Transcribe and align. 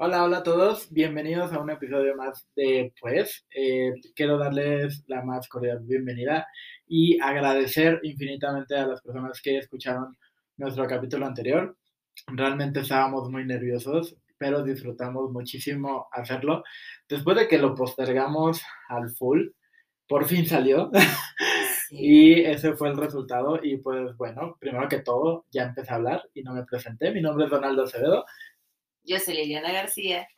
Hola, 0.00 0.22
hola 0.22 0.38
a 0.38 0.42
todos, 0.44 0.92
bienvenidos 0.92 1.52
a 1.52 1.58
un 1.58 1.70
episodio 1.70 2.14
más 2.14 2.46
de 2.54 2.92
Pues. 3.00 3.44
Eh, 3.52 3.94
quiero 4.14 4.38
darles 4.38 5.02
la 5.08 5.24
más 5.24 5.48
cordial 5.48 5.80
bienvenida 5.82 6.46
y 6.86 7.20
agradecer 7.20 7.98
infinitamente 8.04 8.76
a 8.76 8.86
las 8.86 9.02
personas 9.02 9.40
que 9.42 9.58
escucharon 9.58 10.16
nuestro 10.56 10.86
capítulo 10.86 11.26
anterior. 11.26 11.76
Realmente 12.28 12.78
estábamos 12.78 13.28
muy 13.28 13.44
nerviosos, 13.44 14.14
pero 14.38 14.62
disfrutamos 14.62 15.32
muchísimo 15.32 16.06
hacerlo. 16.12 16.62
Después 17.08 17.36
de 17.36 17.48
que 17.48 17.58
lo 17.58 17.74
postergamos 17.74 18.62
al 18.88 19.10
full, 19.10 19.48
por 20.06 20.26
fin 20.26 20.46
salió. 20.46 20.92
y 21.90 22.42
ese 22.42 22.74
fue 22.74 22.90
el 22.90 22.96
resultado. 22.96 23.58
Y 23.60 23.78
pues 23.78 24.16
bueno, 24.16 24.56
primero 24.60 24.88
que 24.88 25.00
todo, 25.00 25.46
ya 25.50 25.64
empecé 25.64 25.92
a 25.92 25.96
hablar 25.96 26.22
y 26.34 26.44
no 26.44 26.54
me 26.54 26.64
presenté. 26.64 27.10
Mi 27.10 27.20
nombre 27.20 27.46
es 27.46 27.50
Donaldo 27.50 27.82
Acevedo 27.82 28.24
yo 29.08 29.18
soy 29.18 29.34
Liliana 29.34 29.72
García. 29.72 30.28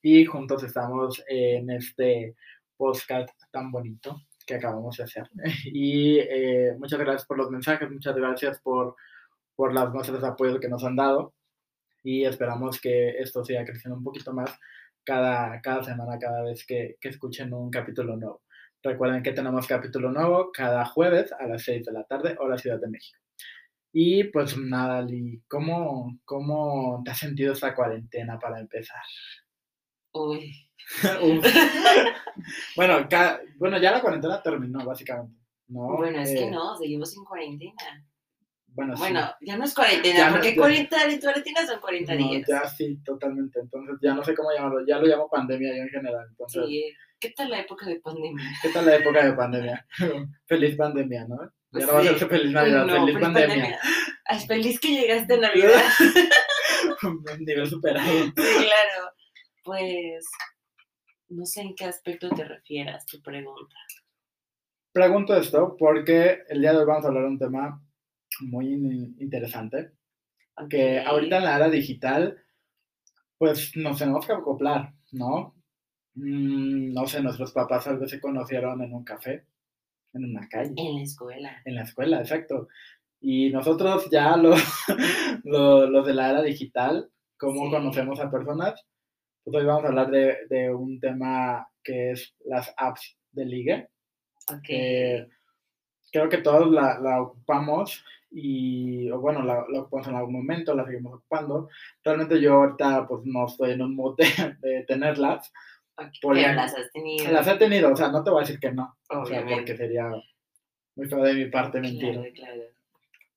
Y 0.00 0.24
juntos 0.24 0.62
estamos 0.64 1.22
en 1.28 1.68
este 1.70 2.34
podcast 2.76 3.28
tan 3.50 3.70
bonito 3.70 4.22
que 4.46 4.54
acabamos 4.54 4.96
de 4.96 5.04
hacer. 5.04 5.28
Y 5.66 6.18
eh, 6.20 6.74
muchas 6.78 6.98
gracias 6.98 7.26
por 7.26 7.36
los 7.36 7.50
mensajes, 7.50 7.90
muchas 7.90 8.16
gracias 8.16 8.60
por, 8.60 8.96
por 9.54 9.74
las 9.74 9.92
muestras 9.92 10.22
de 10.22 10.60
que 10.60 10.68
nos 10.68 10.82
han 10.84 10.96
dado. 10.96 11.34
Y 12.02 12.24
esperamos 12.24 12.80
que 12.80 13.18
esto 13.18 13.44
siga 13.44 13.64
creciendo 13.64 13.98
un 13.98 14.04
poquito 14.04 14.32
más 14.32 14.50
cada, 15.04 15.60
cada 15.60 15.84
semana, 15.84 16.18
cada 16.18 16.42
vez 16.42 16.64
que, 16.64 16.96
que 17.00 17.10
escuchen 17.10 17.52
un 17.52 17.70
capítulo 17.70 18.16
nuevo. 18.16 18.42
Recuerden 18.82 19.22
que 19.22 19.32
tenemos 19.32 19.66
capítulo 19.66 20.10
nuevo 20.10 20.50
cada 20.52 20.86
jueves 20.86 21.32
a 21.32 21.46
las 21.46 21.64
6 21.64 21.84
de 21.84 21.92
la 21.92 22.04
tarde, 22.04 22.36
hora 22.38 22.56
Ciudad 22.56 22.80
de 22.80 22.88
México. 22.88 23.25
Y 23.98 24.24
pues 24.24 24.58
nada, 24.58 25.00
Lee, 25.00 25.42
¿cómo, 25.48 26.18
¿cómo 26.26 27.00
te 27.02 27.12
has 27.12 27.18
sentido 27.18 27.54
esta 27.54 27.74
cuarentena 27.74 28.38
para 28.38 28.60
empezar? 28.60 29.00
Uy. 30.12 30.52
bueno, 32.76 33.08
bueno, 33.56 33.78
ya 33.78 33.92
la 33.92 34.02
cuarentena 34.02 34.42
terminó, 34.42 34.84
básicamente. 34.84 35.40
¿no? 35.68 35.96
Bueno, 35.96 36.20
es 36.20 36.30
que 36.30 36.44
eh, 36.44 36.50
no, 36.50 36.76
seguimos 36.76 37.10
sin 37.10 37.24
cuarentena. 37.24 38.06
Bueno, 38.66 38.96
bueno 38.98 39.30
ya 39.40 39.56
no 39.56 39.64
es 39.64 39.72
cuarentena, 39.72 40.30
porque 40.30 40.54
no, 40.54 40.60
40, 40.60 40.96
cuarentena 41.22 41.66
son 41.66 41.80
40 41.80 42.16
días. 42.16 42.46
Ya 42.46 42.68
sí, 42.68 42.98
totalmente. 43.02 43.60
Entonces 43.60 43.96
ya 44.02 44.12
no 44.12 44.22
sé 44.22 44.34
cómo 44.34 44.50
llamarlo, 44.52 44.86
ya 44.86 44.98
lo 44.98 45.06
llamo 45.06 45.30
pandemia 45.30 45.74
yo 45.74 45.84
en 45.84 45.88
general. 45.88 46.26
Entonces, 46.28 46.66
sí. 46.66 46.92
¿Qué 47.18 47.30
tal 47.30 47.48
la 47.48 47.60
época 47.60 47.86
de 47.86 47.98
pandemia? 48.00 48.44
¿Qué 48.60 48.68
tal 48.68 48.84
la 48.84 48.96
época 48.96 49.24
de 49.24 49.32
pandemia? 49.32 49.86
Feliz 50.44 50.76
pandemia, 50.76 51.26
¿no? 51.26 51.50
Ya 51.78 51.86
no 51.86 51.92
va 51.92 52.00
a 52.00 52.02
ser 52.02 52.28
feliz 52.28 52.52
Navidad, 52.52 52.86
feliz, 52.86 53.18
pandemia. 53.20 53.78
Es 54.28 54.46
feliz 54.46 54.80
que 54.80 54.88
llegaste 54.88 55.34
a 55.34 55.36
Navidad. 55.38 55.82
Un 57.02 57.24
nivel 57.46 57.66
superado. 57.66 58.08
Sí, 58.08 58.32
claro. 58.34 59.12
Pues 59.62 60.28
no 61.28 61.44
sé 61.44 61.62
en 61.62 61.74
qué 61.74 61.84
aspecto 61.84 62.28
te 62.30 62.44
refieras 62.44 63.06
tu 63.06 63.20
pregunta. 63.20 63.76
Pregunto 64.92 65.36
esto 65.36 65.76
porque 65.78 66.42
el 66.48 66.60
día 66.60 66.72
de 66.72 66.78
hoy 66.78 66.86
vamos 66.86 67.04
a 67.04 67.08
hablar 67.08 67.24
de 67.24 67.28
un 67.28 67.38
tema 67.38 67.82
muy 68.40 68.72
interesante. 69.18 69.92
Que 70.70 71.00
ahorita 71.00 71.38
en 71.38 71.44
la 71.44 71.56
era 71.56 71.68
digital, 71.68 72.42
pues 73.36 73.76
nos 73.76 73.98
tenemos 73.98 74.26
que 74.26 74.32
acoplar, 74.32 74.94
¿no? 75.12 75.54
Mm, 76.14 76.94
no 76.94 77.06
sé, 77.06 77.20
nuestros 77.20 77.52
papás 77.52 77.84
tal 77.84 77.98
vez 77.98 78.10
se 78.10 78.20
conocieron 78.20 78.80
en 78.82 78.94
un 78.94 79.04
café 79.04 79.44
en 80.12 80.24
una 80.24 80.48
calle. 80.48 80.72
En 80.76 80.96
la 80.96 81.02
escuela. 81.02 81.62
En 81.64 81.74
la 81.74 81.82
escuela, 81.82 82.20
exacto. 82.20 82.68
Y 83.20 83.50
nosotros 83.50 84.08
ya 84.10 84.36
los, 84.36 84.60
los, 85.44 86.06
de 86.06 86.14
la 86.14 86.30
era 86.30 86.42
digital, 86.42 87.10
cómo 87.36 87.70
conocemos 87.70 88.20
a 88.20 88.30
personas, 88.30 88.84
pues 89.44 89.56
hoy 89.56 89.64
vamos 89.64 89.84
a 89.84 89.88
hablar 89.88 90.10
de, 90.10 90.36
de 90.48 90.74
un 90.74 90.98
tema 91.00 91.68
que 91.82 92.12
es 92.12 92.34
las 92.44 92.72
apps 92.76 93.16
de 93.32 93.44
ligue. 93.44 93.88
Okay. 94.48 95.26
creo 96.12 96.28
que 96.28 96.38
todos 96.38 96.70
la, 96.70 97.00
la 97.00 97.20
ocupamos 97.20 98.04
y, 98.30 99.10
o 99.10 99.18
bueno, 99.18 99.42
la, 99.42 99.64
la, 99.68 99.80
ocupamos 99.80 100.06
en 100.06 100.14
algún 100.14 100.34
momento, 100.34 100.74
la 100.74 100.84
seguimos 100.84 101.14
ocupando. 101.14 101.68
Realmente 102.04 102.40
yo 102.40 102.54
ahorita 102.54 103.08
pues 103.08 103.22
no 103.24 103.46
estoy 103.46 103.72
en 103.72 103.82
un 103.82 103.96
modo 103.96 104.16
de 104.60 104.84
tenerlas, 104.86 105.52
pero 106.20 106.34
las 106.34 106.74
has 106.74 106.90
tenido. 106.92 107.30
Las 107.30 107.46
he 107.48 107.56
tenido, 107.56 107.92
o 107.92 107.96
sea, 107.96 108.08
no 108.08 108.22
te 108.22 108.30
voy 108.30 108.40
a 108.40 108.46
decir 108.46 108.60
que 108.60 108.72
no. 108.72 108.96
O 109.08 109.24
sea, 109.24 109.44
porque 109.46 109.76
sería 109.76 110.10
muy 110.94 111.08
feo 111.08 111.22
de 111.22 111.34
mi 111.34 111.46
parte 111.46 111.80
mentir. 111.80 112.34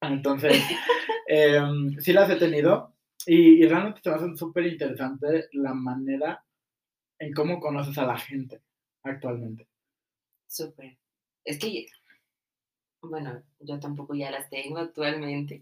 Entonces, 0.01 0.61
em, 1.27 1.99
sí 1.99 2.13
las 2.13 2.29
he 2.29 2.35
tenido 2.35 2.95
y, 3.25 3.63
y 3.63 3.67
realmente 3.67 4.01
te 4.01 4.09
va 4.09 4.15
a 4.15 4.19
ser 4.19 4.37
súper 4.37 4.65
interesante 4.65 5.47
la 5.53 5.73
manera 5.73 6.43
en 7.19 7.33
cómo 7.33 7.59
conoces 7.59 7.97
a 7.97 8.05
la 8.05 8.17
gente 8.17 8.61
actualmente. 9.03 9.67
Súper. 10.47 10.97
Es 11.43 11.59
que, 11.59 11.85
bueno, 13.01 13.43
yo 13.59 13.79
tampoco 13.79 14.15
ya 14.15 14.31
las 14.31 14.49
tengo 14.49 14.79
actualmente, 14.79 15.61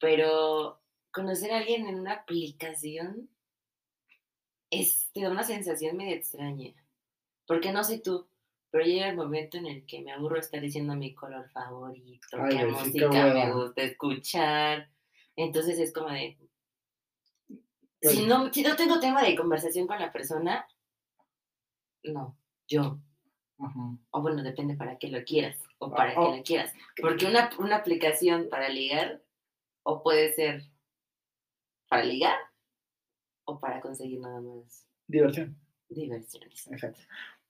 pero 0.00 0.80
conocer 1.12 1.52
a 1.52 1.58
alguien 1.58 1.86
en 1.86 2.00
una 2.00 2.14
aplicación 2.14 3.28
es, 4.72 5.10
te 5.12 5.20
da 5.20 5.30
una 5.30 5.44
sensación 5.44 5.96
medio 5.96 6.16
extraña. 6.16 6.72
Porque 7.46 7.72
no 7.72 7.84
sé 7.84 7.98
tú, 7.98 8.26
pero 8.70 8.84
llega 8.84 9.10
el 9.10 9.16
momento 9.16 9.58
en 9.58 9.66
el 9.66 9.86
que 9.86 10.00
me 10.00 10.12
aburro 10.12 10.38
estar 10.38 10.60
diciendo 10.60 10.96
mi 10.96 11.14
color 11.14 11.48
favorito, 11.50 12.38
qué 12.48 12.64
música 12.64 13.34
me 13.34 13.52
gusta 13.52 13.82
escuchar. 13.82 14.88
Entonces 15.36 15.78
es 15.78 15.92
como 15.92 16.08
de. 16.08 16.38
Si 18.00 18.16
pues 18.16 18.26
no, 18.26 18.52
si 18.52 18.62
no 18.62 18.74
tengo 18.74 18.98
tema 18.98 19.22
de 19.22 19.36
conversación 19.36 19.86
con 19.86 20.00
la 20.00 20.10
persona, 20.10 20.66
no, 22.04 22.36
yo. 22.66 22.98
O 24.10 24.22
bueno, 24.22 24.42
depende 24.42 24.74
para 24.74 24.98
qué 24.98 25.08
lo 25.08 25.22
quieras 25.22 25.56
o 25.78 25.86
ah, 25.86 25.94
para 25.94 26.14
qué 26.14 26.18
oh. 26.18 26.36
lo 26.36 26.42
quieras. 26.42 26.72
Porque 27.00 27.26
una, 27.26 27.50
una 27.58 27.76
aplicación 27.76 28.48
para 28.48 28.68
ligar, 28.68 29.22
o 29.84 30.02
puede 30.02 30.32
ser 30.32 30.64
para 31.88 32.04
ligar, 32.04 32.38
o 33.52 33.58
para 33.58 33.80
conseguir 33.80 34.20
nada 34.20 34.40
más? 34.40 34.86
Diversión. 35.06 35.56
Diversión. 35.88 36.44
Exacto. 36.70 37.00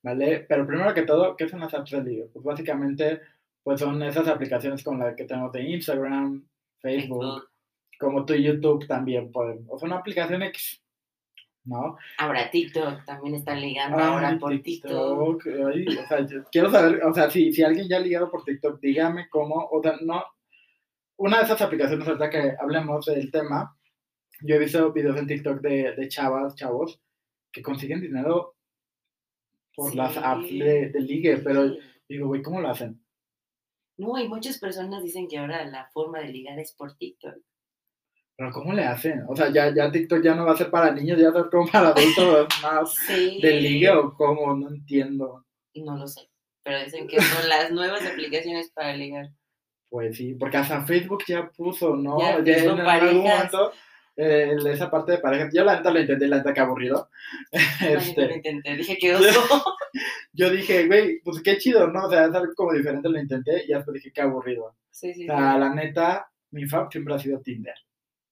¿Vale? 0.02 0.44
Pero 0.48 0.66
primero 0.66 0.92
que 0.92 1.02
todo, 1.02 1.36
¿qué 1.36 1.48
son 1.48 1.60
las 1.60 1.72
apps 1.74 1.92
de 1.92 2.02
ligue? 2.02 2.28
Pues 2.32 2.44
básicamente, 2.44 3.20
pues 3.62 3.80
son 3.80 4.02
esas 4.02 4.26
aplicaciones 4.26 4.82
como 4.82 4.98
las 4.98 5.14
que 5.14 5.24
tenemos 5.24 5.52
de 5.52 5.62
Instagram, 5.62 6.44
Facebook, 6.80 7.48
como 7.98 8.24
tu 8.24 8.34
YouTube 8.34 8.86
también 8.86 9.30
pueden. 9.30 9.64
O 9.68 9.78
son 9.78 9.92
aplicaciones 9.92 10.82
¿no? 11.64 11.96
Ahora 12.18 12.50
TikTok 12.50 13.04
también 13.04 13.36
están 13.36 13.60
ligando 13.60 13.98
ahora 13.98 14.36
por 14.38 14.58
TikTok. 14.60 15.46
o 15.46 16.06
sea, 16.08 16.26
quiero 16.50 16.70
saber, 16.70 17.04
o 17.04 17.14
sea, 17.14 17.30
si, 17.30 17.52
si 17.52 17.62
alguien 17.62 17.88
ya 17.88 17.98
ha 17.98 18.00
ligado 18.00 18.30
por 18.30 18.44
TikTok, 18.44 18.80
dígame 18.80 19.28
cómo, 19.28 19.68
o 19.70 19.80
sea, 19.80 19.96
no, 20.00 20.24
una 21.18 21.38
de 21.38 21.44
esas 21.44 21.62
aplicaciones, 21.62 22.06
ahorita 22.06 22.30
que 22.30 22.54
hablemos 22.58 23.06
del 23.06 23.30
tema, 23.30 23.76
yo 24.44 24.56
he 24.56 24.58
visto 24.58 24.92
videos 24.92 25.16
en 25.16 25.26
TikTok 25.26 25.60
de, 25.60 25.94
de 25.94 26.08
chavas, 26.08 26.54
chavos, 26.54 27.00
que 27.52 27.62
consiguen 27.62 28.00
dinero 28.00 28.56
por 29.74 29.94
las 29.94 30.16
apps 30.16 30.50
de, 30.50 30.90
de, 30.90 31.00
ligue, 31.00 31.38
pero 31.38 31.74
digo, 32.08 32.28
güey, 32.28 32.42
¿cómo 32.42 32.60
lo 32.60 32.68
hacen? 32.68 33.02
No, 33.96 34.18
y 34.18 34.28
muchas 34.28 34.58
personas 34.58 35.02
dicen 35.02 35.28
que 35.28 35.38
ahora 35.38 35.64
la 35.64 35.88
forma 35.92 36.20
de 36.20 36.28
ligar 36.28 36.58
es 36.58 36.72
por 36.72 36.96
TikTok. 36.96 37.36
Pero 38.36 38.50
¿cómo 38.50 38.72
le 38.72 38.84
hacen? 38.84 39.24
O 39.28 39.36
sea, 39.36 39.50
ya, 39.52 39.74
ya 39.74 39.90
TikTok 39.90 40.22
ya 40.22 40.34
no 40.34 40.46
va 40.46 40.52
a 40.52 40.56
ser 40.56 40.70
para 40.70 40.92
niños, 40.92 41.18
ya 41.18 41.30
va 41.30 41.40
a 41.40 41.42
ser 41.42 41.50
como 41.50 41.70
para 41.70 41.88
adultos 41.88 42.48
más 42.62 42.96
de 43.08 43.60
ligue 43.60 43.90
o 43.90 44.14
cómo, 44.14 44.54
no 44.56 44.68
entiendo. 44.68 45.44
No 45.74 45.96
lo 45.96 46.06
sé, 46.06 46.28
pero 46.62 46.82
dicen 46.82 47.06
que 47.06 47.20
son 47.20 47.48
las 47.48 47.70
nuevas 47.70 48.04
aplicaciones 48.04 48.70
para 48.70 48.96
ligar. 48.96 49.30
Pues 49.88 50.16
sí, 50.16 50.34
porque 50.34 50.56
hasta 50.56 50.84
Facebook 50.84 51.22
ya 51.26 51.50
puso, 51.50 51.94
¿no? 51.94 52.18
Ya, 52.18 52.42
ya 52.42 52.64
en 52.64 52.80
algún 52.80 53.18
momento 53.18 53.72
eh, 54.16 54.56
esa 54.66 54.90
parte 54.90 55.12
de 55.12 55.18
pareja. 55.18 55.48
Yo 55.52 55.64
la 55.64 55.76
neta 55.76 55.90
lo 55.90 56.00
intenté, 56.00 56.28
la 56.28 56.38
neta 56.38 56.52
que 56.52 56.60
aburrido. 56.60 57.08
este, 57.50 58.28
lo 58.28 58.36
intenté, 58.36 58.76
dije 58.76 58.98
que 58.98 59.14
oso. 59.14 59.64
yo 60.32 60.50
dije, 60.50 60.86
güey, 60.86 61.20
pues 61.20 61.42
qué 61.42 61.58
chido, 61.58 61.88
¿no? 61.88 62.06
O 62.06 62.10
sea, 62.10 62.26
es 62.26 62.34
algo 62.34 62.54
como 62.54 62.72
diferente, 62.72 63.08
lo 63.08 63.18
intenté 63.18 63.64
y 63.64 63.72
después 63.72 63.94
dije 63.94 64.12
que 64.12 64.20
aburrido. 64.20 64.76
Sí, 64.90 65.14
sí, 65.14 65.28
o 65.28 65.36
sea, 65.36 65.58
la 65.58 65.74
neta, 65.74 66.30
mi 66.50 66.66
fab 66.66 66.90
siempre 66.90 67.14
ha 67.14 67.18
sido 67.18 67.40
Tinder. 67.40 67.74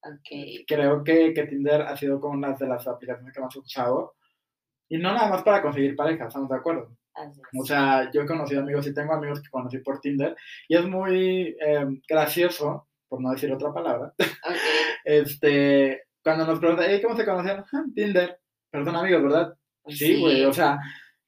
Okay. 0.02 0.64
Creo 0.66 1.04
que, 1.04 1.34
que 1.34 1.44
Tinder 1.44 1.82
ha 1.82 1.96
sido 1.96 2.20
como 2.20 2.34
una 2.34 2.52
de 2.52 2.66
las 2.66 2.86
aplicaciones 2.86 3.34
que 3.34 3.40
más 3.40 3.54
he 3.54 3.58
usado. 3.58 4.14
Y 4.88 4.98
no 4.98 5.12
nada 5.12 5.28
más 5.28 5.42
para 5.42 5.62
conseguir 5.62 5.94
pareja, 5.94 6.26
¿estamos 6.26 6.48
de 6.48 6.56
acuerdo? 6.56 6.96
O 7.58 7.64
sea, 7.64 8.10
yo 8.12 8.22
he 8.22 8.26
conocido 8.26 8.62
amigos 8.62 8.86
y 8.86 8.94
tengo 8.94 9.12
amigos 9.12 9.40
que 9.40 9.50
conocí 9.50 9.78
por 9.78 10.00
Tinder 10.00 10.36
y 10.68 10.76
es 10.76 10.84
muy 10.84 11.56
eh, 11.60 11.86
gracioso 12.08 12.88
por 13.10 13.20
no 13.20 13.32
decir 13.32 13.52
otra 13.52 13.74
palabra, 13.74 14.14
este, 15.04 16.04
cuando 16.22 16.46
nos 16.46 16.60
preguntan, 16.60 16.86
¿cómo 17.02 17.16
se 17.16 17.24
conocieron? 17.26 17.64
Ah, 17.72 17.84
Tinder. 17.94 18.38
Pero 18.70 18.84
son 18.84 18.96
amigos, 18.96 19.22
¿verdad? 19.24 19.54
Sí, 19.88 20.20
güey, 20.20 20.44
o 20.44 20.52
sea, 20.52 20.78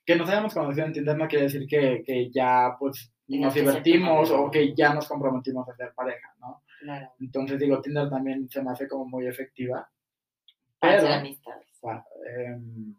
que 0.06 0.14
nos 0.14 0.28
hayamos 0.28 0.54
conocido 0.54 0.86
en 0.86 0.92
Tinder 0.92 1.16
no 1.16 1.26
quiere 1.26 1.46
decir 1.46 1.66
que, 1.66 2.04
que 2.06 2.30
ya, 2.30 2.76
pues, 2.78 3.12
nos 3.26 3.52
divertimos 3.52 4.30
o 4.30 4.48
que 4.48 4.74
ya 4.74 4.94
nos 4.94 5.08
comprometimos 5.08 5.68
a 5.68 5.74
ser 5.74 5.92
pareja, 5.92 6.32
¿no? 6.38 6.62
Claro. 6.80 7.12
Entonces, 7.20 7.58
digo, 7.58 7.80
Tinder 7.80 8.08
también 8.08 8.48
se 8.48 8.62
me 8.62 8.70
hace 8.70 8.86
como 8.86 9.06
muy 9.06 9.26
efectiva 9.26 9.88
Para 10.78 11.00
Pero, 11.00 11.12
amistades. 11.14 11.66
em, 12.36 12.94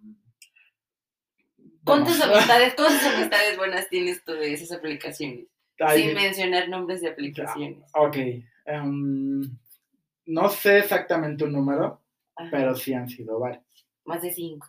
¿Cuántas 1.86 2.18
bueno, 2.18 2.34
amistades, 2.36 2.74
cuántas 2.76 3.16
amistades 3.16 3.58
buenas 3.58 3.90
tienes 3.90 4.24
tú 4.24 4.34
de 4.34 4.54
esas 4.54 4.72
aplicaciones? 4.78 5.48
Sin 5.94 6.14
mencionar 6.14 6.70
nombres 6.70 7.02
de 7.02 7.10
aplicaciones. 7.10 7.80
Ok. 7.94 8.18
Em, 8.66 9.42
no 10.26 10.50
sé 10.50 10.80
exactamente 10.80 11.44
un 11.44 11.54
número, 11.54 12.02
Ajá. 12.36 12.50
pero 12.52 12.76
sí 12.76 12.94
han 12.94 13.10
sido 13.10 13.40
varios. 13.40 13.64
Más 14.06 14.22
de 14.22 14.32
cinco. 14.32 14.68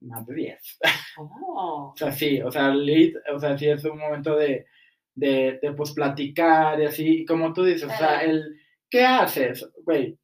Más 0.00 0.24
de 0.26 0.34
10. 0.34 0.78
Oh. 1.18 1.90
O 1.92 1.96
sea, 1.96 2.12
sí, 2.12 2.40
o 2.40 2.50
sea, 2.52 2.68
lead, 2.70 3.14
o 3.34 3.38
sea, 3.40 3.58
sí 3.58 3.68
es 3.68 3.84
un 3.84 3.98
momento 3.98 4.36
de, 4.36 4.66
de, 5.14 5.58
de, 5.60 5.72
pues 5.72 5.92
platicar 5.92 6.80
y 6.80 6.84
así, 6.86 7.22
y 7.22 7.24
como 7.24 7.52
tú 7.52 7.64
dices, 7.64 7.84
o 7.84 7.96
sea, 7.96 8.22
el, 8.22 8.44
¿qué 8.88 9.04
haces? 9.04 9.68
Güey, 9.84 10.16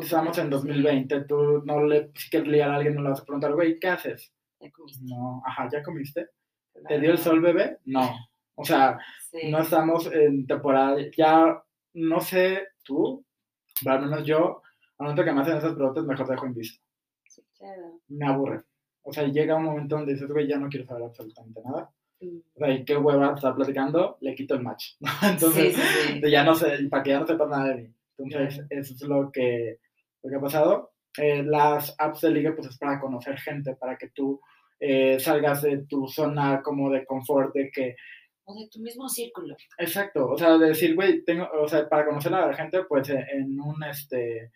estamos 0.00 0.38
en 0.38 0.44
sí. 0.44 0.50
2020, 0.50 1.20
tú 1.24 1.62
no 1.64 1.82
le, 1.84 2.12
si 2.14 2.30
quieres 2.30 2.48
liar 2.48 2.70
a 2.70 2.76
alguien, 2.76 2.94
no 2.94 3.02
le 3.02 3.08
vas 3.10 3.20
a 3.20 3.24
preguntar, 3.24 3.54
güey, 3.54 3.80
¿qué 3.80 3.88
haces? 3.88 4.32
Ya 4.60 4.70
comiste. 4.70 5.04
No, 5.04 5.42
ajá, 5.44 5.68
¿ya 5.72 5.82
comiste? 5.82 6.28
¿Te 6.86 7.00
dio 7.00 7.10
el 7.10 7.18
sol, 7.18 7.40
bebé? 7.40 7.78
No. 7.86 8.14
O 8.54 8.64
sea, 8.64 8.98
Sí. 9.32 9.50
no 9.50 9.58
estamos 9.58 10.06
en 10.12 10.46
temporada, 10.46 10.96
ya, 11.16 11.60
no 11.96 12.20
sé 12.20 12.68
tú, 12.82 13.24
pero 13.82 13.96
al 13.96 14.02
menos 14.02 14.24
yo, 14.24 14.62
al 14.98 15.06
momento 15.06 15.24
que 15.24 15.32
me 15.32 15.40
hacen 15.40 15.56
esas 15.56 15.74
preguntas, 15.74 16.04
mejor 16.04 16.28
dejo 16.28 16.46
en 16.46 16.54
visto. 16.54 16.82
Sí, 17.26 17.42
claro. 17.58 18.00
Me 18.08 18.26
aburre. 18.26 18.62
O 19.02 19.12
sea, 19.12 19.24
llega 19.24 19.56
un 19.56 19.64
momento 19.64 19.96
donde 19.96 20.12
dices, 20.12 20.28
güey, 20.28 20.46
ya 20.46 20.58
no 20.58 20.68
quiero 20.68 20.86
saber 20.86 21.04
absolutamente 21.04 21.60
nada. 21.64 21.90
Mm. 22.20 22.38
O 22.54 22.58
sea, 22.58 22.70
y 22.70 22.84
qué 22.84 22.96
hueva 22.96 23.34
estar 23.34 23.54
platicando, 23.54 24.18
le 24.20 24.34
quito 24.34 24.54
el 24.54 24.62
match. 24.62 24.94
Entonces, 25.22 25.74
sí, 25.74 25.82
sí, 25.82 26.20
sí. 26.22 26.30
ya 26.30 26.44
no 26.44 26.54
sé, 26.54 26.86
para 26.90 27.02
que 27.02 27.10
ya 27.10 27.20
no 27.20 27.26
sepas 27.26 27.48
nada 27.48 27.68
de 27.68 27.74
mí. 27.74 27.94
Entonces, 28.18 28.66
eso 28.70 28.94
es 28.94 29.02
lo 29.02 29.30
que, 29.30 29.78
lo 30.22 30.30
que 30.30 30.36
ha 30.36 30.40
pasado. 30.40 30.92
Eh, 31.18 31.42
las 31.42 31.94
apps 31.98 32.20
de 32.20 32.30
liga, 32.30 32.54
pues 32.54 32.68
es 32.68 32.78
para 32.78 33.00
conocer 33.00 33.38
gente, 33.38 33.74
para 33.74 33.96
que 33.96 34.08
tú 34.08 34.40
eh, 34.80 35.18
salgas 35.18 35.62
de 35.62 35.78
tu 35.86 36.06
zona 36.08 36.60
como 36.62 36.90
de 36.90 37.06
confort, 37.06 37.54
de 37.54 37.70
que, 37.70 37.96
O 38.48 38.54
de 38.58 38.68
tu 38.68 38.78
mismo 38.80 39.08
círculo. 39.08 39.56
exacto, 39.78 40.30
o 40.30 40.38
sea, 40.38 40.56
de 40.56 40.68
decir, 40.68 40.94
güey, 40.94 41.22
tengo, 41.24 41.48
o 41.60 41.68
sea, 41.68 41.88
para 41.88 42.06
conocer 42.06 42.32
a 42.32 42.46
la 42.46 42.54
gente, 42.54 42.84
pues 42.84 43.08
eh, 43.10 43.26
en 43.32 43.60
un, 43.60 43.82
este, 43.84 44.52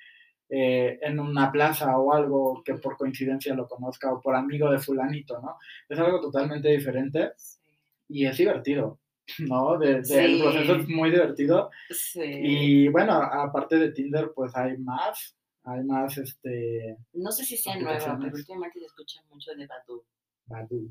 eh, 0.49 0.99
en 1.03 1.19
una 1.21 1.51
plaza 1.53 1.99
o 1.99 2.13
algo 2.13 2.63
que 2.65 2.75
por 2.75 2.97
coincidencia 2.97 3.55
lo 3.55 3.67
conozca 3.69 4.13
o 4.13 4.21
por 4.21 4.35
amigo 4.37 4.71
de 4.71 4.79
fulanito, 4.79 5.41
¿no? 5.41 5.57
Es 5.89 5.99
algo 5.99 6.21
totalmente 6.21 6.69
diferente 6.69 7.33
Sí. 7.37 7.61
y 8.09 8.27
es 8.27 8.37
divertido, 8.39 8.99
¿no? 9.41 9.77
De, 9.79 9.97
de- 9.97 10.05
Sí. 10.05 10.15
El 10.19 10.41
proceso 10.41 10.77
es 10.77 10.89
muy 10.89 11.11
divertido 11.11 11.71
Sí. 11.91 12.21
y 12.23 12.89
bueno, 12.89 13.15
aparte 13.15 13.77
de 13.77 13.91
Tinder, 13.93 14.31
pues 14.35 14.55
hay 14.57 14.77
más, 14.79 15.37
hay 15.65 15.83
más, 15.85 16.17
este, 16.17 16.97
No 17.13 17.31
sé 17.33 17.45
si 17.45 17.57
sea 17.57 17.77
nueva, 17.77 18.19
pero 18.23 18.35
últimamente 18.37 18.79
se 18.79 18.87
escucha 18.87 19.21
mucho 19.29 19.53
de 19.55 19.67
Badu. 19.67 20.05
Badoo. 20.47 20.89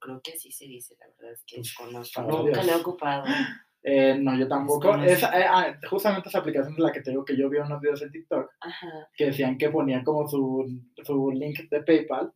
Creo 0.00 0.20
que 0.22 0.32
así 0.32 0.50
se 0.50 0.66
dice, 0.66 0.96
la 0.98 1.06
verdad 1.06 1.32
es 1.32 1.44
que 1.44 1.58
desconozco. 1.58 2.22
Nunca 2.22 2.62
lo 2.62 2.72
he 2.72 2.76
ocupado. 2.76 3.24
Eh, 3.82 4.16
no, 4.20 4.36
yo 4.38 4.46
tampoco. 4.46 4.94
Eh, 4.96 5.16
ah, 5.22 5.74
justamente 5.88 6.28
esa 6.28 6.38
aplicación 6.38 6.74
es 6.74 6.78
la 6.78 6.92
que 6.92 7.00
te 7.00 7.10
digo 7.10 7.24
que 7.24 7.36
yo 7.36 7.48
vi 7.48 7.58
unos 7.58 7.80
videos 7.80 8.02
en 8.02 8.10
TikTok 8.10 8.50
Ajá. 8.60 9.08
que 9.14 9.26
decían 9.26 9.56
que 9.56 9.70
ponían 9.70 10.04
como 10.04 10.28
su, 10.28 10.82
su 11.02 11.30
link 11.30 11.68
de 11.70 11.82
PayPal 11.82 12.32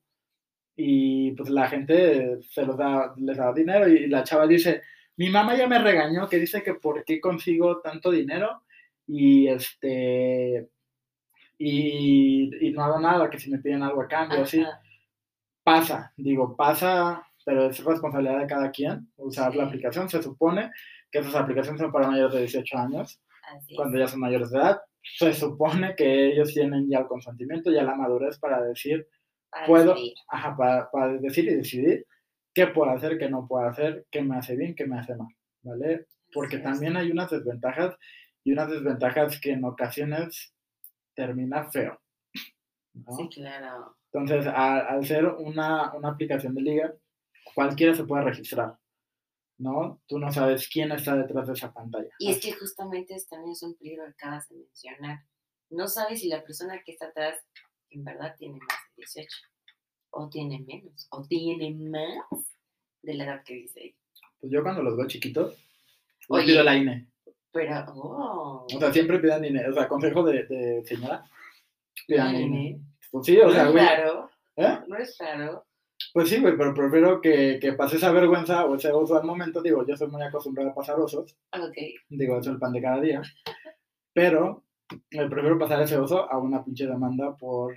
y 0.77 1.33
pues 1.33 1.51
la 1.51 1.69
gente 1.69 2.41
se 2.43 2.65
los 2.65 2.77
da, 2.77 3.15
les 3.19 3.37
daba 3.37 3.53
dinero 3.53 3.87
y 3.89 4.09
la 4.09 4.25
chava 4.25 4.47
dice, 4.47 4.83
mi 5.17 5.29
mamá 5.29 5.55
ya 5.55 5.69
me 5.69 5.79
regañó 5.79 6.29
que 6.29 6.39
dice 6.39 6.63
que 6.63 6.75
por 6.75 7.05
qué 7.05 7.21
consigo 7.21 7.81
tanto 7.81 8.11
dinero 8.11 8.63
y 9.07 9.47
este 9.49 10.69
y, 11.59 12.67
y 12.67 12.73
no 12.73 12.83
hago 12.83 12.99
nada, 12.99 13.31
que 13.31 13.39
si 13.39 13.51
me 13.51 13.59
piden 13.59 13.83
algo 13.83 14.03
a 14.03 14.09
cambio, 14.09 14.43
así. 14.43 14.65
Pasa, 15.65 16.13
digo, 16.17 16.55
pasa, 16.57 17.27
pero 17.45 17.67
es 17.67 17.83
responsabilidad 17.83 18.41
de 18.41 18.47
cada 18.47 18.71
quien 18.71 19.11
usar 19.17 19.55
la 19.57 19.65
aplicación. 19.65 20.09
Se 20.09 20.23
supone 20.23 20.71
que 21.11 21.21
esas 21.21 21.35
aplicaciones 21.35 21.81
son 21.81 21.91
para 21.91 22.09
mayores 22.09 22.35
de 22.35 22.41
18 22.41 22.79
años 22.79 23.21
Así 23.43 23.75
cuando 23.75 23.99
ya 23.99 24.07
son 24.09 24.21
mayores 24.21 24.51
de 24.51 24.59
edad, 24.59 24.81
se 25.03 25.33
supone 25.35 25.95
que 25.97 26.29
ellos 26.29 26.53
tienen 26.53 26.89
ya 26.89 27.01
el 27.01 27.07
consentimiento, 27.07 27.71
ya 27.71 27.83
la 27.83 27.95
madurez 27.95 28.39
para 28.39 28.63
decir, 28.63 29.07
Para 29.51 29.67
puedo, 29.67 29.95
ajá, 30.29 30.57
para, 30.57 30.91
para 30.91 31.13
decir 31.19 31.45
y 31.47 31.55
decidir 31.57 32.07
qué 32.55 32.69
puedo 32.69 32.91
hacer, 32.91 33.19
qué 33.19 33.29
no 33.29 33.47
puedo 33.47 33.67
hacer, 33.67 34.07
qué 34.11 34.23
me 34.23 34.37
hace 34.37 34.57
bien, 34.57 34.75
qué 34.75 34.87
me 34.87 34.99
hace 34.99 35.15
mal, 35.15 35.29
¿vale? 35.63 36.07
Porque 36.33 36.57
Así 36.57 36.65
es. 36.65 36.73
también 36.73 36.97
hay 36.97 37.11
unas 37.11 37.31
desventajas 37.31 37.97
y 38.45 38.53
unas 38.53 38.71
desventajas 38.71 39.41
que 39.41 39.53
en 39.53 39.65
ocasiones 39.65 40.55
termina 41.15 41.71
feo, 41.71 42.01
¿no? 42.95 43.17
Sí, 43.17 43.29
claro. 43.29 43.97
Entonces, 44.15 44.47
al 44.47 45.05
ser 45.05 45.27
una, 45.27 45.93
una 45.93 46.11
aplicación 46.11 46.55
de 46.55 46.63
liga, 46.63 46.95
cualquiera 47.53 47.95
se 47.95 48.05
puede 48.05 48.23
registrar, 48.23 48.79
¿no? 49.59 50.01
Tú 50.07 50.21
no 50.21 50.33
sabes 50.33 50.69
quién 50.69 50.93
está 50.93 51.17
detrás 51.17 51.49
de 51.49 51.55
esa 51.55 51.73
pantalla. 51.73 52.11
Y 52.21 52.31
es 52.31 52.41
que 52.41 52.53
justamente 52.53 53.15
es, 53.17 53.27
también 53.29 53.51
es 53.53 53.63
un 53.65 53.75
peligro 53.75 54.05
que 54.05 54.11
acabas 54.11 54.49
de 54.49 54.57
mencionar. 54.57 55.25
No 55.71 55.89
sabes 55.89 56.21
si 56.21 56.29
la 56.29 56.45
persona 56.45 56.81
que 56.85 56.93
está 56.93 57.07
atrás 57.07 57.41
en 57.91 58.05
verdad 58.05 58.37
tiene 58.39 58.59
más 58.61 58.79
de 58.97 59.03
18, 59.03 59.29
o 60.11 60.29
tiene 60.29 60.61
menos, 60.61 61.09
o 61.11 61.23
tiene 61.27 61.75
más 61.75 62.45
de 63.03 63.15
la 63.15 63.25
edad 63.25 63.43
que 63.43 63.55
dice 63.55 63.81
ahí. 63.81 63.97
Pues 64.39 64.53
yo 64.53 64.63
cuando 64.63 64.83
los 64.85 64.97
veo 64.97 65.09
chiquitos, 65.09 65.55
les 66.21 66.27
Oye. 66.29 66.47
pido 66.47 66.63
la 66.63 66.77
INE. 66.77 67.09
Pero, 67.51 67.85
oh, 67.97 68.67
O 68.73 68.79
sea, 68.79 68.93
siempre 68.93 69.19
pidan 69.19 69.45
INE. 69.45 69.69
O 69.69 69.73
sea, 69.73 69.89
consejo 69.89 70.23
de, 70.23 70.45
de 70.45 70.85
señora, 70.85 71.29
pidan 72.07 72.33
¿La 72.33 72.41
INE. 72.41 72.69
INE? 72.69 72.81
Pues 73.15 73.27
sí, 73.27 73.39
o 73.39 73.47
no 73.47 73.53
sea, 73.53 73.67
es 73.67 73.71
güey. 73.73 73.85
raro, 73.87 74.31
¿eh? 74.57 74.79
no 74.89 74.97
es 74.97 75.17
raro. 75.21 75.65
Pues 76.13 76.29
sí, 76.29 76.41
güey, 76.41 76.57
pero 76.57 76.75
prefiero 76.75 77.21
que, 77.21 77.61
que 77.61 77.73
pase 77.75 77.95
esa 77.95 78.11
vergüenza 78.11 78.65
o 78.67 78.75
ese 78.75 78.91
oso 78.91 79.17
al 79.17 79.23
momento. 79.23 79.63
Digo, 79.63 79.87
yo 79.87 79.97
soy 79.97 80.09
muy 80.09 80.21
acostumbrado 80.21 80.71
a 80.71 80.75
pasar 80.75 80.99
osos. 80.99 81.37
Ok, 81.53 81.77
Digo, 82.09 82.35
eso 82.41 82.51
es 82.51 82.55
el 82.55 82.59
pan 82.59 82.73
de 82.73 82.83
cada 82.83 83.01
día. 83.01 83.23
Pero 84.13 84.65
eh, 85.13 85.29
prefiero 85.31 85.57
pasar 85.61 85.81
ese 85.83 85.97
oso 85.97 86.29
a 86.29 86.39
una 86.39 86.65
pinche 86.65 86.89
demanda 86.89 87.37
por, 87.37 87.77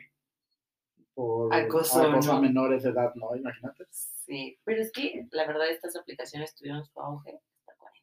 por 1.13 1.53
Acoso, 1.53 2.01
acoso 2.01 2.31
a 2.31 2.35
¿no? 2.37 2.41
menores 2.41 2.81
de 2.81 2.89
edad, 2.89 3.13
¿no? 3.13 3.35
Imagínate. 3.35 3.85
sí. 3.91 4.57
Pero 4.63 4.81
es 4.81 4.91
que 4.91 5.27
la 5.29 5.45
verdad 5.45 5.69
estas 5.69 5.95
aplicaciones 5.95 6.55
tuvieron 6.55 6.83
su 6.83 6.99
auge 6.99 7.39
hasta 7.59 7.75
40. 7.77 8.01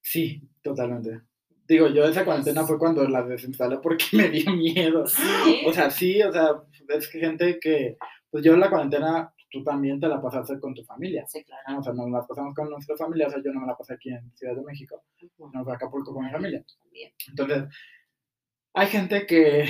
Sí, 0.00 0.48
totalmente. 0.62 1.20
Digo, 1.68 1.88
yo 1.88 2.04
esa 2.04 2.24
cuarentena 2.24 2.64
fue 2.64 2.78
cuando 2.78 3.06
la 3.06 3.22
desinstalé 3.22 3.78
porque 3.78 4.06
me 4.14 4.30
dio 4.30 4.52
miedo. 4.52 5.06
Sí. 5.06 5.62
O 5.66 5.72
sea, 5.72 5.90
sí, 5.90 6.22
o 6.22 6.32
sea, 6.32 6.62
es 6.88 7.08
que 7.08 7.20
gente 7.20 7.58
que, 7.60 7.98
pues 8.30 8.42
yo 8.42 8.54
en 8.54 8.60
la 8.60 8.70
cuarentena, 8.70 9.32
tú 9.50 9.62
también 9.62 10.00
te 10.00 10.08
la 10.08 10.20
pasaste 10.20 10.58
con 10.58 10.74
tu 10.74 10.82
familia. 10.84 11.26
Sí, 11.28 11.44
claro. 11.44 11.62
¿no? 11.68 11.78
O 11.80 11.82
sea, 11.82 11.92
nos 11.92 12.10
la 12.10 12.26
pasamos 12.26 12.54
con 12.54 12.70
nuestra 12.70 12.96
familia, 12.96 13.26
o 13.26 13.30
sea, 13.30 13.42
yo 13.44 13.52
no 13.52 13.60
me 13.60 13.66
la 13.66 13.76
pasé 13.76 13.94
aquí 13.94 14.08
en 14.10 14.32
Ciudad 14.34 14.56
de 14.56 14.62
México, 14.62 15.02
Ujú. 15.22 15.50
no 15.52 15.62
fue 15.62 15.74
a 15.74 15.76
Acapulco 15.76 16.14
con 16.14 16.24
mi 16.24 16.30
familia. 16.30 16.64
También. 16.80 17.12
Entonces, 17.28 17.64
hay 18.72 18.86
gente 18.86 19.26
que, 19.26 19.66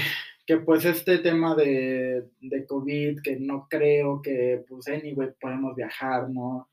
que 0.46 0.58
pues 0.58 0.84
este 0.84 1.18
tema 1.18 1.56
de, 1.56 2.28
de 2.40 2.66
COVID, 2.66 3.22
que 3.22 3.38
no 3.40 3.66
creo 3.68 4.22
que, 4.22 4.64
pues, 4.68 4.87
anyway, 4.87 5.30
podemos 5.40 5.75
viajar, 5.75 6.28
¿no? 6.30 6.68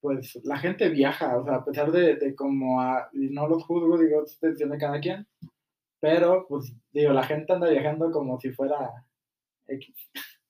Pues 0.00 0.38
la 0.44 0.56
gente 0.58 0.88
viaja, 0.88 1.36
o 1.38 1.44
sea, 1.44 1.56
a 1.56 1.64
pesar 1.64 1.92
de, 1.92 2.16
de 2.16 2.34
como, 2.34 2.80
a- 2.80 3.08
y 3.12 3.28
no 3.30 3.48
los 3.48 3.64
juzgo, 3.64 3.98
digo, 3.98 4.24
es 4.24 4.38
decisión 4.40 4.70
de 4.70 4.78
cada 4.78 5.00
quien, 5.00 5.26
pero, 6.00 6.46
pues, 6.48 6.74
digo, 6.92 7.12
la 7.12 7.24
gente 7.24 7.52
anda 7.52 7.68
viajando 7.68 8.10
como 8.12 8.40
si 8.40 8.50
fuera 8.52 8.76
X. 9.68 9.94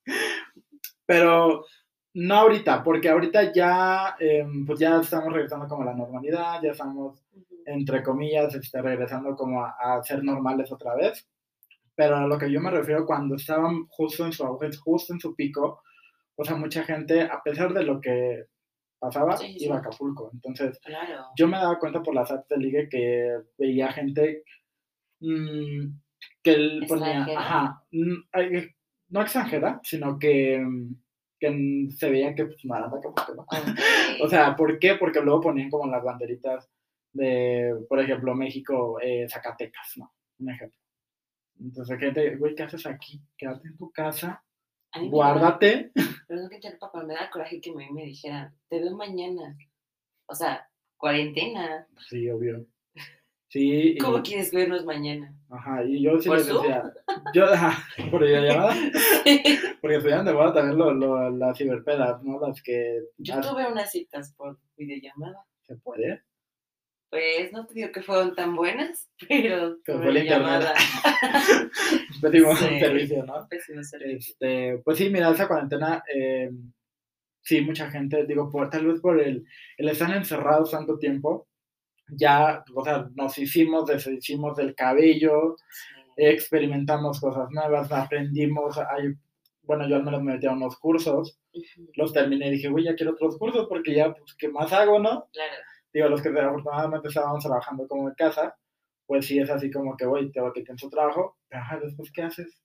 Pero 1.06 1.64
no 2.14 2.34
ahorita, 2.34 2.82
porque 2.82 3.08
ahorita 3.08 3.52
ya, 3.52 4.16
em, 4.18 4.66
pues 4.66 4.78
ya 4.80 5.00
estamos 5.00 5.32
regresando 5.32 5.68
como 5.68 5.82
a 5.82 5.86
la 5.86 5.94
normalidad, 5.94 6.60
ya 6.62 6.72
estamos 6.72 7.22
entre 7.66 8.02
comillas, 8.02 8.54
este, 8.54 8.82
regresando 8.82 9.36
como 9.36 9.64
a, 9.64 9.70
a 9.78 10.02
ser 10.02 10.24
normales 10.24 10.72
otra 10.72 10.94
vez. 10.96 11.26
Pero 11.94 12.16
a 12.16 12.26
lo 12.26 12.38
que 12.38 12.50
yo 12.50 12.60
me 12.60 12.70
refiero, 12.70 13.06
cuando 13.06 13.36
estaban 13.36 13.86
justo 13.88 14.26
en 14.26 14.32
su 14.32 14.44
auge, 14.44 14.70
justo 14.82 15.12
en 15.14 15.20
su 15.20 15.34
pico, 15.36 15.82
o 16.36 16.44
sea, 16.44 16.56
mucha 16.56 16.84
gente, 16.84 17.22
a 17.22 17.42
pesar 17.42 17.74
de 17.74 17.84
lo 17.84 18.00
que 18.00 18.46
pasaba, 19.00 19.36
Sí, 19.36 19.58
sí, 19.58 19.64
iba 19.64 19.76
a. 19.76 19.78
Acapulco. 19.78 20.30
Entonces, 20.32 20.78
Claro. 20.84 21.24
yo 21.36 21.48
me 21.48 21.56
daba 21.56 21.78
cuenta 21.78 22.02
por 22.02 22.14
las 22.14 22.30
apps 22.30 22.48
de 22.48 22.56
ligue 22.58 22.88
que 22.88 23.38
veía 23.58 23.92
gente 23.92 24.44
mm, 25.20 25.86
que 26.42 26.52
él 26.52 26.84
ponía, 26.86 27.24
ajá, 27.36 27.84
mm, 27.90 28.14
ay, 28.32 28.68
no 29.08 29.22
extranjera, 29.22 29.80
sino 29.82 30.18
que, 30.18 30.64
que 31.38 31.88
se 31.96 32.10
veía 32.10 32.34
que 32.34 32.44
pues, 32.46 32.62
de 32.62 32.72
Acapulco, 32.74 33.34
¿no? 33.34 33.46
O 34.24 34.28
sea, 34.28 34.54
¿por 34.54 34.78
qué? 34.78 34.94
Porque 34.94 35.20
luego 35.20 35.40
ponían 35.40 35.70
como 35.70 35.90
las 35.90 36.04
banderitas 36.04 36.68
de, 37.12 37.74
por 37.88 37.98
ejemplo, 38.00 38.34
México, 38.34 38.98
eh, 39.00 39.26
Zacatecas, 39.28 39.94
¿no? 39.96 40.12
Un 40.38 40.50
ejemplo. 40.50 40.78
Entonces, 41.58 41.98
gente, 41.98 42.36
güey, 42.36 42.54
¿qué 42.54 42.62
haces 42.62 42.86
aquí? 42.86 43.20
Quédate 43.36 43.68
en 43.68 43.76
tu 43.76 43.90
casa, 43.90 44.42
me 44.96 45.06
guárdate. 46.30 46.48
Perdón 46.48 46.48
que 46.48 46.54
interrumpa, 46.56 46.90
pero 46.92 47.06
me 47.06 47.14
da 47.14 47.30
coraje 47.30 47.60
que 47.60 47.72
me, 47.72 47.90
me 47.90 48.04
dijeran, 48.04 48.54
te 48.68 48.80
veo 48.80 48.96
mañana. 48.96 49.56
O 50.26 50.34
sea, 50.34 50.68
cuarentena. 50.96 51.86
Sí, 52.08 52.28
obvio. 52.30 52.66
Sí. 53.48 53.96
¿Cómo 54.00 54.22
quieres 54.22 54.52
vernos 54.52 54.84
mañana? 54.84 55.34
Ajá, 55.50 55.82
y 55.84 56.02
yo 56.02 56.20
sí 56.20 56.28
¿Por 56.28 56.38
les 56.38 56.46
Zoom? 56.46 56.62
decía, 56.62 56.92
yo, 57.34 57.44
ajá, 57.46 57.84
por 58.10 58.22
videollamada, 58.22 58.74
porque 59.80 59.96
estuvieron 59.96 60.24
de 60.24 60.32
moda 60.32 60.54
también 60.54 60.78
lo, 60.78 60.92
lo- 60.94 61.30
las 61.30 61.58
ciberpedas, 61.58 62.22
¿no? 62.22 62.38
Las 62.40 62.62
que 62.62 63.00
Yo 63.18 63.40
tuve 63.40 63.66
unas 63.66 63.90
citas 63.90 64.32
por 64.36 64.58
videollamada. 64.76 65.44
se 65.66 65.74
puede. 65.76 66.22
Pues 67.10 67.52
no 67.52 67.66
te 67.66 67.74
digo 67.74 67.90
que 67.92 68.02
fueron 68.02 68.34
tan 68.36 68.54
buenas, 68.54 69.10
pero 69.28 69.76
fue 69.84 69.94
internet. 69.96 70.24
llamada. 70.28 70.74
Pésimo 72.20 72.54
Sí. 72.56 72.78
servicio, 72.78 73.24
¿no? 73.26 73.46
Pésimo 73.48 73.82
servicio. 73.82 74.16
Este, 74.34 74.78
pues 74.84 74.98
sí, 74.98 75.10
mira, 75.10 75.30
esa 75.30 75.48
cuarentena, 75.48 76.02
eh, 76.14 76.50
sí, 77.42 77.60
mucha 77.62 77.90
gente, 77.90 78.26
digo, 78.26 78.48
por, 78.50 78.70
tal 78.70 78.86
vez 78.86 79.00
por 79.00 79.20
el, 79.20 79.44
el 79.76 79.88
estar 79.88 80.10
encerrados 80.14 80.70
tanto 80.70 80.98
tiempo, 80.98 81.48
ya, 82.08 82.64
o 82.74 82.84
sea, 82.84 83.08
nos 83.14 83.36
hicimos, 83.38 83.86
deshicimos 83.86 84.56
del 84.56 84.74
cabello, 84.74 85.56
Sí. 85.56 85.94
experimentamos 86.16 87.20
cosas 87.20 87.48
nuevas, 87.50 87.90
aprendimos, 87.92 88.76
hay, 88.78 89.14
bueno, 89.62 89.88
yo 89.88 89.96
al 89.96 90.04
menos 90.04 90.22
me 90.22 90.34
metí 90.34 90.46
a 90.46 90.52
unos 90.52 90.76
cursos, 90.78 91.38
los 91.94 92.12
terminé 92.12 92.48
y 92.48 92.52
dije, 92.52 92.68
uy, 92.68 92.84
ya 92.84 92.94
quiero 92.94 93.12
otros 93.12 93.38
cursos 93.38 93.66
porque 93.68 93.94
ya, 93.94 94.12
pues, 94.12 94.34
¿qué 94.36 94.48
más 94.48 94.72
hago, 94.72 94.98
no? 94.98 95.28
Claro. 95.32 95.54
Digo, 95.92 96.08
los 96.08 96.22
que 96.22 96.28
afortunadamente 96.28 97.08
estábamos 97.08 97.42
trabajando 97.42 97.86
como 97.88 98.08
en 98.08 98.14
casa, 98.14 98.56
pues 99.06 99.26
sí 99.26 99.38
es 99.38 99.50
así 99.50 99.70
como 99.70 99.96
que, 99.96 100.06
voy, 100.06 100.30
tengo 100.30 100.52
que 100.52 100.62
tener 100.62 100.78
su 100.78 100.88
trabajo, 100.88 101.36
pero 101.48 101.62
ajá, 101.62 101.80
después, 101.80 102.12
¿qué 102.12 102.22
haces? 102.22 102.62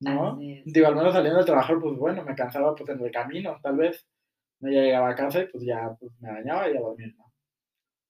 ¿No? 0.00 0.38
Digo, 0.38 0.86
al 0.86 0.96
menos 0.96 1.12
saliendo 1.12 1.40
de 1.40 1.46
trabajar, 1.46 1.78
pues 1.80 1.96
bueno, 1.96 2.24
me 2.24 2.34
cansaba 2.34 2.74
pues 2.74 2.88
en 2.90 3.00
el 3.04 3.10
camino, 3.10 3.58
tal 3.62 3.76
vez. 3.76 4.06
No 4.60 4.70
ya 4.70 4.80
llegaba 4.80 5.10
a 5.10 5.14
casa 5.14 5.40
y 5.42 5.48
pues 5.48 5.64
ya 5.64 5.94
pues, 5.98 6.12
me 6.20 6.32
bañaba 6.32 6.70
y 6.70 6.76
a 6.76 6.80
dormir, 6.80 7.14
¿no? 7.18 7.32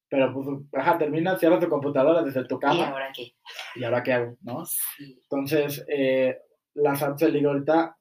Pero 0.08 0.32
pues, 0.32 0.46
ajá, 0.74 0.98
terminas, 0.98 1.40
cierras 1.40 1.60
tu 1.60 1.68
computadora 1.68 2.22
desde 2.22 2.44
tu 2.44 2.56
¿Y 2.56 2.60
cama 2.60 2.88
ahora 2.88 3.10
qué? 3.14 3.32
y 3.74 3.84
ahora 3.84 4.02
qué 4.02 4.12
hago, 4.12 4.36
¿no? 4.42 4.64
Sí. 4.64 5.18
Entonces, 5.22 5.84
eh, 5.88 6.38
las 6.74 7.02
apps 7.02 7.20
de 7.20 7.30
liga 7.30 7.50
ahorita 7.50 7.96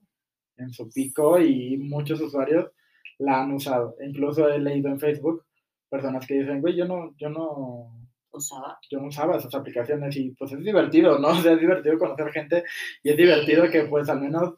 en 0.58 0.72
su 0.72 0.89
pico 0.89 1.39
y 1.39 1.77
muchos 1.77 2.22
usuarios 2.22 2.72
la 3.17 3.41
han 3.41 3.53
usado. 3.53 3.96
Incluso 4.05 4.48
he 4.48 4.60
leído 4.60 4.89
en 4.89 5.00
Facebook 5.00 5.46
personas 5.94 6.26
que 6.26 6.34
dicen, 6.40 6.60
güey, 6.60 6.76
yo 6.76 6.86
no, 6.86 7.16
yo 7.18 7.30
no, 7.30 8.10
Usaba. 8.32 8.80
yo 8.90 9.00
no 9.00 9.08
usaba 9.10 9.38
esas 9.38 9.54
aplicaciones 9.54 10.16
y 10.18 10.32
pues 10.32 10.52
es 10.52 10.60
divertido, 10.64 11.20
¿no? 11.20 11.28
O 11.40 11.42
sea, 11.42 11.54
es 11.54 11.60
divertido 11.60 12.00
conocer 12.00 12.32
gente 12.32 12.64
y 13.04 13.12
es 13.12 13.18
divertido 13.18 13.70
que 13.70 13.84
pues 13.84 14.10
al 14.10 14.20
menos 14.22 14.56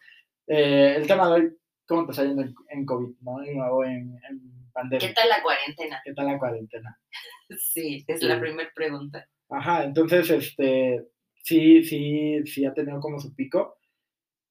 eh, 0.48 0.96
el 0.98 1.06
tema 1.06 1.28
de 1.28 1.34
hoy, 1.34 1.58
¿cómo 1.86 2.06
te 2.06 2.12
está 2.12 2.24
yendo 2.24 2.42
en, 2.44 2.54
en 2.70 2.86
COVID, 2.86 3.16
¿no? 3.22 3.44
Y 3.44 3.54
luego 3.54 3.84
en, 3.84 4.18
en 4.30 4.72
pandemia. 4.72 5.06
¿Qué 5.10 5.14
tal 5.14 5.28
la 5.28 5.42
cuarentena? 5.44 6.02
¿Qué 6.06 6.14
tal 6.14 6.26
la 6.28 6.40
cuarentena? 6.40 6.98
Sí, 7.60 8.04
es 8.08 8.20
Sí. 8.22 8.28
la 8.28 8.40
primera 8.40 8.70
pregunta. 8.74 9.28
Ajá, 9.50 9.84
entonces, 9.84 10.30
este, 10.32 11.06
sí, 11.44 11.84
sí, 11.84 12.42
sí 12.46 12.66
ha 12.66 12.74
tenido 12.74 13.00
como 13.00 13.20
su 13.20 13.36
pico. 13.36 13.78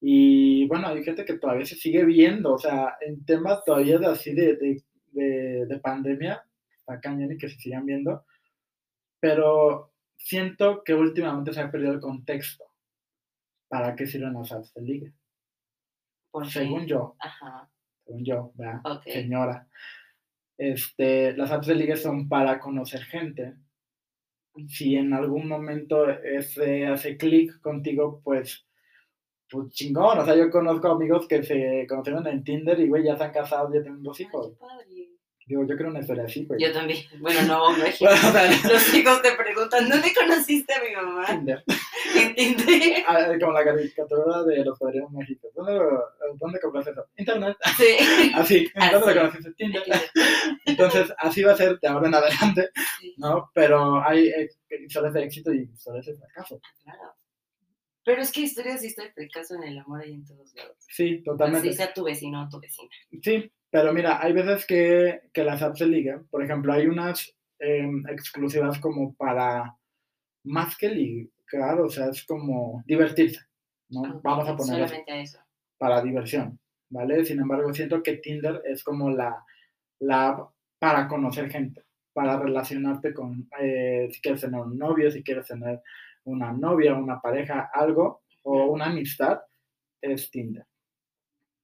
Y 0.01 0.69
bueno, 0.69 0.89
hay 0.89 1.03
gente 1.03 1.25
que 1.25 1.39
todavía 1.39 1.65
se 1.65 1.77
sigue 1.77 2.05
viendo, 2.05 2.53
o 2.55 2.59
sea, 2.59 2.95
en 3.01 3.25
temas 3.25 3.65
todavía 3.65 3.99
de 3.99 4.07
así 4.07 4.35
de, 4.35 4.55
de, 4.57 4.83
de, 5.13 5.67
de 5.67 5.79
pandemia, 5.81 6.45
está 6.85 7.01
cañón 7.01 7.33
y 7.33 7.39
que 7.39 7.49
se 7.49 7.57
sigan 7.59 7.87
viendo, 7.87 8.25
pero 9.21 9.93
siento 10.19 10.83
que 10.85 10.95
últimamente 10.95 11.53
se 11.53 11.61
ha 11.61 11.71
perdido 11.71 11.93
el 11.95 12.01
contexto. 12.01 12.65
¿Para 13.69 13.97
qué 13.97 14.07
sirven 14.07 14.35
las 14.35 14.53
apps 14.53 14.73
de 14.75 14.83
liga? 14.83 15.13
Según 16.49 16.87
yo, 16.87 17.15
Ajá, 17.19 17.71
según 18.05 18.25
yo, 18.25 18.53
¿verdad? 18.55 18.81
ok. 18.85 19.03
Señora, 19.05 19.69
este, 20.59 21.37
las 21.37 21.51
apps 21.53 21.69
de 21.69 21.75
liga 21.77 21.97
son 21.97 22.29
para 22.29 22.59
conocer 22.61 23.03
gente, 23.05 23.55
si 24.69 24.97
en 24.97 25.13
algún 25.13 25.49
momento 25.49 26.09
ese 26.09 26.87
hace 26.87 27.17
clic 27.17 27.61
contigo, 27.61 28.21
pues, 28.23 28.67
pues 29.51 29.71
chingón. 29.71 30.19
O 30.19 30.25
sea, 30.25 30.37
yo 30.37 30.51
conozco 30.51 30.89
amigos 30.89 31.27
que 31.29 31.43
se 31.43 31.87
conocieron 31.89 32.27
en 32.27 32.45
Tinder 32.45 32.79
y, 32.81 32.89
güey, 32.89 33.05
ya 33.05 33.17
se 33.17 33.25
han 33.25 33.33
casado, 33.33 33.73
ya 33.73 33.83
tienen 33.83 34.03
dos 34.03 34.19
Ay, 34.19 34.27
hijos. 34.27 34.53
padre. 34.59 35.04
Digo, 35.47 35.67
yo 35.67 35.77
creo 35.77 35.91
una 35.91 36.01
historia 36.01 36.25
así, 36.25 36.45
güey. 36.47 36.59
Yo 36.61 36.73
también. 36.73 37.05
Bueno, 37.21 37.43
no, 37.43 37.77
es 37.85 37.99
Bueno, 38.01 38.57
Los 38.73 38.95
hijos 38.95 39.21
te 39.23 39.33
preguntan, 39.33 39.89
¿dónde 39.89 40.13
conociste 40.15 40.73
a 40.73 40.83
mi 40.83 40.95
mamá? 40.95 41.27
Tinder. 41.27 41.63
En 42.37 42.57
Tinder. 42.57 43.05
Ah, 43.07 43.29
como 43.41 43.53
la 43.53 43.65
caricatura 43.65 44.43
de 44.45 44.65
los 44.65 44.79
padrinos 44.79 45.11
mágicos. 45.13 45.51
¿Dónde, 45.55 45.81
¿Dónde 46.39 46.61
compraste 46.61 46.93
eso? 46.93 47.07
Internet. 47.17 47.57
Sí. 47.77 48.31
Así. 48.35 48.71
¿Dónde 48.93 49.15
lo 49.15 49.21
conociste? 49.21 49.53
Tinder. 49.53 49.83
Entonces, 50.67 51.13
así 51.19 51.43
va 51.43 51.53
a 51.53 51.57
ser 51.57 51.79
de 51.79 51.89
ahora 51.89 52.09
en 52.09 52.15
adelante, 52.15 52.71
Sí, 53.01 53.15
¿no? 53.19 53.51
Pero 53.55 54.03
hay 54.03 54.31
historias 54.85 55.13
de 55.15 55.25
éxito 55.25 55.53
y 55.53 55.63
historias 55.73 56.07
de 56.07 56.15
fracaso. 56.17 56.61
claro. 56.83 57.15
Pero 58.05 58.21
es 58.21 58.33
que 58.33 58.43
historias 58.43 58.83
y 58.85 58.89
historias 58.89 59.15
de 59.15 59.29
fracaso 59.29 59.55
en 59.55 59.63
el 59.63 59.79
amor 59.79 60.03
hay 60.03 60.13
en 60.13 60.27
todos 60.27 60.55
lados. 60.55 60.77
Sí, 60.89 61.23
totalmente. 61.23 61.69
Así 61.69 61.77
sea 61.77 61.93
tu 61.95 62.05
vecino 62.05 62.45
o 62.45 62.49
tu 62.51 62.61
vecina. 62.61 62.91
Sí, 63.23 63.51
pero 63.75 63.93
mira, 63.93 64.23
hay 64.23 64.33
veces 64.33 64.65
que, 64.67 65.23
que 65.33 65.43
las 65.43 65.61
apps 65.61 65.81
de 65.81 65.87
liga, 65.87 66.23
por 66.31 66.45
ejemplo, 66.45 66.73
hay 66.73 66.87
unas 66.87 67.35
em, 67.59 68.05
exclusivas 68.09 68.79
como 68.79 69.13
para 69.15 69.77
más 70.45 70.77
que 70.77 70.91
ligar, 70.91 71.81
o 71.81 71.89
sea, 71.89 72.07
es 72.07 72.25
como 72.25 72.85
divertirse, 72.87 73.41
¿no? 73.89 74.21
Vamos 74.23 74.49
a 74.49 74.57
Solamente 74.57 75.21
eso. 75.21 75.41
para 75.77 76.01
diversión, 76.03 76.61
¿vale? 76.89 77.25
Sin 77.25 77.41
embargo, 77.41 77.75
siento 77.75 78.01
que 78.01 78.19
Tinder 78.19 78.63
es 78.65 78.85
como 78.85 79.11
la, 79.11 79.45
la 79.99 80.29
app 80.29 80.53
para 80.79 81.09
conocer 81.09 81.51
gente, 81.51 81.83
para 82.13 82.39
relacionarte 82.39 83.13
con, 83.13 83.49
eh, 83.61 84.09
si 84.13 84.21
quieres 84.21 84.43
tener 84.43 84.61
un 84.61 84.79
novio, 84.79 85.11
si 85.11 85.25
quieres 85.25 85.49
tener 85.49 85.83
una 86.23 86.53
novia, 86.53 86.95
una 86.95 87.21
pareja, 87.21 87.71
algo, 87.75 88.23
o 88.43 88.67
una 88.67 88.87
amistad, 88.87 89.41
es 90.01 90.31
Tinder. 90.31 90.65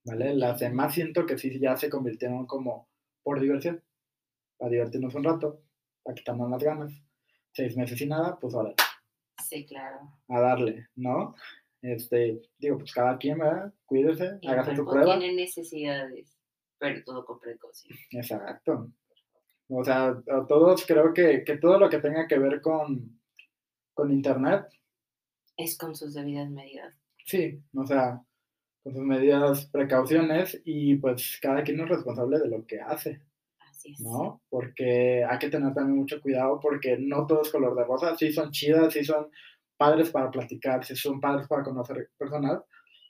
¿Vale? 0.04 0.34
Las 0.34 0.60
demás 0.60 0.94
siento 0.94 1.26
que 1.26 1.38
sí 1.38 1.58
ya 1.60 1.76
se 1.76 1.90
convirtieron 1.90 2.46
como 2.46 2.88
por 3.22 3.38
diversión, 3.40 3.82
para 4.58 4.70
divertirnos 4.70 5.14
un 5.14 5.24
rato, 5.24 5.62
para 6.02 6.14
quitarnos 6.14 6.50
las 6.50 6.62
ganas. 6.62 6.92
Seis 7.52 7.76
meses 7.76 8.00
y 8.00 8.06
nada, 8.06 8.38
pues 8.38 8.54
ahora 8.54 8.72
Sí, 9.48 9.66
claro. 9.66 9.98
a 10.28 10.40
darle, 10.40 10.86
¿no? 10.94 11.34
Este, 11.82 12.40
digo, 12.58 12.78
pues 12.78 12.92
cada 12.92 13.18
quien, 13.18 13.38
¿verdad? 13.38 13.72
Cuídese, 13.86 14.38
hágase 14.46 14.76
su 14.76 14.84
prueba. 14.84 15.18
tiene 15.18 15.34
necesidades, 15.34 16.38
pero 16.78 17.02
todo 17.04 17.24
con 17.24 17.40
precaución. 17.40 17.98
Exacto. 18.12 18.92
O 19.68 19.82
sea, 19.84 20.08
a 20.08 20.46
todos 20.46 20.84
creo 20.86 21.12
que, 21.14 21.42
que 21.44 21.56
todo 21.58 21.78
lo 21.78 21.88
que 21.90 21.98
tenga 21.98 22.26
que 22.28 22.38
ver 22.38 22.60
con, 22.60 23.20
con 23.94 24.12
internet, 24.12 24.66
Es 25.56 25.76
con 25.78 25.94
sus 25.96 26.14
debidas 26.14 26.50
medidas. 26.50 26.94
sí, 27.24 27.62
o 27.74 27.86
sea, 27.86 28.22
con 28.82 28.94
sus 28.94 29.02
medidas, 29.02 29.66
precauciones 29.66 30.60
y 30.64 30.96
pues 30.96 31.38
cada 31.40 31.62
quien 31.62 31.80
es 31.80 31.88
responsable 31.88 32.38
de 32.38 32.48
lo 32.48 32.64
que 32.66 32.80
hace, 32.80 33.20
Así 33.58 33.92
es. 33.92 34.00
¿no? 34.00 34.42
Porque 34.48 35.24
hay 35.24 35.38
que 35.38 35.48
tener 35.50 35.72
también 35.74 35.98
mucho 35.98 36.20
cuidado 36.20 36.58
porque 36.60 36.96
no 36.98 37.26
todo 37.26 37.42
es 37.42 37.50
color 37.50 37.74
de 37.76 37.84
rosa, 37.84 38.16
sí 38.16 38.32
son 38.32 38.50
chidas, 38.50 38.92
sí 38.92 39.04
son 39.04 39.28
padres 39.76 40.10
para 40.10 40.30
platicar, 40.30 40.84
sí 40.84 40.94
son 40.96 41.20
padres 41.20 41.46
para 41.48 41.62
conocer 41.62 42.10
personas, 42.18 42.60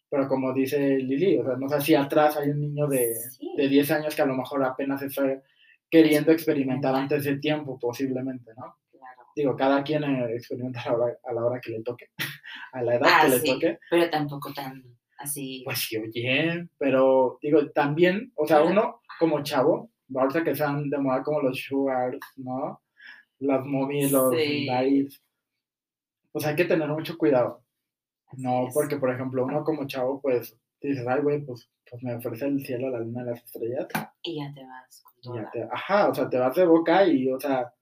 pero 0.08 0.26
como 0.28 0.52
dice 0.52 0.78
Lili, 0.98 1.38
o 1.38 1.44
sea, 1.44 1.56
no 1.56 1.68
sé 1.68 1.80
si 1.80 1.94
atrás 1.94 2.36
hay 2.36 2.50
un 2.50 2.60
niño 2.60 2.86
de, 2.88 3.14
Sí. 3.30 3.52
de 3.56 3.68
10 3.68 3.90
años 3.92 4.14
que 4.14 4.22
a 4.22 4.26
lo 4.26 4.34
mejor 4.34 4.64
apenas 4.64 5.02
está 5.02 5.40
queriendo 5.88 6.30
experimentar 6.32 6.94
antes 6.94 7.24
de 7.24 7.36
tiempo, 7.38 7.78
posiblemente, 7.78 8.52
¿no? 8.56 8.76
Claro. 8.92 9.22
Digo, 9.34 9.56
cada 9.56 9.82
quien 9.82 10.04
eh, 10.04 10.34
experimenta 10.34 10.82
a 10.82 10.90
la, 10.90 10.94
hora, 10.98 11.18
a 11.24 11.32
la 11.32 11.44
hora 11.44 11.60
que 11.60 11.70
le 11.72 11.82
toque, 11.82 12.06
a 12.72 12.82
la 12.82 12.94
edad 12.96 13.08
Ah, 13.10 13.22
que 13.24 13.30
le 13.30 13.38
sí, 13.40 13.52
toque. 13.52 13.78
pero 13.90 14.08
tampoco 14.10 14.52
tan 14.52 14.82
así. 15.20 15.62
Pues 15.64 15.78
sí, 15.78 15.96
oye, 15.96 16.68
pero 16.78 17.38
digo, 17.42 17.70
también, 17.70 18.32
o 18.34 18.46
sea, 18.46 18.62
uno 18.62 19.00
como 19.18 19.42
chavo, 19.42 19.90
ahorita 20.14 20.42
que 20.44 20.50
están 20.50 20.90
de 20.90 20.98
moda 20.98 21.22
como 21.22 21.40
los 21.42 21.58
sugars, 21.58 22.18
¿no? 22.36 22.80
Las 23.38 23.64
momies, 23.64 24.10
los 24.12 24.34
Sí. 24.34 24.66
daddies, 24.66 25.22
pues 26.32 26.46
hay 26.46 26.56
que 26.56 26.64
tener 26.64 26.88
mucho 26.88 27.16
cuidado, 27.18 27.62
así 28.26 28.42
¿no? 28.42 28.68
es. 28.68 28.74
Porque, 28.74 28.96
por 28.96 29.10
ejemplo, 29.12 29.44
uno 29.44 29.64
como 29.64 29.86
chavo, 29.86 30.20
pues, 30.20 30.56
dices, 30.80 31.06
ay, 31.06 31.20
güey, 31.22 31.40
pues, 31.44 31.68
pues 31.90 32.02
me 32.02 32.14
ofrece 32.14 32.46
el 32.46 32.64
cielo, 32.64 32.88
la 32.90 33.00
luna 33.00 33.24
las 33.24 33.42
estrellas, 33.44 33.88
Y 34.22 34.36
ya 34.36 34.52
te 34.54 34.64
vas 34.64 35.02
con 35.02 35.20
toda. 35.34 35.50
te- 35.50 35.68
ajá, 35.70 36.08
o 36.08 36.14
sea, 36.14 36.28
te 36.30 36.38
vas 36.38 36.54
de 36.54 36.64
boca 36.66 37.04
y, 37.06 37.30
o 37.30 37.38
sea, 37.40 37.72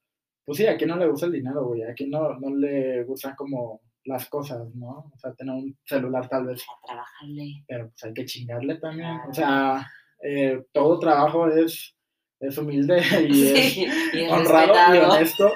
pues 0.45 0.59
sí, 0.59 0.67
a 0.67 0.77
quien 0.77 0.89
no 0.91 0.97
le 0.97 1.07
gusta 1.09 1.27
el 1.27 1.33
dinero, 1.33 1.67
güey, 1.67 1.83
a 1.83 1.93
quien 1.95 2.11
no, 2.11 2.35
no 2.39 2.55
le 2.57 3.05
gustan 3.05 3.35
como 3.37 3.83
las 4.09 4.29
cosas, 4.29 4.75
¿no? 4.75 5.11
O 5.15 5.19
sea, 5.19 5.33
tener 5.35 5.55
un 5.55 5.79
celular 5.85 6.29
tal 6.29 6.47
vez 6.47 6.63
A 6.63 6.87
trabajarle. 6.87 7.65
pero 7.69 7.89
pues 7.91 8.05
hay 8.05 8.15
que 8.15 8.25
chingarle 8.25 8.77
también. 8.79 9.17
Claro. 9.19 9.31
O 9.31 9.35
sea, 9.35 9.87
eh, 10.23 10.65
todo 10.73 10.99
trabajo 10.99 11.47
es, 11.49 11.95
es 12.41 12.59
humilde 12.59 13.01
y 13.29 13.47
es 13.49 13.77
y 14.15 14.27
honrado 14.29 14.95
y 14.95 14.99
honesto, 14.99 15.53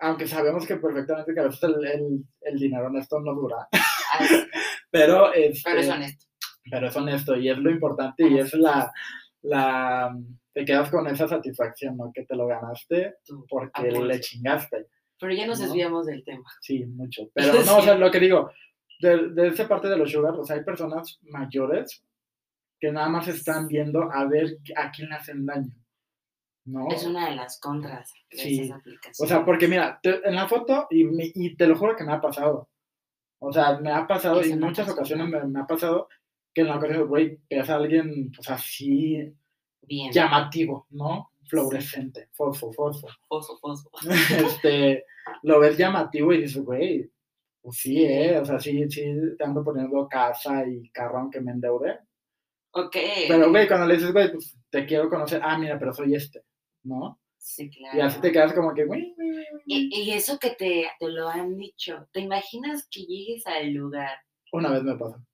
aunque 0.00 0.26
sabemos 0.26 0.66
que 0.66 0.76
perfectamente 0.76 1.32
que 1.34 1.40
a 1.40 1.44
veces 1.44 1.62
el, 1.62 1.86
el- 1.86 2.24
el 2.40 2.58
dinero 2.58 2.86
honesto 2.88 3.20
no 3.20 3.32
dura, 3.34 3.68
pero, 4.90 5.32
este, 5.32 5.62
Pero 5.70 5.80
es 5.80 5.88
honesto. 5.88 6.26
pero 6.70 6.88
es 6.88 6.96
honesto 6.96 7.36
y 7.36 7.48
es 7.50 7.58
lo 7.58 7.70
importante 7.70 8.26
y 8.28 8.38
es 8.38 8.52
la, 8.54 8.92
la, 9.42 10.16
te 10.52 10.64
quedas 10.64 10.90
con 10.90 11.06
esa 11.06 11.26
satisfacción, 11.28 11.96
¿no? 11.96 12.10
Que 12.14 12.24
te 12.24 12.36
lo 12.36 12.46
ganaste 12.46 13.16
porque 13.48 13.90
le 13.90 14.20
chingaste. 14.20 14.86
Pero 15.20 15.32
ya 15.34 15.46
nos 15.46 15.60
¿no? 15.60 15.66
desviamos 15.66 16.06
del 16.06 16.24
tema. 16.24 16.44
Sí, 16.60 16.84
mucho. 16.86 17.30
Pero 17.34 17.52
no, 17.64 17.78
o 17.78 17.82
sea, 17.82 17.94
lo 17.96 18.10
que 18.10 18.20
digo, 18.20 18.50
de, 19.00 19.28
de 19.30 19.48
esa 19.48 19.68
parte 19.68 19.88
de 19.88 19.96
los 19.96 20.10
sugar, 20.10 20.34
o 20.34 20.44
sea, 20.44 20.56
hay 20.56 20.64
personas 20.64 21.18
mayores 21.22 22.02
que 22.80 22.90
nada 22.92 23.08
más 23.08 23.28
están 23.28 23.66
viendo 23.68 24.10
a 24.12 24.24
ver 24.26 24.58
a 24.76 24.90
quién 24.90 25.08
le 25.08 25.14
hacen 25.16 25.46
daño. 25.46 25.72
¿No? 26.66 26.88
Es 26.90 27.04
una 27.04 27.28
de 27.28 27.36
las 27.36 27.60
contras 27.60 28.12
de 28.30 28.38
Sí. 28.38 28.60
esas 28.60 28.78
aplicaciones. 28.78 29.20
O 29.20 29.26
sea, 29.26 29.44
porque 29.44 29.68
mira, 29.68 30.00
te- 30.02 30.26
en 30.26 30.34
la 30.34 30.48
foto, 30.48 30.86
y, 30.90 31.04
me- 31.04 31.30
y 31.34 31.54
te 31.56 31.66
lo 31.66 31.76
juro 31.76 31.94
que 31.94 32.04
me 32.04 32.12
ha 32.12 32.20
pasado. 32.22 32.68
O 33.38 33.52
sea, 33.52 33.78
me 33.78 33.90
ha 33.92 34.06
pasado, 34.06 34.42
y 34.44 34.50
en 34.52 34.60
muchas 34.60 34.88
ocasiones 34.88 35.28
me, 35.28 35.44
me 35.44 35.60
ha 35.60 35.66
pasado 35.66 36.08
que 36.54 36.62
en 36.62 36.68
la 36.68 36.76
ocasión, 36.76 37.06
güey, 37.06 37.38
ves 37.50 37.68
a 37.68 37.74
alguien, 37.76 38.32
pues 38.34 38.48
así, 38.48 39.30
Bien. 39.82 40.10
llamativo, 40.10 40.86
¿no? 40.90 41.30
Fluorescente, 41.62 42.28
fosfo, 42.32 42.72
fosfo. 42.72 43.08
Fosfo, 43.28 43.58
fosfo. 43.58 43.90
este, 44.30 45.04
lo 45.42 45.60
ves 45.60 45.76
llamativo 45.76 46.32
y 46.32 46.42
dices, 46.42 46.62
güey, 46.62 47.10
pues 47.62 47.76
sí, 47.76 48.04
¿eh? 48.04 48.38
O 48.38 48.44
sea, 48.44 48.60
sí, 48.60 48.88
sí, 48.90 49.04
te 49.38 49.44
ando 49.44 49.64
poniendo 49.64 50.06
casa 50.08 50.66
y 50.66 50.90
carro 50.90 51.18
aunque 51.18 51.40
me 51.40 51.52
endeude. 51.52 51.98
Ok. 52.72 52.96
Pero, 53.28 53.50
güey, 53.50 53.66
cuando 53.66 53.86
le 53.86 53.94
dices, 53.94 54.12
güey, 54.12 54.30
pues 54.30 54.56
te 54.68 54.84
quiero 54.84 55.08
conocer, 55.08 55.40
ah, 55.42 55.56
mira, 55.56 55.78
pero 55.78 55.94
soy 55.94 56.14
este, 56.14 56.42
¿no? 56.82 57.18
Sí, 57.38 57.70
claro. 57.70 57.98
Y 57.98 58.00
así 58.00 58.20
te 58.20 58.32
quedas 58.32 58.52
como 58.52 58.74
que, 58.74 58.84
güey, 58.84 59.14
güey, 59.16 59.30
güey. 59.30 59.44
Y, 59.66 60.02
y 60.02 60.12
eso 60.12 60.38
que 60.38 60.50
te, 60.50 60.90
te 60.98 61.08
lo 61.08 61.28
han 61.28 61.56
dicho, 61.56 62.06
¿te 62.12 62.20
imaginas 62.20 62.86
que 62.90 63.00
llegues 63.00 63.46
al 63.46 63.72
lugar? 63.72 64.16
Una 64.52 64.70
vez 64.70 64.82
me 64.82 64.96
pasó. 64.96 65.24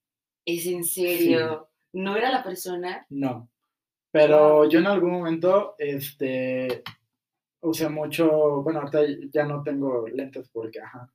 ¿Es 0.45 0.67
en 0.67 0.85
serio? 0.85 1.69
¿No 1.93 2.17
era 2.17 2.31
la 2.31 2.43
persona? 2.43 3.05
No. 3.09 3.50
Pero 4.12 4.69
yo 4.69 4.81
en 4.81 4.87
algún 4.87 5.12
momento, 5.12 5.75
este, 5.79 6.83
usé 7.61 7.88
mucho, 7.88 8.62
bueno, 8.62 8.81
ahorita 8.81 9.00
ya 9.33 9.45
no 9.45 9.62
tengo 9.62 10.09
lentes 10.09 10.49
porque, 10.49 10.81
ajá, 10.81 11.12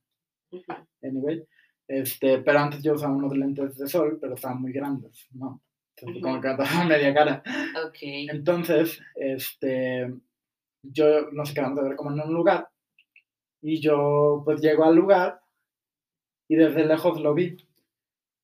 anyway, 1.02 1.46
este, 1.88 2.40
pero 2.40 2.60
antes 2.60 2.82
yo 2.82 2.94
usaba 2.94 3.14
unos 3.14 3.36
lentes 3.36 3.78
de 3.78 3.88
sol, 3.88 4.18
pero 4.20 4.36
estaban 4.36 4.62
muy 4.62 4.72
grandes, 4.72 5.28
¿no? 5.32 5.62
Entonces, 5.98 6.24
como 6.24 6.42
que 6.42 6.48
me 6.48 6.56
tapaba 6.56 6.84
media 6.86 7.14
cara. 7.14 7.44
Ok. 7.86 7.98
Entonces, 8.02 9.02
este, 9.16 10.14
yo 10.82 11.32
nos 11.32 11.54
quedamos 11.54 11.80
a 11.80 11.84
ver 11.84 11.96
como 11.96 12.12
en 12.12 12.22
un 12.22 12.34
lugar 12.34 12.70
y 13.62 13.80
yo 13.80 14.42
pues 14.46 14.62
llego 14.62 14.84
al 14.84 14.96
lugar 14.96 15.42
y 16.48 16.56
desde 16.56 16.86
lejos 16.86 17.20
lo 17.22 17.34
vi. 17.34 17.58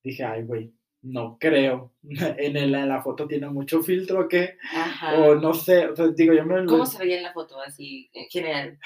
Dije, 0.04 0.24
ay, 0.24 0.44
güey, 0.44 0.74
no 1.02 1.38
creo. 1.40 1.94
En, 2.04 2.58
el, 2.58 2.74
en 2.76 2.90
la 2.90 3.02
foto 3.02 3.28
tiene 3.28 3.50
mucho 3.50 3.82
filtro 3.82 4.28
que, 4.28 4.58
Ajá. 4.74 5.20
o 5.20 5.36
no 5.36 5.54
sé, 5.54 5.88
o 5.88 5.96
sea, 5.96 6.08
digo, 6.08 6.34
yo 6.34 6.46
me... 6.46 6.66
¿Cómo 6.66 6.86
se 6.86 7.00
veía 7.00 7.18
en 7.18 7.24
la 7.24 7.34
foto 7.34 7.60
así, 7.62 8.10
en 8.14 8.26
general? 8.30 8.80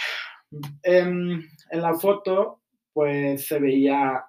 Em, 0.83 1.47
en 1.71 1.81
la 1.81 1.93
foto, 1.95 2.61
pues 2.93 3.47
se 3.47 3.59
veía 3.59 4.25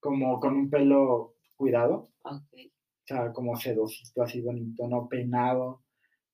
como 0.00 0.38
con 0.40 0.56
un 0.56 0.70
pelo 0.70 1.36
cuidado, 1.56 2.10
Ok. 2.22 2.42
o 2.54 3.06
sea, 3.06 3.32
como 3.32 3.56
sedosito, 3.56 4.22
así 4.22 4.40
bonito, 4.40 4.86
no 4.88 5.08
peinado. 5.08 5.82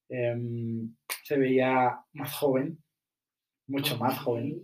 Em, 0.08 0.94
se 1.24 1.38
veía 1.38 1.98
más 2.12 2.34
joven, 2.34 2.82
mucho 3.66 3.96
más 3.98 4.18
joven. 4.18 4.62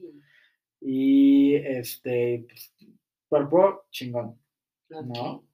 Y 0.80 1.54
este, 1.56 2.44
pues, 2.48 2.74
cuerpo 3.28 3.84
chingón. 3.90 4.38
¿no? 4.90 5.47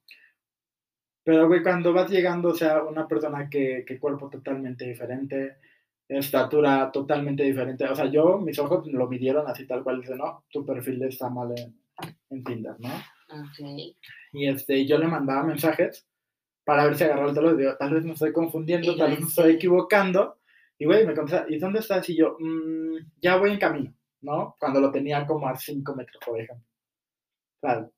Pero, 1.25 1.47
güey, 1.47 1.63
cuando 1.63 1.91
vas 1.91 2.09
llegando, 2.09 2.49
o 2.49 2.53
sea, 2.53 2.83
una 2.83 3.07
persona 3.07 3.49
que, 3.49 3.83
que 3.85 3.99
cuerpo 3.99 4.29
totalmente 4.29 4.85
diferente, 4.85 5.57
estatura 6.07 6.91
totalmente 6.91 7.41
diferente. 7.43 7.83
O 7.85 7.95
sea, 7.95 8.05
yo, 8.05 8.37
mis 8.37 8.59
ojos 8.59 8.85
lo 8.85 9.07
midieron 9.07 9.47
así 9.47 9.65
tal 9.65 9.83
cual, 9.83 10.01
dice, 10.01 10.15
no, 10.15 10.45
tu 10.51 10.63
perfil 10.63 11.01
está 11.03 11.27
mal 11.29 11.51
en, 11.57 11.75
en 12.29 12.43
Tinder, 12.43 12.75
¿no? 12.79 12.89
Ok. 13.41 13.95
Y 14.33 14.47
este, 14.47 14.85
yo 14.85 14.99
le 14.99 15.07
mandaba 15.07 15.41
mensajes 15.43 16.07
para 16.63 16.85
ver 16.85 16.95
si 16.95 17.05
agarraba 17.05 17.29
el 17.29 17.35
teléfono 17.35 17.59
y 17.59 17.63
digo, 17.63 17.77
tal 17.77 17.93
vez 17.95 18.05
me 18.05 18.11
estoy 18.13 18.31
confundiendo, 18.31 18.91
Y 18.91 18.97
tal 18.97 19.09
vez 19.09 19.19
me 19.19 19.25
estoy 19.27 19.53
equivocando. 19.53 20.37
Y, 20.77 20.85
güey, 20.85 21.07
me 21.07 21.15
contesta, 21.15 21.47
¿y 21.49 21.57
dónde 21.57 21.79
estás? 21.79 22.07
Y 22.09 22.17
yo, 22.17 22.37
"Mm, 22.39 22.97
ya 23.19 23.37
voy 23.37 23.51
en 23.51 23.59
camino, 23.59 23.93
¿no? 24.21 24.55
Cuando 24.59 24.79
lo 24.79 24.91
tenía 24.91 25.25
como 25.25 25.47
a 25.47 25.55
5 25.55 25.95
metros, 25.95 26.21
por 26.23 26.39
ejemplo. 26.39 26.65
O 27.61 27.67
sea, 27.67 27.89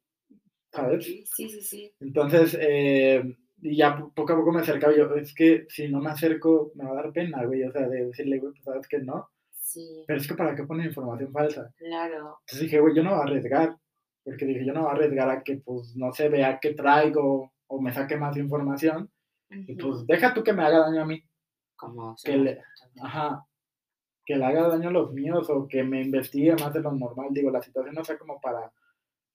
¿sabes? 0.82 1.06
Sí, 1.06 1.26
sí, 1.50 1.62
sí. 1.62 1.94
Entonces, 2.00 2.58
eh, 2.60 3.36
y 3.62 3.76
ya 3.78 3.98
po- 3.98 4.12
poco 4.14 4.34
a 4.34 4.36
poco 4.38 4.52
me 4.52 4.62
acercaba 4.62 4.96
yo, 4.96 5.14
es 5.16 5.34
que 5.34 5.66
si 5.70 5.88
no 5.90 6.00
me 6.00 6.10
acerco 6.12 6.72
me 6.76 6.86
va 6.86 6.92
a 6.92 7.04
dar 7.04 7.12
pena, 7.12 7.44
güey, 7.46 7.64
o 7.64 7.72
sea, 7.72 7.88
de 7.88 8.06
decirle, 8.06 8.40
güey, 8.40 8.52
pues 8.54 8.64
sabes 8.64 8.88
que 8.88 9.00
no, 9.00 9.30
Sí, 9.52 10.04
pero 10.08 10.20
es 10.20 10.28
que 10.28 10.36
para 10.36 10.56
qué 10.56 10.64
ponen 10.64 10.86
información 10.88 11.32
falsa. 11.34 11.74
claro. 11.78 12.38
Entonces 12.42 12.60
dije, 12.62 12.80
güey, 12.80 12.96
yo 12.96 13.04
no 13.04 13.12
voy 13.12 13.20
a 13.20 13.24
arriesgar, 13.24 13.76
porque 14.24 14.46
dije, 14.46 14.66
yo 14.66 14.72
no 14.74 14.82
voy 14.84 14.90
a 14.90 14.94
arriesgar 14.94 15.30
a 15.30 15.44
que, 15.44 15.58
pues, 15.58 15.94
no 15.96 16.14
se 16.14 16.30
vea 16.30 16.60
qué 16.62 16.74
traigo 16.74 17.52
o 17.68 17.82
me 17.82 17.92
saque 17.92 18.16
más 18.16 18.38
información, 18.38 19.10
y 19.50 19.76
pues 19.76 20.06
deja 20.08 20.34
tú 20.34 20.44
que 20.44 20.54
me 20.54 20.64
haga 20.64 20.80
daño 20.80 21.02
a 21.02 21.06
mí, 21.06 21.22
Como 21.76 22.16
que 22.24 22.38
le- 22.38 22.62
ajá, 23.02 23.46
que 24.26 24.36
le 24.36 24.46
haga 24.46 24.68
daño 24.68 24.90
a 24.90 24.92
los 24.92 25.14
míos 25.14 25.50
o 25.50 25.68
que 25.68 25.84
me 25.84 26.02
investigue 26.02 26.54
más 26.56 26.74
de 26.74 26.82
lo 26.82 26.92
normal, 26.92 27.28
digo, 27.32 27.50
la 27.52 27.62
situación 27.62 27.96
no 27.96 28.04
sea 28.06 28.18
como 28.18 28.40
para, 28.42 28.72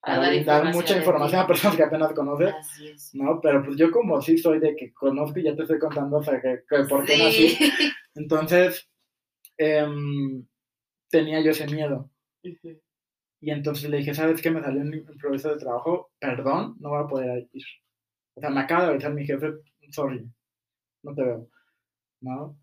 Para 0.03 0.19
dar 0.19 0.31
brindar 0.31 0.65
mucha 0.65 0.97
información 0.97 1.01
información 1.01 1.41
a 1.41 1.47
personas 1.47 1.77
que 1.77 1.83
apenas 1.85 2.13
conoces. 2.13 2.55
Así 2.59 2.89
es. 2.89 3.15
No, 3.15 3.41
pero 3.41 3.65
pues 3.65 3.77
yo 3.77 3.91
como 3.91 4.21
sí 4.21 4.37
soy 4.37 4.59
de 4.59 4.75
que 4.75 4.93
conozco 4.93 5.39
y 5.39 5.45
ya 5.45 5.55
te 5.55 5.63
estoy 5.63 5.79
contando, 5.79 6.17
o 6.17 6.23
sea, 6.23 6.41
que, 6.41 6.65
que 6.69 6.85
por 6.85 7.05
qué 7.05 7.19
nací. 7.19 7.49
Sí. 7.51 7.73
Entonces, 8.15 8.89
em, 9.57 10.45
tenía 11.09 11.41
yo 11.41 11.53
ese 11.53 11.67
miedo. 11.67 12.11
Y 13.41 13.51
entonces 13.51 13.91
le 13.91 13.99
dije, 13.99 14.15
¿sabes 14.15 14.41
qué? 14.41 14.51
Me 14.51 14.63
salió 14.63 14.83
un 14.83 14.95
improviso 14.95 15.51
de 15.51 15.59
trabajo, 15.59 16.13
perdón, 16.19 16.77
no 16.79 16.91
voy 16.91 17.05
a 17.05 17.07
poder 17.09 17.49
ir. 17.53 17.65
O 18.35 18.41
sea, 18.41 18.51
me 18.51 18.61
acaba 18.61 18.85
de 18.85 18.91
avisar 18.91 19.13
mi 19.13 19.27
jefe, 19.27 19.53
sorry, 19.91 20.29
no 21.03 21.15
te 21.15 21.23
veo. 21.23 21.49
¿No? 22.21 22.57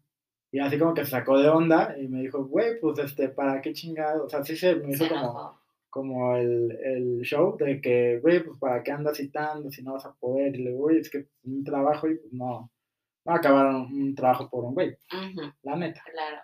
Y 0.52 0.60
así 0.60 0.80
como 0.80 0.94
que 0.94 1.06
se 1.06 1.12
sacó 1.12 1.38
de 1.38 1.50
onda 1.50 1.96
y 2.00 2.08
me 2.08 2.22
dijo, 2.22 2.44
güey, 2.46 2.80
pues 2.80 2.98
este, 3.00 3.30
¿para 3.30 3.62
qué 3.62 3.74
chingado? 3.74 4.26
O 4.26 4.30
sea, 4.30 4.44
sí 4.44 4.56
se 4.56 4.76
me 4.76 4.92
hizo 4.92 5.04
Se 5.04 5.10
como, 5.10 5.22
enojó. 5.22 5.62
Como 5.90 6.36
el, 6.36 6.72
el 6.84 7.22
show 7.22 7.58
de 7.58 7.82
que, 7.82 8.20
güey, 8.22 8.44
pues 8.44 8.58
para 8.60 8.84
qué 8.84 8.92
andas 8.92 9.18
citando 9.18 9.70
si 9.72 9.84
no 9.84 9.94
vas 9.94 10.06
a 10.06 10.14
poder. 10.14 10.56
Y 10.56 10.64
le 10.64 10.70
digo, 10.72 10.84
güey, 10.84 11.00
es 11.00 11.10
que 11.10 11.28
un 11.44 11.64
trabajo 11.64 12.08
y 12.08 12.16
pues 12.18 12.34
no, 12.34 12.72
no 13.26 13.34
acabaron 13.34 13.92
un 13.92 14.16
trabajo 14.16 14.50
por 14.50 14.66
un 14.66 14.74
güey, 14.74 14.96
la 15.64 15.76
neta. 15.76 16.02
Claro. 16.12 16.38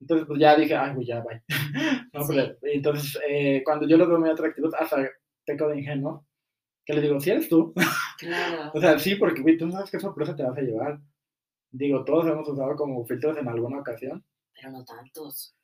Entonces, 0.00 0.26
pues 0.26 0.40
ya 0.40 0.56
dije, 0.56 0.74
ay, 0.76 0.94
güey, 0.94 1.06
ya, 1.06 1.20
bye. 1.22 1.42
no, 2.12 2.24
Sí. 2.24 2.34
pero, 2.36 2.56
entonces, 2.62 3.18
eh, 3.28 3.62
cuando 3.64 3.86
yo 3.88 3.96
los 3.96 4.08
veo 4.08 4.18
muy 4.20 4.28
atractivos, 4.30 4.74
hasta 4.74 5.08
peco 5.46 5.68
de 5.68 5.78
ingenuo, 5.78 6.26
que 6.84 6.92
les 6.94 7.02
digo, 7.02 7.18
si 7.20 7.30
eres 7.30 7.48
tú. 7.48 7.72
Claro. 8.18 8.70
o 8.72 8.80
sea, 8.80 8.98
sí, 8.98 9.16
porque, 9.16 9.42
güey, 9.42 9.58
tú 9.58 9.66
no 9.66 9.72
sabes 9.72 9.90
qué 9.90 10.00
sorpresa 10.00 10.34
te 10.34 10.42
vas 10.42 10.56
a 10.56 10.62
llevar. 10.62 10.98
Digo, 11.70 12.02
todos 12.04 12.26
hemos 12.26 12.48
usado 12.48 12.74
como 12.76 13.04
filtros 13.04 13.36
en 13.36 13.46
alguna 13.48 13.80
ocasión. 13.80 14.24
Pero 14.54 14.70
no 14.72 14.84
tantos. 14.86 15.54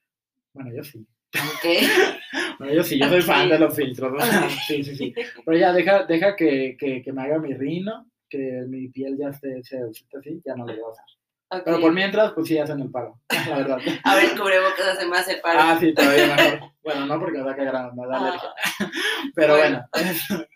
Bueno, 0.52 0.70
yo 0.74 0.84
sí. 0.84 1.06
Ok. 1.34 1.64
Bueno, 2.58 2.74
yo 2.74 2.82
sí, 2.84 2.98
yo 2.98 3.08
soy 3.08 3.22
fan 3.22 3.48
de 3.48 3.58
los 3.58 3.74
filtros. 3.74 4.12
o 4.12 4.20
sea, 4.24 4.48
sí, 4.48 4.84
sí, 4.84 4.94
sí. 4.94 5.14
Pero 5.44 5.58
ya, 5.58 5.72
deja, 5.72 6.04
deja 6.04 6.36
que, 6.36 6.76
que, 6.78 7.02
que 7.02 7.12
me 7.12 7.22
haga 7.22 7.38
mi 7.38 7.54
rino, 7.54 8.06
que 8.28 8.64
mi 8.68 8.88
piel 8.88 9.18
ya 9.18 9.28
esté, 9.28 9.62
se 9.64 9.78
así, 9.78 10.06
ya 10.44 10.54
no 10.54 10.66
lo 10.66 10.72
voy 10.72 10.82
a 10.82 10.88
usar. 10.88 11.64
Pero 11.64 11.80
por 11.80 11.92
mientras, 11.92 12.32
pues 12.32 12.48
sí, 12.48 12.56
hacen 12.58 12.80
el 12.80 12.90
paro, 12.90 13.20
la 13.48 13.58
verdad. 13.58 13.78
A 14.04 14.16
ver, 14.16 14.30
cubrebocas 14.38 14.86
hace 14.86 15.06
más 15.06 15.28
el 15.28 15.40
paro. 15.40 15.58
Ah, 15.60 15.76
sí, 15.78 15.92
todavía 15.92 16.34
mejor. 16.34 16.72
Bueno, 16.82 17.06
no 17.06 17.18
porque 17.20 17.38
me 17.38 17.44
da 17.44 17.56
cagar, 17.56 17.94
me 17.94 18.06
da 18.06 18.18
alergia. 18.18 18.48
Ah, 18.80 18.90
Pero 19.34 19.56
bueno. 19.56 19.86
bueno, 19.92 20.46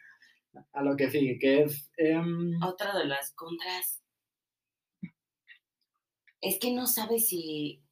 a 0.72 0.82
lo 0.82 0.96
que 0.96 1.10
sigue, 1.10 1.38
que 1.38 1.62
es... 1.62 1.90
em, 1.98 2.62
otra 2.62 2.96
de 2.96 3.04
las 3.04 3.32
contras 3.34 4.02
es 6.40 6.58
que 6.58 6.72
no 6.72 6.86
sabes 6.86 7.28
si, 7.28 7.82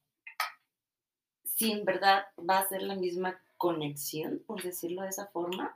si 1.55 1.71
en 1.71 1.85
verdad 1.85 2.25
va 2.37 2.59
a 2.59 2.67
ser 2.67 2.83
la 2.83 2.95
misma 2.95 3.39
conexión, 3.57 4.41
por 4.45 4.61
decirlo 4.61 5.01
de 5.01 5.09
esa 5.09 5.27
forma. 5.27 5.75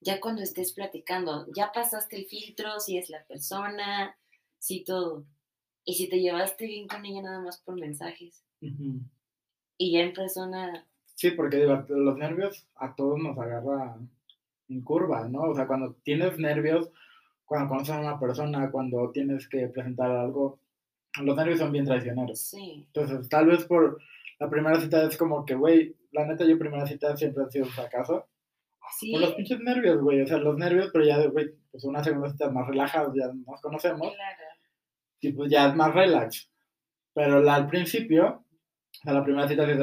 Ya 0.00 0.20
cuando 0.20 0.42
estés 0.42 0.72
platicando, 0.72 1.46
ya 1.52 1.72
pasaste 1.72 2.16
el 2.16 2.26
filtro, 2.26 2.78
si 2.80 2.98
es 2.98 3.08
la 3.10 3.24
persona, 3.24 4.16
si 4.58 4.84
todo. 4.84 5.24
Y 5.84 5.94
si 5.94 6.08
te 6.08 6.20
llevaste 6.20 6.66
bien 6.66 6.86
con 6.86 7.04
ella 7.06 7.22
nada 7.22 7.40
más 7.40 7.58
por 7.58 7.80
mensajes. 7.80 8.44
Y 8.60 9.92
ya 9.92 10.00
en 10.00 10.12
persona, 10.12 10.86
Sí, 11.18 11.32
porque 11.32 11.66
los 11.88 12.16
nervios 12.16 12.64
a 12.76 12.94
todos 12.94 13.18
nos 13.18 13.36
agarra 13.36 13.96
en 14.68 14.80
curva, 14.82 15.26
¿no? 15.28 15.40
O 15.50 15.54
sea, 15.56 15.66
cuando 15.66 15.94
tienes 16.04 16.38
nervios, 16.38 16.92
cuando 17.44 17.68
conoces 17.70 17.94
a 17.96 17.98
una 18.00 18.20
persona, 18.20 18.70
cuando 18.70 19.10
tienes 19.10 19.48
que 19.48 19.66
presentar 19.66 20.12
algo, 20.12 20.60
los 21.20 21.34
nervios 21.34 21.58
son 21.58 21.72
bien 21.72 21.86
traicioneros. 21.86 22.38
sí. 22.38 22.84
Entonces, 22.86 23.28
tal 23.28 23.46
vez 23.46 23.64
por 23.64 24.00
la 24.38 24.48
primera 24.50 24.80
cita 24.80 25.04
es 25.04 25.16
como 25.16 25.44
que, 25.44 25.54
güey, 25.54 25.96
la 26.12 26.26
neta, 26.26 26.44
yo 26.44 26.58
primera 26.58 26.86
cita 26.86 27.16
siempre 27.16 27.44
ha 27.44 27.50
sido 27.50 27.66
un 27.66 27.70
fracaso. 27.72 28.26
Sí, 28.98 29.12
Por 29.12 29.20
los 29.20 29.34
pinches 29.34 29.60
nervios, 29.60 30.00
güey. 30.00 30.22
O 30.22 30.26
sea, 30.26 30.38
los 30.38 30.56
nervios, 30.56 30.88
pero 30.92 31.04
ya, 31.04 31.24
güey, 31.26 31.50
pues 31.70 31.84
una 31.84 32.02
segunda 32.02 32.30
cita 32.30 32.50
más 32.50 32.66
relajada, 32.66 33.12
ya 33.14 33.26
nos 33.46 33.60
conocemos. 33.60 34.00
claro. 34.14 34.42
Y 35.20 35.32
pues 35.32 35.50
ya 35.50 35.68
es 35.68 35.74
más 35.74 35.92
relax. 35.94 36.50
Pero 37.12 37.40
la, 37.42 37.56
al 37.56 37.66
principio, 37.68 38.26
O 38.28 39.02
sea, 39.02 39.12
la 39.12 39.24
primera 39.24 39.48
cita 39.48 39.64
es. 39.64 39.78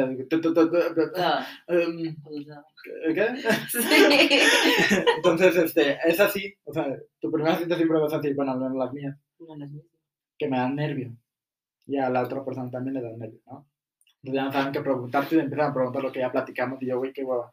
¿Qué? 3.14 3.28
Sí. 3.70 3.80
Entonces, 5.18 5.56
este, 5.58 5.98
es 6.06 6.20
así. 6.20 6.54
O 6.64 6.74
sea, 6.74 6.88
tu 7.20 7.32
primera 7.32 7.58
cita 7.58 7.76
siempre 7.76 8.00
vas 8.00 8.14
así, 8.14 8.34
bueno, 8.34 8.56
no 8.56 8.70
las 8.78 8.94
mías, 8.94 9.18
No, 9.40 9.54
es 9.54 9.72
mismo. 9.72 9.90
que 10.38 10.48
me 10.48 10.58
dan 10.58 10.76
nervio. 10.76 11.16
Y 11.88 11.98
a 11.98 12.10
la 12.10 12.24
otra 12.24 12.44
persona 12.44 12.70
también 12.72 12.96
le 12.96 13.02
dan 13.02 13.18
nervio, 13.20 13.40
¿no? 13.46 13.68
Ya 14.26 14.46
no 14.46 14.52
saben 14.52 14.72
qué 14.74 14.82
preguntarte 14.82 15.36
y 15.36 15.40
empiezan 15.40 15.72
a 15.72 15.74
preguntar 15.74 16.04
lo 16.04 16.12
que 16.12 16.20
ya 16.20 16.32
platicamos 16.32 16.82
y 16.82 16.88
yo, 16.88 16.98
güey, 16.98 17.14
qué 17.14 17.24
hueva. 17.24 17.52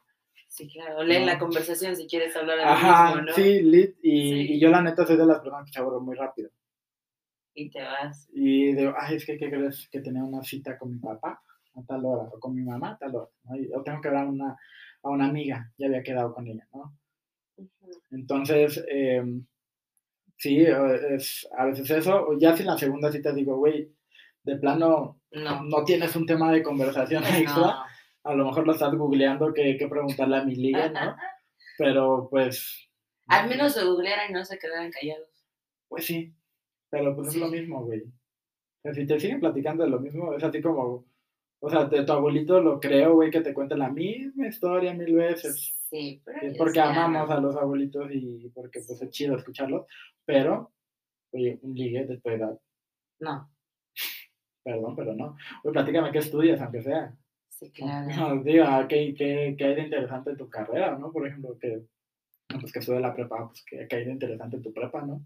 Sí, 0.48 0.68
claro. 0.70 1.02
Leen 1.02 1.22
No. 1.26 1.32
la 1.32 1.38
conversación 1.38 1.96
si 1.96 2.06
quieres 2.06 2.36
hablar 2.36 2.58
lo 2.58 2.64
Ajá, 2.64 3.06
mismo, 3.14 3.22
¿no? 3.22 3.32
sí, 3.32 3.62
lit. 3.62 3.96
Y, 4.02 4.30
Sí. 4.30 4.52
y 4.54 4.60
yo 4.60 4.68
la 4.70 4.82
neta 4.82 5.06
soy 5.06 5.16
de 5.16 5.26
las 5.26 5.38
personas 5.40 5.66
que 5.66 5.72
se 5.72 5.78
aburren 5.80 6.04
muy 6.04 6.14
rápido. 6.16 6.50
Y 7.54 7.70
te 7.70 7.82
vas. 7.82 8.28
Y 8.32 8.72
digo, 8.74 8.94
ay, 8.98 9.16
es 9.16 9.26
que, 9.26 9.36
¿qué 9.38 9.48
crees? 9.50 9.88
Que 9.90 10.00
tenía 10.00 10.22
una 10.24 10.42
cita 10.42 10.76
con 10.78 10.90
mi 10.92 10.98
papá 10.98 11.42
a 11.74 11.82
tal 11.86 12.04
hora, 12.04 12.24
o 12.24 12.38
con 12.38 12.54
mi 12.54 12.62
mamá 12.62 12.90
a 12.92 12.98
tal 12.98 13.14
hora, 13.16 13.28
¿no? 13.44 13.56
Y- 13.56 13.70
o 13.74 13.82
tengo 13.82 14.00
que 14.00 14.08
ver 14.10 14.18
a 14.18 14.24
una, 14.26 14.56
a 15.02 15.08
una 15.10 15.26
amiga, 15.26 15.70
ya 15.78 15.86
había 15.86 16.02
quedado 16.02 16.34
con 16.34 16.46
ella, 16.46 16.66
¿no? 16.74 16.94
Entonces, 18.10 18.82
em, 18.88 19.44
sí, 20.36 20.60
eh, 20.62 21.14
es 21.14 21.48
a 21.56 21.66
veces 21.66 21.90
eso, 21.90 22.26
o 22.28 22.38
ya 22.38 22.54
si 22.56 22.62
en 22.62 22.68
la 22.68 22.78
segunda 22.78 23.10
cita 23.10 23.32
digo, 23.32 23.56
güey, 23.56 23.90
de 24.44 24.56
plano 24.56 25.20
No. 25.32 25.62
no 25.64 25.84
tienes 25.84 26.14
un 26.16 26.26
tema 26.26 26.52
de 26.52 26.62
conversación 26.62 27.22
extra, 27.24 27.62
No. 27.62 27.84
a 28.24 28.34
lo 28.34 28.44
mejor 28.46 28.66
lo 28.66 28.72
estás 28.72 28.94
googleando 28.94 29.52
que, 29.54 29.76
que 29.78 29.88
preguntarle 29.88 30.36
a 30.36 30.44
mi 30.44 30.54
liga, 30.54 30.88
¿no? 30.90 31.16
Pero 31.78 32.28
pues... 32.30 32.88
Al 33.28 33.48
menos 33.48 33.76
lo 33.76 33.92
googlearan 33.92 34.30
y 34.30 34.34
no 34.34 34.44
se 34.44 34.58
quedaran 34.58 34.90
callados. 34.90 35.28
Pues 35.88 36.04
sí, 36.04 36.34
pero 36.90 37.14
pues 37.14 37.32
Sí. 37.32 37.38
es 37.38 37.42
lo 37.44 37.48
mismo, 37.48 37.84
güey. 37.84 38.02
Si 38.92 39.06
te 39.06 39.18
siguen 39.20 39.40
platicando 39.40 39.84
de 39.84 39.90
lo 39.90 40.00
mismo, 40.00 40.34
es 40.34 40.42
así 40.42 40.60
como, 40.60 41.06
o 41.60 41.70
sea, 41.70 41.84
de 41.84 42.04
tu 42.04 42.12
abuelito 42.12 42.60
lo 42.60 42.80
creo, 42.80 43.14
güey, 43.14 43.30
que 43.30 43.40
te 43.40 43.54
cuente 43.54 43.76
la 43.76 43.88
misma 43.90 44.48
historia 44.48 44.92
mil 44.92 45.14
veces. 45.14 45.74
Sí, 45.88 46.20
pero. 46.24 46.40
Es 46.42 46.56
porque 46.58 46.80
amamos 46.80 47.30
a 47.30 47.40
los 47.40 47.56
abuelitos 47.56 48.08
y 48.10 48.48
porque 48.54 48.80
pues 48.86 49.00
es 49.00 49.10
chido 49.10 49.36
escucharlos, 49.36 49.86
pero, 50.24 50.72
oye, 51.32 51.58
un 51.62 51.74
ligue 51.74 52.04
de 52.06 52.18
tu 52.18 52.28
edad, 52.30 52.58
No. 53.20 53.48
Perdón, 54.62 54.96
pero 54.96 55.14
no. 55.14 55.36
Oye, 55.64 55.72
platícame 55.72 56.12
qué 56.12 56.18
estudias, 56.18 56.60
aunque 56.60 56.82
sea. 56.82 57.14
Sí, 57.48 57.70
claro. 57.70 58.08
No, 58.36 58.42
digo, 58.42 58.64
ah, 58.66 58.86
¿qué, 58.88 59.14
qué, 59.16 59.54
qué 59.56 59.64
hay 59.64 59.74
de 59.74 59.82
interesante 59.82 60.30
en 60.30 60.36
tu 60.36 60.48
carrera, 60.48 60.96
no? 60.98 61.12
Por 61.12 61.26
ejemplo, 61.26 61.56
que, 61.58 61.82
pues 62.60 62.72
que 62.72 62.78
estuve 62.80 63.00
la 63.00 63.14
prepa, 63.14 63.48
pues 63.48 63.64
¿qué, 63.68 63.86
qué 63.88 63.96
hay 63.96 64.04
de 64.04 64.12
interesante 64.12 64.56
en 64.56 64.62
tu 64.62 64.72
prepa, 64.72 65.02
no? 65.02 65.24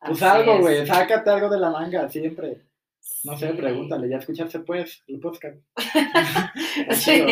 Pues 0.00 0.22
Así 0.22 0.24
algo, 0.40 0.58
güey, 0.60 0.86
sácate 0.86 1.28
algo 1.30 1.48
de 1.50 1.58
la 1.58 1.70
manga, 1.70 2.08
siempre. 2.08 2.62
No 3.24 3.36
sé, 3.36 3.50
Sí. 3.50 3.56
pregúntale, 3.56 4.08
ya 4.08 4.18
escuchaste 4.18 4.60
pues 4.60 5.02
el 5.06 5.18
podcast. 5.20 5.56
Sí, 6.92 7.22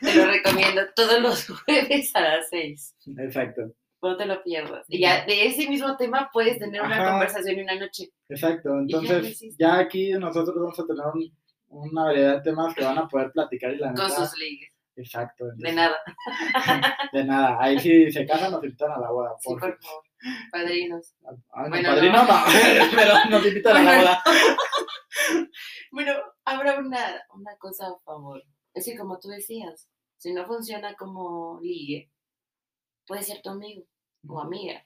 te 0.00 0.14
lo 0.14 0.26
recomiendo 0.26 0.82
todos 0.94 1.20
los 1.20 1.48
jueves 1.48 2.14
a 2.16 2.20
las 2.20 2.48
seis. 2.48 2.94
Exacto, 3.18 3.72
No 4.02 4.16
te 4.16 4.26
lo 4.26 4.42
pierdas. 4.42 4.84
Y 4.88 5.00
ya 5.00 5.24
de 5.24 5.46
ese 5.46 5.68
mismo 5.68 5.96
tema 5.96 6.28
puedes 6.32 6.58
tener 6.58 6.82
una 6.82 6.96
Ajá. 7.00 7.10
conversación 7.12 7.58
y 7.58 7.62
una 7.62 7.76
noche. 7.76 8.08
exacto. 8.28 8.70
ya 8.86 8.98
Entonces, 8.98 9.30
hiciste. 9.30 9.62
ya 9.64 9.78
aquí 9.78 10.10
nosotros 10.12 10.56
vamos 10.56 10.78
a 10.80 10.86
tener 10.86 11.04
un- 11.14 11.36
una 11.68 12.04
variedad 12.04 12.34
de 12.36 12.42
temas 12.42 12.74
que 12.74 12.84
van 12.84 12.98
a 12.98 13.08
poder 13.08 13.30
platicar 13.32 13.72
y 13.72 13.78
la 13.78 13.94
Con 13.94 14.06
neta- 14.08 14.26
sus 14.26 14.36
ligues. 14.38 14.68
Exacto. 14.96 15.44
De 15.46 15.50
entonces, 15.70 15.74
nada. 15.74 15.96
De 17.12 17.24
nada. 17.24 17.56
Ahí 17.60 17.78
si 17.78 18.10
se 18.12 18.26
casan 18.26 18.52
nos 18.52 18.62
invitan 18.62 18.90
a 18.92 18.98
la 19.00 19.10
boda. 19.10 19.30
Sí, 19.40 19.48
por 19.48 19.60
por 19.60 19.78
favor. 19.82 20.04
Padrinos. 20.50 21.14
Ay, 21.24 21.64
no, 21.64 21.68
Bueno, 21.70 21.88
padrino 21.88 22.12
no. 22.18 22.28
no, 22.28 22.44
pero 22.94 23.14
nos 23.30 23.46
invitan 23.46 23.76
a 23.76 23.82
la 23.82 23.90
Bueno. 23.90 24.02
boda. 24.02 24.22
Bueno, 25.92 26.12
habrá 26.44 26.78
una, 26.78 27.22
una 27.34 27.56
cosa 27.58 27.86
a 27.86 27.98
favor. 28.04 28.42
Es 28.74 28.84
que 28.86 28.96
como 28.96 29.18
tú 29.18 29.28
decías, 29.28 29.88
si 30.16 30.32
no 30.32 30.46
funciona 30.46 30.94
como 30.94 31.58
ligue, 31.62 32.10
puede 33.06 33.22
ser 33.22 33.42
tu 33.42 33.50
amigo 33.50 33.84
o 34.28 34.40
amiga, 34.40 34.74
en 34.74 34.84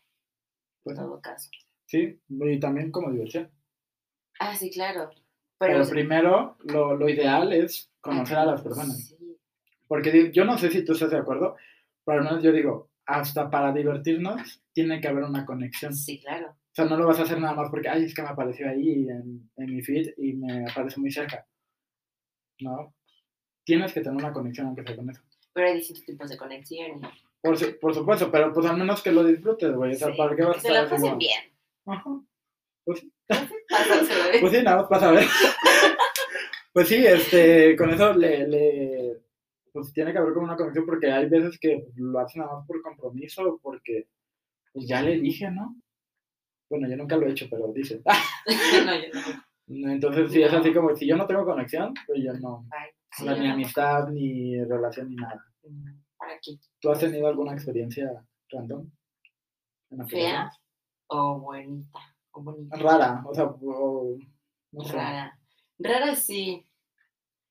Pues, 0.85 0.97
todo 0.99 1.21
caso. 1.21 1.51
sí, 1.87 2.21
y 2.29 2.61
también 2.61 2.91
como 2.91 3.11
diversión. 3.11 3.51
Ah, 4.39 4.55
sí, 4.55 4.71
claro. 4.71 5.11
Pero, 5.59 5.73
Pero, 5.79 5.89
primero, 5.89 6.57
lo, 6.65 6.95
lo 6.97 7.09
ideal 7.09 7.53
es 7.53 7.91
conocer 8.01 8.37
a 8.37 8.45
las 8.45 8.61
personas. 8.63 9.09
Sí, 9.09 9.39
Porque 9.89 10.31
yo 10.33 10.45
no 10.45 10.59
sé 10.59 10.71
si 10.71 10.85
tú 10.85 10.93
estás 10.93 11.11
de 11.11 11.17
acuerdo, 11.19 11.57
pero 12.05 12.19
al 12.19 12.25
menos 12.25 12.43
yo 12.43 12.53
digo, 12.53 12.91
hasta 13.07 13.49
para 13.51 13.73
divertirnos 13.73 14.63
tiene 14.73 15.01
que 15.01 15.09
haber 15.09 15.25
una 15.25 15.47
conexión. 15.47 15.95
sí, 15.95 16.21
claro. 16.21 16.51
O 16.51 16.75
sea, 16.77 16.85
no 16.85 16.99
lo 16.99 17.07
vas 17.07 17.19
a 17.19 17.23
hacer 17.23 17.41
nada 17.41 17.55
más 17.55 17.71
porque, 17.71 17.89
ay, 17.89 18.05
es 18.05 18.15
que 18.15 18.21
me 18.21 18.29
apareció 18.29 18.69
ahí 18.69 19.09
en, 19.09 19.51
en 19.57 19.75
mi 19.75 19.81
feed 19.81 20.13
y 20.19 20.35
me 20.35 20.71
aparece 20.71 21.01
muy 21.01 21.11
cerca. 21.11 21.47
No. 22.61 22.95
Tienes 23.65 23.95
que 23.95 24.01
tener 24.03 24.17
una 24.23 24.33
conexión 24.35 24.67
aunque 24.67 24.83
sea 24.83 24.95
con 24.97 25.09
eso. 25.09 25.23
Pero 25.55 25.69
hay 25.69 25.77
distintos 25.77 26.05
tipos 26.05 26.29
de 26.29 26.37
conexión. 26.37 27.01
Por, 27.47 27.59
su- 27.59 27.79
por 27.79 27.95
supuesto, 27.95 28.31
pero 28.31 28.53
pues 28.53 28.67
al 28.67 28.77
menos 28.77 29.03
que 29.03 29.13
lo 29.13 29.25
disfrutes, 29.25 29.73
güey. 29.75 29.93
O 29.95 29.97
sea, 29.97 30.09
Sí, 30.11 30.17
¿para 30.17 30.37
qué 30.37 30.43
vas 30.43 30.51
a 30.51 30.55
que 30.55 30.61
se 30.61 30.69
estar 30.69 30.85
así 30.85 30.91
pasen 30.91 31.07
como- 31.09 31.19
bien. 31.19 31.41
Ajá. 31.87 32.21
Pues, 32.85 33.07
pues 34.41 34.53
sí, 34.53 34.63
nada 34.63 34.77
más 34.79 34.87
pasa 34.89 35.09
a 35.09 35.13
ver. 35.13 35.25
pues 36.73 36.89
sí, 36.89 37.05
este, 37.07 37.75
con 37.77 37.91
eso 37.91 38.13
le, 38.15 38.47
le, 38.47 39.23
pues 39.73 39.93
tiene 39.93 40.13
que 40.13 40.19
haber 40.19 40.35
como 40.35 40.47
una 40.47 40.57
conexión 40.57 40.87
porque 40.87 41.11
hay 41.11 41.29
veces 41.29 41.59
que 41.59 41.87
lo 41.97 42.19
hacen 42.21 42.43
nada 42.43 42.59
más 42.59 42.67
por 42.67 42.81
compromiso 42.83 43.43
o 43.43 43.59
porque, 43.59 44.09
pues 44.73 44.87
ya 44.87 45.03
le 45.03 45.19
dije, 45.19 45.51
¿no? 45.51 45.77
Bueno, 46.69 46.89
yo 46.89 46.97
nunca 46.97 47.17
lo 47.17 47.27
he 47.27 47.31
hecho, 47.31 47.47
pero 47.51 47.73
dice. 47.73 48.03
no, 48.87 48.95
yo 48.95 49.09
no. 49.69 49.93
Entonces, 49.93 50.31
sí, 50.31 50.43
es 50.43 50.53
así 50.53 50.73
como, 50.73 50.95
si 50.95 51.07
yo 51.09 51.17
no 51.17 51.27
tengo 51.27 51.45
conexión, 51.45 51.93
pues 52.07 52.23
yo 52.23 52.33
no, 52.35 52.67
sea, 53.17 53.35
Sí, 53.35 53.41
ni 53.41 53.49
amistad, 53.51 54.09
ni 54.11 54.63
relación, 54.65 55.09
ni 55.09 55.17
nada. 55.17 55.43
tampoco. 55.63 56.06
¿Para 56.27 56.41
qué? 56.41 56.59
¿Tú 56.81 56.91
has 56.91 56.99
tenido 56.99 57.29
alguna 57.29 57.53
experiencia 57.53 58.27
random? 58.51 58.91
¿Fea? 60.09 60.51
O 61.07 61.39
bonita. 61.39 62.01
O 62.33 62.43
bonita. 62.43 62.77
Rara, 62.77 63.23
o 63.25 63.33
sea, 63.33 63.45
o, 63.45 64.17
no 64.73 64.85
sé, 64.85 64.93
Rara. 64.93 65.39
Rara 65.79 66.17
sí. 66.17 66.67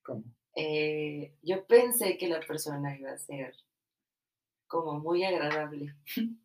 ¿cómo? 0.03 0.23
eh, 0.55 1.33
yo 1.41 1.65
pensé 1.65 2.17
que 2.17 2.27
la 2.27 2.41
persona 2.41 2.97
iba 2.97 3.11
a 3.11 3.17
ser 3.17 3.55
como 4.67 4.99
muy 4.99 5.23
agradable. 5.23 5.95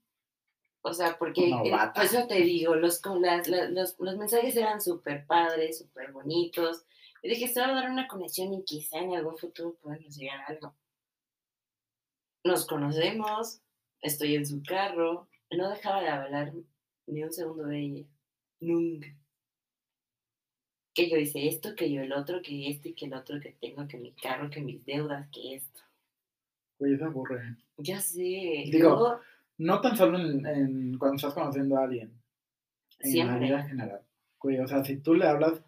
O 0.83 0.95
sea, 0.95 1.19
porque, 1.19 1.51
eh, 1.51 1.73
por 1.95 2.05
eso 2.05 2.27
te 2.27 2.37
digo, 2.37 2.75
los, 2.75 3.03
con 3.03 3.21
las- 3.21 3.47
la- 3.49 3.69
los, 3.69 3.99
los 3.99 4.17
mensajes 4.17 4.57
eran 4.57 4.81
súper 4.81 5.27
padres, 5.27 5.77
súper 5.77 6.11
bonitos. 6.11 6.87
Yo 7.23 7.29
dije, 7.29 7.49
se 7.49 7.61
va 7.61 7.67
a 7.67 7.75
dar 7.75 7.91
una 7.91 8.09
conexión 8.09 8.55
y 8.55 8.65
quizá 8.65 8.97
en 8.97 9.15
algún 9.15 9.37
futuro 9.37 9.75
podamos 9.83 10.17
llegar 10.17 10.41
a 10.41 10.47
algo. 10.47 10.75
Nos 12.45 12.67
conocemos, 12.67 13.61
estoy 14.01 14.35
en 14.37 14.47
su 14.47 14.63
carro, 14.63 15.29
no 15.51 15.71
dejaba 15.71 16.01
de 16.03 16.09
hablar 16.09 16.53
ni 17.07 17.23
un 17.23 17.33
segundo 17.33 17.65
de 17.65 17.79
ella. 17.81 18.07
Nunca. 18.61 19.09
Que 20.95 21.09
yo 21.09 21.17
hice 21.17 21.47
esto, 21.49 21.75
que 21.77 21.93
yo 21.93 22.03
el 22.03 22.13
otro, 22.13 22.43
que 22.43 22.69
esto 22.69 22.89
y 22.89 22.95
que 22.95 23.07
el 23.07 23.15
otro, 23.15 23.39
que 23.41 23.53
tengo, 23.61 23.87
que 23.87 23.99
mi 23.99 24.13
carro, 24.13 24.51
que 24.51 24.61
mis 24.61 24.85
deudas, 24.85 25.29
que 25.31 25.55
esto. 25.57 25.81
Güey, 26.79 26.97
se 26.97 27.05
aburre. 27.05 27.57
Ya 27.79 28.01
sé. 28.01 28.21
Digo, 28.21 28.89
luego, 28.91 29.21
No 29.59 29.81
tan 29.81 29.97
solo 29.97 30.19
en, 30.19 30.45
en 30.47 30.99
cuando 30.99 31.17
estás 31.17 31.35
conociendo 31.35 31.77
a 31.77 31.85
alguien, 31.85 32.11
en 33.01 33.09
la 33.09 33.13
Siempre. 33.13 33.47
vida 33.47 33.61
en 33.61 33.69
general. 33.69 34.03
Güey, 34.41 34.59
o 34.61 34.67
sea, 34.67 34.83
si 34.85 34.97
tú 34.97 35.15
le 35.15 35.27
hablas, 35.27 35.63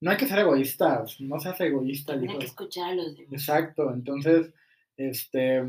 no 0.00 0.10
hay 0.10 0.16
que 0.16 0.26
ser 0.26 0.38
egoístas, 0.38 1.20
no 1.20 1.38
seas 1.40 1.60
egoísta, 1.60 2.16
hijo. 2.16 2.38
que 2.38 2.46
escuchar 2.46 2.90
a 2.90 2.94
los 2.94 3.16
demás. 3.16 3.32
Exacto, 3.32 3.92
entonces, 3.92 4.52
este, 4.96 5.64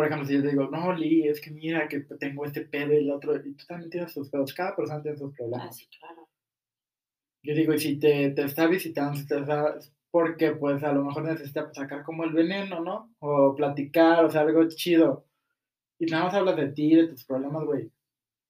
por 0.00 0.06
ejemplo, 0.06 0.26
si 0.26 0.32
yo 0.32 0.40
te 0.42 0.48
digo, 0.48 0.66
no, 0.70 0.94
Lee, 0.94 1.28
es 1.28 1.42
que 1.42 1.50
mira 1.50 1.86
que 1.86 2.00
tengo 2.00 2.46
este 2.46 2.62
pedo 2.62 2.94
y 2.94 2.96
el 2.96 3.10
otro, 3.10 3.36
y 3.36 3.52
tú 3.52 3.66
también 3.66 3.90
tienes 3.90 4.14
tus 4.14 4.30
pedos, 4.30 4.54
cada 4.54 4.74
persona 4.74 5.02
tiene 5.02 5.18
sus 5.18 5.30
Ah, 5.32 5.36
problemas. 5.36 5.76
sí, 5.76 5.86
claro. 5.98 6.26
Yo 7.42 7.54
digo, 7.54 7.74
y 7.74 7.78
si 7.78 7.98
te, 7.98 8.30
te 8.30 8.44
está 8.44 8.66
visitando, 8.66 9.18
si 9.18 9.26
te 9.26 9.38
está, 9.38 9.78
porque 10.10 10.52
pues 10.52 10.82
a 10.82 10.92
lo 10.94 11.04
mejor 11.04 11.24
necesita 11.24 11.70
sacar 11.74 12.02
como 12.02 12.24
el 12.24 12.32
veneno, 12.32 12.80
¿no? 12.80 13.14
O 13.18 13.54
platicar, 13.54 14.24
o 14.24 14.30
sea, 14.30 14.40
algo 14.40 14.66
chido. 14.68 15.26
Y 15.98 16.06
nada 16.06 16.24
más 16.24 16.34
hablas 16.34 16.56
de 16.56 16.68
ti, 16.68 16.94
de 16.94 17.08
tus 17.08 17.26
problemas, 17.26 17.66
güey. 17.66 17.90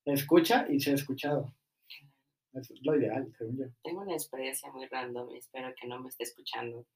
Escucha 0.05 0.67
y 0.71 0.79
ser 0.79 0.95
escuchado. 0.95 1.53
Eso 2.53 2.75
es 2.75 2.81
lo 2.85 2.97
ideal, 2.97 3.29
según 3.37 3.59
yo. 3.59 3.65
Tengo 3.83 4.03
una 4.03 4.13
experiencia 4.15 4.71
muy 4.71 4.87
random 4.87 5.35
espero 5.35 5.75
que 5.81 5.89
no 5.89 6.01
me 6.01 6.09
esté 6.09 6.23
escuchando. 6.23 6.87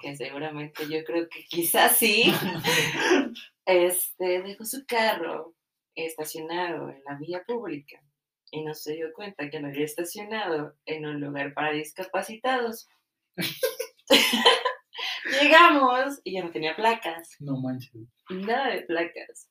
Que 0.00 0.16
seguramente 0.16 0.88
yo 0.88 1.04
creo 1.04 1.28
que 1.28 1.44
quizás 1.44 1.96
sí. 1.96 2.32
Este, 3.66 4.42
dejó 4.42 4.64
su 4.64 4.84
carro 4.84 5.54
estacionado 5.94 6.88
en 6.88 7.04
la 7.04 7.16
vía 7.18 7.44
pública 7.46 8.02
y 8.50 8.64
no 8.64 8.74
se 8.74 8.94
dio 8.94 9.12
cuenta 9.14 9.48
que 9.48 9.60
lo 9.60 9.68
había 9.68 9.84
estacionado 9.84 10.76
en 10.86 11.06
un 11.06 11.20
lugar 11.20 11.54
para 11.54 11.72
discapacitados. 11.72 12.88
Llegamos 15.40 16.20
y 16.24 16.32
ya 16.32 16.42
no 16.42 16.50
tenía 16.50 16.74
placas. 16.74 17.36
No 17.38 17.60
manches. 17.60 18.08
Nada 18.28 18.74
de 18.74 18.82
placas. 18.82 19.48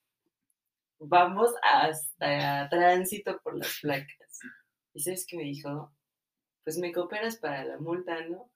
Vamos 0.99 1.51
hasta 1.63 2.67
tránsito 2.69 3.39
por 3.41 3.57
las 3.57 3.79
placas. 3.81 4.39
¿Y 4.93 4.99
sabes 4.99 5.25
qué 5.25 5.37
me 5.37 5.43
dijo? 5.43 5.93
Pues 6.65 6.77
me 6.77 6.91
cooperas 6.91 7.37
para 7.37 7.63
la 7.63 7.77
multa, 7.77 8.19
¿no? 8.25 8.51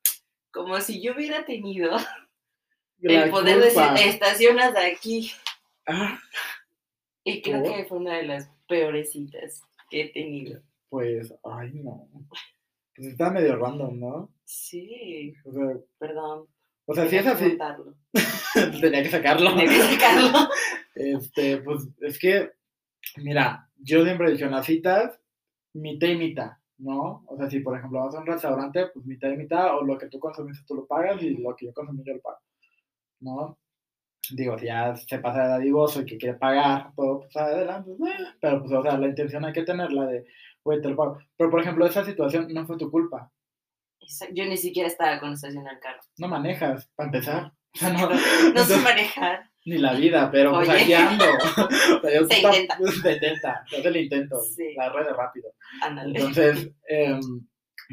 Como 0.54 0.80
si 0.80 1.02
yo 1.02 1.14
hubiera 1.14 1.46
tenido 1.46 1.92
La 3.00 3.26
el 3.26 3.32
poder 3.32 3.58
decir, 3.60 3.82
culpa. 3.84 3.96
estacionas 4.02 4.74
aquí. 4.78 5.32
Ah, 5.86 6.18
Y 7.26 7.42
creo 7.42 7.62
¿Por? 7.62 7.76
que 7.76 7.86
fue 7.86 7.98
una 7.98 8.16
de 8.18 8.24
las 8.24 8.50
peores 8.68 9.12
citas 9.12 9.62
que 9.90 10.04
he 10.04 10.10
tenido. 10.14 10.62
pues, 10.90 11.34
ay, 11.44 11.72
no. 11.74 12.08
Pues 12.96 13.08
está 13.10 13.30
medio 13.32 13.58
random, 13.58 14.00
¿no? 14.00 14.34
Sí, 14.46 15.34
O 15.46 15.52
sea, 15.52 15.66
perdón. 15.98 16.48
o 16.86 16.94
sea 16.94 17.10
si 17.10 17.16
es 17.18 17.26
así, 17.28 17.58
tenía 18.82 19.04
que 19.04 19.10
sacarlo. 19.10 19.50
Tenía 19.56 19.66
que 19.68 19.96
sacarlo. 19.96 20.50
Este, 20.96 21.58
pues 21.58 21.88
es 22.02 22.20
que, 22.20 22.52
mira, 23.18 23.68
yo 23.78 24.04
siempre 24.06 24.28
he 24.28 24.34
dicho 24.34 24.46
en 24.46 24.52
las 24.52 24.66
citas, 24.68 25.20
mitad 25.74 26.08
y 26.08 26.16
mitad, 26.16 26.52
¿no? 26.78 27.24
O 27.28 27.38
sea, 27.38 27.50
si 27.50 27.60
por 27.60 27.78
ejemplo 27.78 28.04
vas 28.04 28.16
a 28.16 28.20
un 28.20 28.26
restaurante, 28.26 28.88
pues 28.94 29.06
mitad 29.06 29.30
y 29.30 29.38
mitad, 29.38 29.78
o 29.78 29.84
lo 29.84 29.98
que 29.98 30.08
tú 30.08 30.20
consumiste 30.20 30.66
tú 30.68 30.76
lo 30.76 30.86
pagas 30.88 31.22
y 31.22 31.38
lo 31.38 31.56
que 31.56 31.68
yo 31.68 31.74
consumí 31.74 32.04
yo 32.06 32.14
lo 32.16 32.22
pago, 32.22 32.40
¿no? 33.22 33.58
Digo, 34.32 34.58
si 34.58 34.68
ya 34.68 34.96
se 34.96 35.20
pasa 35.20 35.44
de 35.44 35.50
dadivoso 35.50 36.02
y 36.02 36.06
que 36.06 36.18
quiere 36.18 36.38
pagar 36.38 36.94
todo, 36.96 37.20
pues 37.20 37.36
adelante, 37.36 37.92
eh, 37.92 38.26
pero 38.40 38.60
pues, 38.62 38.72
o 38.72 38.82
sea, 38.82 38.98
la 38.98 39.08
intención 39.08 39.44
hay 39.44 39.52
que 39.54 39.64
tenerla 39.64 40.06
de, 40.08 40.26
güey, 40.64 40.82
te 40.82 40.90
lo 40.90 40.96
pago. 40.96 41.20
Pero 41.38 41.50
por 41.50 41.60
ejemplo, 41.62 41.86
esa 41.86 42.06
situación 42.06 42.48
no 42.54 42.66
fue 42.66 42.78
tu 42.78 42.90
culpa, 42.90 43.32
Yo 44.34 44.46
ni 44.46 44.58
siquiera 44.58 44.88
estaba 44.88 45.20
con 45.20 45.34
estación 45.34 45.68
al 45.68 45.80
carro. 45.80 46.00
no 46.18 46.28
manejas, 46.30 46.90
para 46.96 47.08
empezar. 47.08 47.54
O 47.76 47.78
sea, 47.78 47.90
no, 47.94 48.10
No 48.56 48.64
sé 48.64 48.78
manejar. 48.78 49.50
Ni 49.66 49.78
la 49.78 49.94
vida, 49.94 50.30
pero 50.32 50.52
pues 50.52 50.68
Oye. 50.70 50.82
aquí 50.82 50.94
ando. 50.94 51.24
O 51.98 52.02
sea, 52.02 52.20
yo 52.20 52.28
Se 52.28 52.34
está- 52.36 52.50
intenta. 52.50 52.78
Se 53.02 53.14
intenta, 53.14 53.64
se 53.70 53.78
hace 53.78 53.88
el 53.88 53.98
intento, 53.98 54.42
Sí. 54.44 54.74
la 54.76 54.90
red 54.92 55.06
de 55.06 55.14
rápido. 55.14 55.54
Ándale. 55.82 56.20
Entonces, 56.20 56.72
em, 56.88 57.20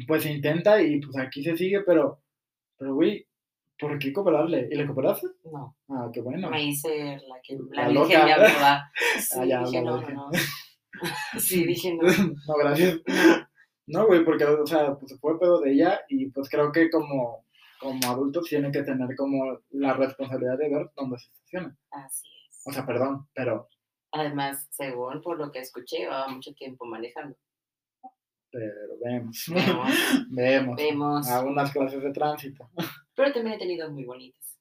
pues 0.07 0.23
se 0.23 0.31
intenta 0.31 0.81
y 0.81 0.99
pues 0.99 1.17
aquí 1.17 1.43
se 1.43 1.55
sigue, 1.55 1.81
pero, 1.81 2.21
pero 2.77 2.93
güey, 2.95 3.25
¿por 3.79 3.97
qué 3.99 4.11
cooperarle? 4.11 4.67
¿Y 4.71 4.75
le 4.75 4.85
cooperaste? 4.85 5.27
No, 5.51 5.75
Ah, 5.89 6.09
qué 6.13 6.21
bueno. 6.21 6.49
me 6.49 6.63
hice 6.63 7.17
la 7.27 7.35
que 7.43 7.57
la, 7.71 7.89
La. 7.89 8.91
Sí, 9.19 9.37
Ah, 9.39 9.45
ya, 9.45 9.63
dije, 9.63 9.81
no, 9.81 10.01
no. 10.01 10.29
Sí, 11.39 11.65
dije, 11.65 11.95
no. 11.95 12.03
no, 12.47 12.53
gracias. 12.59 12.99
no. 13.07 13.47
No, 13.87 14.07
güey, 14.07 14.23
porque, 14.23 14.45
o 14.45 14.65
sea, 14.65 14.93
pues 14.95 15.17
fue 15.19 15.37
pedo 15.39 15.59
de 15.59 15.73
ella 15.73 15.99
y 16.07 16.27
pues 16.27 16.49
creo 16.49 16.71
que 16.71 16.89
como, 16.89 17.45
como 17.81 17.99
adultos 18.05 18.47
tienen 18.47 18.71
que 18.71 18.83
tener 18.83 19.15
como 19.15 19.59
la 19.71 19.93
responsabilidad 19.93 20.57
de 20.57 20.69
ver 20.69 20.91
dónde 20.95 21.17
se 21.17 21.31
estaciona. 21.31 21.77
Así 21.89 22.27
es. 22.47 22.61
O 22.65 22.71
sea, 22.71 22.85
perdón, 22.85 23.27
pero, 23.33 23.67
Además, 24.11 24.67
según 24.71 25.21
por 25.21 25.37
lo 25.37 25.51
que 25.51 25.59
escuché, 25.59 25.99
llevaba 25.99 26.27
mucho 26.27 26.53
tiempo 26.53 26.85
manejando. 26.85 27.35
pero 28.51 28.99
vemos. 29.03 29.45
Vemos, 29.47 29.87
vemos. 30.29 30.75
vemos. 30.75 31.29
Hago 31.29 31.49
unas 31.49 31.71
clases 31.71 32.03
de 32.03 32.11
tránsito. 32.11 32.69
Pero 33.15 33.31
también 33.33 33.55
he 33.55 33.59
tenido 33.59 33.89
muy 33.89 34.03
bonitas. 34.03 34.59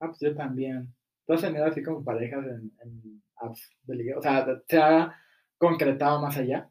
Ah, 0.00 0.08
pues 0.08 0.18
yo 0.20 0.34
también. 0.34 0.94
¿Tú 1.26 1.32
has 1.32 1.40
tenido 1.40 1.64
así 1.64 1.82
como 1.82 2.04
parejas 2.04 2.44
en, 2.44 2.72
en 2.82 3.22
apps 3.36 3.70
de 3.84 3.96
ligue? 3.96 4.14
O 4.14 4.20
sea, 4.20 4.46
¿se 4.68 4.78
ha 4.78 5.14
concretado 5.56 6.20
más 6.20 6.36
allá? 6.36 6.68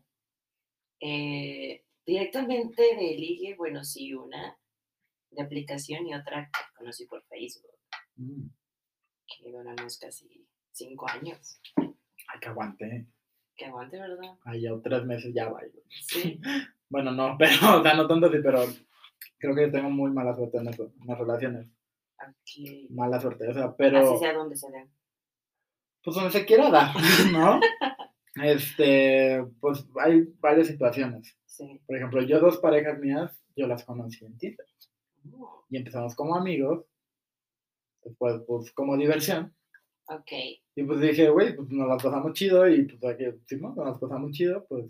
Eh, 0.99 1.83
directamente 2.05 2.81
de 2.81 3.15
ligue, 3.17 3.55
bueno, 3.55 3.83
sí, 3.83 4.13
una 4.13 4.55
de 5.31 5.41
aplicación 5.41 6.05
y 6.07 6.13
otra 6.13 6.49
que 6.51 6.59
conocí 6.77 7.05
por 7.05 7.23
Facebook, 7.25 7.71
Mm, 8.17 8.47
que 9.25 9.51
duramos 9.51 9.97
casi 9.97 10.45
cinco 10.71 11.09
años. 11.09 11.59
ay, 11.77 12.39
que 12.41 12.49
aguante. 12.49 13.07
Que 13.55 13.65
aguante, 13.65 13.97
¿verdad? 13.99 14.37
Ay, 14.43 14.61
ya 14.61 14.71
tres 14.83 15.05
meses 15.05 15.33
ya 15.33 15.49
va. 15.49 15.61
Sí. 15.89 16.39
Bueno, 16.89 17.11
no, 17.13 17.37
pero, 17.39 17.79
o 17.79 17.83
sea, 17.83 17.93
no 17.93 18.05
tanto 18.05 18.27
así, 18.27 18.39
pero 18.43 18.65
creo 19.37 19.55
que 19.55 19.67
tengo 19.69 19.89
muy 19.89 20.11
mala 20.11 20.35
suerte 20.35 20.57
en 20.57 20.67
eso, 20.67 20.91
en 20.99 21.07
las 21.07 21.17
relaciones. 21.17 21.67
Aquí. 22.17 22.87
Mala 22.91 23.17
suerte, 23.21 23.47
o 23.47 23.53
sea, 23.53 23.73
pero... 23.77 23.97
Así 23.99 24.17
sea 24.19 24.33
donde 24.33 24.57
se 24.57 24.69
den. 24.69 24.91
pues 26.03 26.15
donde 26.17 26.31
se 26.31 26.45
quiera 26.45 26.69
dar, 26.69 26.93
¿no? 27.31 27.61
Este, 28.43 29.41
pues 29.61 29.85
hay 30.03 30.23
varias 30.41 30.67
situaciones. 30.67 31.37
Sí. 31.45 31.81
Por 31.87 31.95
ejemplo, 31.95 32.21
yo 32.23 32.41
dos 32.41 32.57
parejas 32.57 32.99
mías, 32.99 33.31
yo 33.55 33.67
las 33.67 33.85
conocí 33.85 34.25
en 34.25 34.37
Tinder. 34.37 34.65
Y 35.69 35.77
empezamos 35.77 36.15
como 36.15 36.35
amigos, 36.35 36.85
después 38.03 38.41
pues 38.47 38.71
como 38.71 38.97
diversión. 38.97 39.55
ok. 40.07 40.31
Y 40.75 40.83
pues 40.83 41.01
dije, 41.01 41.29
güey, 41.29 41.55
pues 41.55 41.69
nos 41.69 41.87
las 41.87 42.03
pasamos 42.03 42.33
chido 42.33 42.67
y 42.69 42.83
pues 42.83 43.03
aquí, 43.03 43.25
no, 43.57 43.75
nos 43.75 43.85
las 43.85 43.99
pasamos 43.99 44.31
chido, 44.31 44.65
pues, 44.67 44.85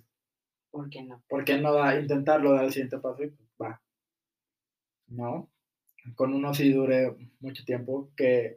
¿Por 0.72 0.90
qué 0.90 1.04
no? 1.04 1.22
¿por 1.28 1.44
qué 1.44 1.58
no 1.58 1.74
da, 1.74 2.00
intentarlo 2.00 2.54
dar 2.54 2.66
el 2.66 2.72
siguiente 2.72 2.98
paso? 3.00 3.24
Y 3.24 3.30
pues 3.30 3.50
va. 3.62 3.82
¿No? 5.08 5.52
Con 6.16 6.34
uno 6.34 6.54
sí 6.54 6.72
duré 6.72 7.14
mucho 7.42 7.66
tiempo 7.66 8.10
que, 8.16 8.56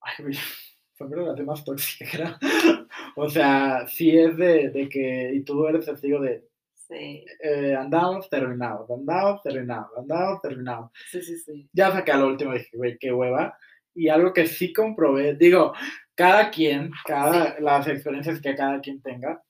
ay, 0.00 0.14
güey, 0.24 0.34
fue 0.96 1.08
mi 1.08 1.14
relación 1.14 1.46
más 1.46 1.64
tóxica, 1.64 2.06
creo. 2.10 2.36
o 3.16 3.30
sea, 3.30 3.86
sí 3.86 4.10
es 4.10 4.36
de, 4.36 4.70
de 4.70 4.88
que, 4.88 5.32
y 5.34 5.42
tú 5.42 5.66
eres 5.66 5.86
testigo 5.86 6.20
de, 6.20 6.48
Sí, 6.88 7.24
eh, 7.42 7.74
andamos, 7.74 8.28
terminamos, 8.30 8.88
andamos, 8.88 9.42
terminamos, 9.42 9.90
andamos, 9.96 10.40
terminamos. 10.40 10.92
sí, 11.10 11.20
sí, 11.20 11.36
sí. 11.38 11.68
ya 11.72 11.90
saqué 11.90 12.12
a 12.12 12.16
lo 12.16 12.28
último 12.28 12.54
y 12.54 12.58
dije, 12.58 12.76
güey, 12.76 12.96
qué 12.98 13.12
hueva. 13.12 13.58
Y 13.92 14.08
algo 14.08 14.32
que 14.32 14.46
sí 14.46 14.72
comprobé, 14.72 15.34
digo, 15.34 15.72
cada 16.14 16.50
quien, 16.50 16.92
cada, 17.04 17.58
las 17.60 17.88
experiencias 17.88 18.40
que 18.40 18.54
cada 18.54 18.80
quien 18.80 19.02
tenga, 19.02 19.42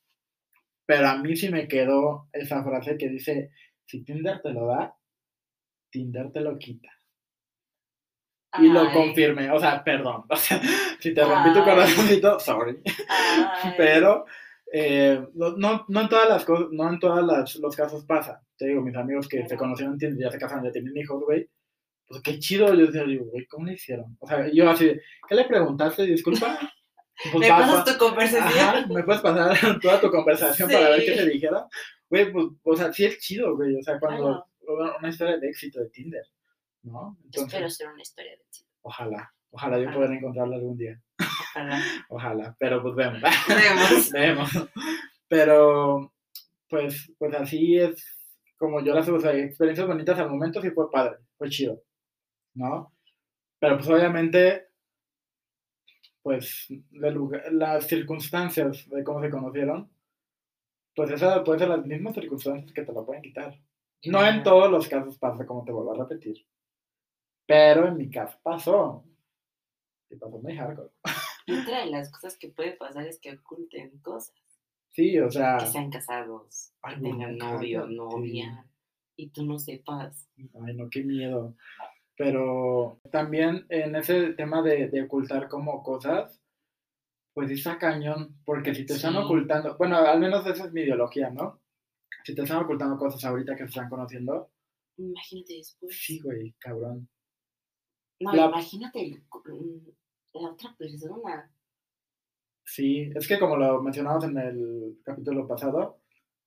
pero 0.87 1.09
a 1.09 1.19
mí 1.19 1.37
sí 1.37 1.51
me 1.51 1.69
quedó 1.69 2.29
esa 2.33 2.63
frase 2.65 2.97
que 2.97 3.09
dice, 3.09 3.51
si 3.85 4.03
Tinder 4.03 4.41
te 4.41 4.53
lo 4.53 4.67
da, 4.69 4.97
Tinder 5.91 6.33
te 6.33 6.41
lo 6.41 6.57
quita. 6.59 6.89
Y 8.59 8.69
lo 8.69 8.81
Ay, 8.81 8.95
confirmé, 8.95 9.51
o 9.51 9.61
sea, 9.61 9.85
perdón, 9.85 10.25
o 10.31 10.37
sea, 10.37 10.59
si 11.01 11.13
te 11.13 11.23
rompí 11.23 11.53
tu 11.53 11.59
Ay. 11.59 11.65
corazoncito, 11.65 12.41
sorry, 12.41 12.81
ay, 13.09 13.75
pero 13.77 14.25
eh, 14.73 15.25
no, 15.35 15.57
no, 15.57 16.01
en 16.01 16.09
todas 16.09 16.29
las 16.29 16.45
cosas, 16.45 16.67
no 16.73 16.89
en 16.89 16.99
todas 16.99 17.25
las, 17.25 17.57
los 17.57 17.77
casos 17.77 18.05
pasa. 18.05 18.43
Te 18.57 18.67
digo, 18.67 18.83
mis 18.83 18.97
amigos 18.97 19.29
que 19.29 19.47
se 19.49 19.57
conocieron 19.57 19.99
ya 19.99 20.31
se 20.31 20.39
casaron, 20.39 20.65
ya 20.65 20.73
tienen 20.73 20.97
hijos, 20.97 21.23
güey, 21.23 21.49
pues 22.09 22.23
qué 22.23 22.39
chido, 22.39 22.73
yo 22.75 22.87
decía, 22.87 23.05
digo, 23.05 23.25
güey, 23.27 23.47
¿cómo 23.47 23.67
le 23.67 23.75
hicieron? 23.75 24.17
O 24.21 24.27
sea, 24.27 24.49
yo 24.53 24.69
así, 24.71 24.93
¿qué 25.29 25.35
le 25.35 25.45
preguntaste? 25.45 26.05
Disculpa. 26.05 26.59
Pues, 27.33 27.37
¿Me 27.37 27.49
pasas 27.49 27.83
tu 27.87 27.99
conversación? 27.99 28.59
Ajá, 28.69 28.87
¿me 28.89 29.03
puedes 29.03 29.23
pasar 29.23 29.57
toda 29.81 29.99
tu 30.03 30.11
conversación 30.11 30.69
para 30.71 30.91
ver 30.91 31.01
qué 31.03 31.13
Sí. 31.13 31.17
te 31.17 31.31
dijera? 31.31 31.67
Güey, 32.11 32.31
pues, 32.31 32.47
o 32.63 32.77
sea, 32.77 32.93
sí 32.93 33.07
es 33.07 33.19
chido, 33.21 33.57
güey, 33.57 33.75
o 33.75 33.83
sea, 33.83 33.99
cuando, 33.99 34.47
Claro. 34.61 34.97
una- 34.99 35.09
historia 35.09 35.39
de 35.39 35.49
éxito 35.49 35.81
de 35.81 35.89
Tinder, 35.89 36.27
¿no? 36.83 37.17
Espero 37.25 37.45
Entonces, 37.47 37.77
ser 37.79 37.89
una 37.89 38.03
historia 38.03 38.33
de 38.33 38.43
éxito. 38.43 38.69
ojalá, 38.83 39.33
ojalá 39.51 39.79
yo 39.79 39.91
poder 39.95 40.11
encontrarla 40.11 40.57
algún 40.57 40.77
día, 40.77 41.01
Ojalá. 41.19 41.83
ojalá, 42.09 42.57
pero 42.59 42.83
pues 42.83 42.95
vemos. 42.95 43.21
Vemos. 43.49 44.11
Vemos. 44.13 44.51
Pero, 45.29 46.13
pues, 46.69 47.13
pues 47.19 47.35
así 47.35 47.79
es 47.79 48.05
como 48.59 48.81
yo 48.83 48.95
las 48.95 49.07
sea, 49.07 49.35
experiencias 49.35 49.87
bonitas 49.87 50.19
al 50.19 50.31
momento 50.31 50.61
sí 50.63 50.71
fue 50.71 50.91
padre, 50.91 51.19
fue 51.37 51.49
chido, 51.49 51.83
¿no? 52.55 52.93
Pero 53.59 53.77
pues 53.77 53.89
obviamente, 53.89 54.67
pues 56.23 56.67
lugar- 56.91 57.53
las 57.53 57.87
circunstancias 57.87 58.89
de 58.89 59.05
cómo 59.05 59.21
se 59.23 59.31
conocieron, 59.31 59.91
pues 60.95 61.11
esas 61.11 61.43
pueden 61.45 61.61
ser 61.61 61.69
las 61.69 61.85
mismas 61.85 62.15
circunstancias 62.15 62.73
que 62.73 62.83
te 62.83 62.93
lo 62.93 63.05
pueden 63.05 63.23
quitar. 63.23 63.59
No 64.05 64.25
en 64.27 64.43
todos 64.43 64.71
los 64.71 64.89
casos 64.89 65.19
pasa 65.19 65.45
como 65.47 65.65
te 65.65 65.73
vuelvo 65.73 65.95
a 65.95 65.99
repetir, 66.05 66.47
pero 67.47 67.89
en 67.89 67.97
mi 67.97 68.11
caso 68.11 68.39
pasó. 68.43 69.05
Pasó 70.21 70.39
muy 70.39 70.57
hardcore. 70.57 70.91
Y 71.47 71.53
otra 71.61 71.81
de 71.81 71.91
las 71.91 72.11
cosas 72.11 72.37
que 72.39 72.49
puede 72.49 72.73
pasar 72.73 73.07
es 73.07 73.19
que 73.21 73.33
oculten 73.37 73.99
cosas. 74.01 74.35
Sí, 74.93 75.19
o 75.19 75.31
sea, 75.31 75.59
Que 75.59 75.67
sean 75.67 75.91
casados, 75.91 76.73
que 76.89 77.01
tengan 77.01 77.37
no, 77.37 77.53
novio, 77.53 77.81
cállate. 77.83 77.95
novia, 77.97 78.67
y 79.17 79.29
tú 79.29 79.45
no 79.45 79.59
sepas. 79.59 80.29
Ay, 80.65 80.75
no, 80.75 80.89
qué 80.91 81.05
miedo. 81.05 81.55
Pero 82.17 82.99
también 83.11 83.67
en 83.69 83.95
ese 83.95 84.33
tema 84.33 84.63
de, 84.63 84.89
de 84.89 85.03
ocultar 85.03 85.49
como 85.49 85.83
cosas, 85.83 86.41
pues 87.35 87.51
está 87.51 87.79
cañón, 87.79 88.41
porque 88.47 88.75
si 88.75 88.87
te 88.87 88.95
están 88.95 89.17
ocultando, 89.17 89.77
bueno, 89.77 89.99
al 89.99 90.19
menos 90.19 90.47
esa 90.47 90.65
es 90.65 90.73
mi 90.73 90.81
ideología, 90.81 91.29
¿no? 91.31 91.61
Si 92.25 92.35
te 92.35 92.43
están 92.43 92.65
ocultando 92.65 92.97
cosas 92.97 93.23
ahorita 93.25 93.53
que 93.55 93.65
se 93.65 93.69
están 93.69 93.91
conociendo, 93.91 94.51
Imagínate 94.97 95.57
después. 95.59 95.95
sí, 95.95 96.21
güey, 96.21 96.53
cabrón. 96.59 97.07
No, 98.21 98.33
La- 98.33 98.47
imagínate 98.47 99.23
mm, 99.45 100.39
la 100.41 100.51
otra 100.51 100.75
persona. 100.77 101.51
Sí, 102.65 103.11
es 103.15 103.29
que 103.29 103.39
como 103.39 103.57
lo 103.57 103.81
mencionamos 103.83 104.25
en 104.25 104.39
el 104.39 104.99
capítulo 105.05 105.47
pasado, 105.47 105.99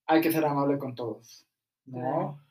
hay 0.05 0.19
que 0.21 0.31
ser 0.31 0.43
amable 0.45 0.77
con 0.77 0.93
todos, 0.95 1.45
¿no? 1.85 2.41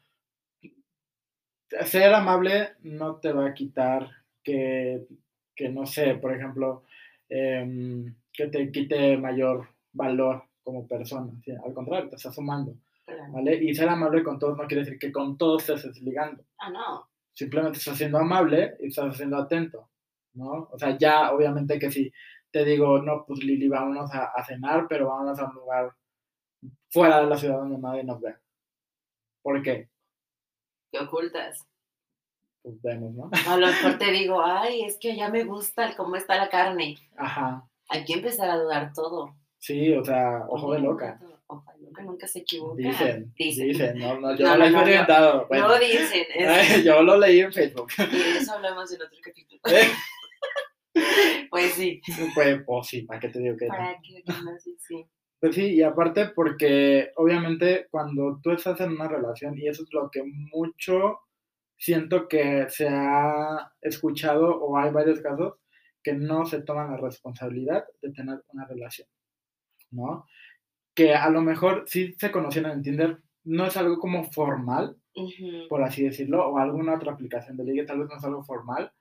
Ser 1.84 2.14
amable 2.14 2.76
no 2.82 3.16
te 3.16 3.32
va 3.32 3.46
a 3.46 3.54
quitar 3.54 4.08
que, 4.42 5.06
que 5.54 5.68
no 5.68 5.84
sé, 5.84 6.14
por 6.14 6.34
ejemplo, 6.34 6.84
em, 7.28 8.14
que 8.32 8.46
te 8.46 8.72
quite 8.72 9.18
mayor 9.18 9.68
valor 9.92 10.44
como 10.62 10.86
persona, 10.86 11.32
¿sí? 11.44 11.50
al 11.52 11.74
contrario, 11.74 12.08
te 12.08 12.16
está 12.16 12.30
sumando, 12.32 12.74
Claro. 13.04 13.32
¿vale? 13.32 13.62
Y 13.62 13.74
ser 13.74 13.88
amable 13.88 14.22
con 14.22 14.38
todos 14.38 14.56
no 14.56 14.66
quiere 14.66 14.84
decir 14.84 14.98
que 14.98 15.12
con 15.12 15.36
todos 15.36 15.66
te 15.66 15.74
estés 15.74 16.00
ligando, 16.00 16.42
Ah, 16.58 16.70
no. 16.70 17.07
Simplemente 17.38 17.78
estás 17.78 17.96
siendo 17.96 18.18
amable 18.18 18.76
y 18.80 18.88
estás 18.88 19.16
siendo 19.16 19.36
atento, 19.36 19.88
¿no? 20.34 20.68
O 20.72 20.76
sea, 20.76 20.98
ya 20.98 21.32
obviamente 21.32 21.78
que 21.78 21.88
si 21.88 22.12
te 22.50 22.64
digo, 22.64 23.00
no, 23.00 23.24
pues 23.24 23.44
Lili, 23.44 23.68
vámonos 23.68 24.12
a, 24.12 24.24
a 24.24 24.44
cenar, 24.44 24.86
pero 24.88 25.06
vámonos 25.06 25.38
a 25.38 25.44
un 25.44 25.54
lugar 25.54 25.94
fuera 26.90 27.20
de 27.20 27.26
la 27.26 27.36
ciudad 27.36 27.58
donde 27.58 27.78
nadie 27.78 28.02
nos 28.02 28.20
vea. 28.20 28.40
¿Por 29.40 29.62
qué? 29.62 29.88
¿Qué 30.90 30.98
ocultas? 30.98 31.64
Pues 32.64 32.82
vemos, 32.82 33.14
¿no? 33.14 33.30
A 33.48 33.56
lo 33.56 33.68
mejor 33.68 33.98
te 33.98 34.10
digo, 34.10 34.42
ay, 34.42 34.82
es 34.82 34.98
que 34.98 35.14
ya 35.14 35.30
me 35.30 35.44
gusta 35.44 35.86
el 35.86 35.94
cómo 35.94 36.16
está 36.16 36.36
la 36.36 36.48
carne. 36.48 36.96
Ajá. 37.16 37.68
Hay 37.88 38.04
que 38.04 38.14
empezar 38.14 38.50
a 38.50 38.58
dudar 38.58 38.92
todo. 38.92 39.36
Sí, 39.58 39.92
o 39.92 40.04
sea, 40.04 40.44
ojo 40.48 40.72
de 40.72 40.80
loca. 40.80 41.20
Ojo 41.46 41.72
de 41.76 41.82
loca, 41.86 42.02
nunca 42.02 42.26
se 42.28 42.40
equivoca. 42.40 42.76
Dicen, 42.76 43.32
Dicen. 43.36 43.68
dicen, 43.68 43.98
no, 43.98 44.20
no, 44.20 44.36
yo 44.36 44.44
No, 44.46 44.52
no, 44.52 44.58
lo 44.58 44.64
he 44.66 44.70
no, 44.70 44.78
no, 44.82 44.88
inventado. 44.88 45.46
Bueno, 45.48 45.68
No 45.68 45.78
dicen, 45.78 46.26
es- 46.34 46.84
yo 46.84 47.02
lo 47.02 47.18
leí 47.18 47.40
en 47.40 47.52
Facebook. 47.52 47.88
y 47.98 48.16
de 48.16 48.38
eso 48.38 48.52
hablamos 48.54 48.92
en 48.92 49.02
otro 49.02 49.18
capítulo. 49.22 49.60
Pues 51.50 51.72
sí. 51.74 52.00
pues, 52.34 52.62
pues 52.66 52.86
sí, 52.88 53.02
¿para 53.02 53.20
qué 53.20 53.28
te 53.28 53.38
digo? 53.38 53.56
Para 53.68 53.96
que 54.02 54.22
no, 54.26 54.58
sí, 54.58 54.76
sí. 54.80 55.06
Pues 55.40 55.54
sí, 55.54 55.74
y 55.74 55.82
aparte 55.82 56.30
porque 56.34 57.12
obviamente 57.16 57.86
cuando 57.90 58.40
tú 58.42 58.50
estás 58.50 58.80
en 58.80 58.92
una 58.92 59.06
relación, 59.08 59.56
y 59.56 59.68
eso 59.68 59.84
es 59.84 59.92
lo 59.92 60.10
que 60.10 60.22
mucho 60.24 61.20
siento 61.76 62.26
que 62.26 62.66
se 62.68 62.88
ha 62.88 63.72
escuchado 63.80 64.58
o 64.60 64.76
hay 64.76 64.90
varios 64.90 65.20
casos 65.20 65.54
que 66.02 66.12
no 66.14 66.44
se 66.44 66.62
toman 66.62 66.90
la 66.90 66.96
responsabilidad 66.96 67.84
de 68.02 68.12
tener 68.12 68.42
una 68.48 68.66
relación, 68.66 69.06
¿no? 69.90 70.26
Que 70.94 71.14
a 71.14 71.30
lo 71.30 71.42
mejor 71.42 71.84
sí 71.86 72.14
se 72.18 72.30
conocieron 72.30 72.72
en 72.72 72.82
Tinder, 72.82 73.18
no 73.44 73.66
es 73.66 73.76
algo 73.76 73.98
como 73.98 74.24
formal, 74.30 74.96
por 75.68 75.82
así 75.82 76.04
decirlo, 76.04 76.46
o 76.48 76.58
alguna 76.58 76.94
otra 76.94 77.12
aplicación 77.12 77.56
de 77.56 77.64
ligue, 77.64 77.84
tal 77.84 77.98
vez 77.98 78.08
no 78.08 78.16
es 78.16 78.24
algo 78.24 78.44
formal, 78.44 78.92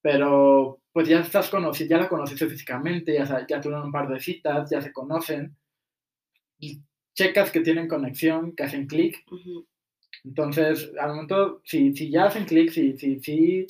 pero 0.00 0.80
pues 0.92 1.08
ya 1.08 1.20
estás 1.20 1.50
ya 1.50 1.98
la 1.98 2.08
conociste 2.08 2.48
físicamente, 2.48 3.14
ya, 3.14 3.46
ya 3.46 3.60
tuvieron 3.60 3.86
un 3.86 3.92
par 3.92 4.08
de 4.08 4.20
citas, 4.20 4.70
ya 4.70 4.80
se 4.80 4.92
conocen, 4.92 5.56
y 6.58 6.80
checas 7.14 7.50
que 7.50 7.60
tienen 7.60 7.88
conexión, 7.88 8.54
que 8.54 8.64
hacen 8.64 8.86
clic, 8.86 9.24
entonces 10.24 10.92
al 10.98 11.10
momento, 11.10 11.60
si, 11.64 11.94
si 11.94 12.10
ya 12.10 12.24
hacen 12.26 12.44
clic, 12.44 12.70
si, 12.70 12.96
si, 12.96 13.20
si 13.20 13.66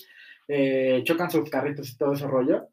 eh, 0.48 1.02
chocan 1.04 1.30
sus 1.30 1.48
carritos 1.48 1.90
y 1.90 1.96
todo 1.96 2.12
ese 2.12 2.26
rollo. 2.26 2.68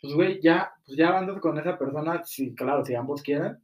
Pues 0.00 0.14
güey, 0.14 0.40
ya, 0.40 0.72
pues 0.84 0.96
ya 0.96 1.16
andas 1.16 1.40
con 1.40 1.58
esa 1.58 1.78
persona, 1.78 2.24
si, 2.24 2.54
claro, 2.54 2.84
si 2.84 2.94
ambos 2.94 3.22
quieren, 3.22 3.62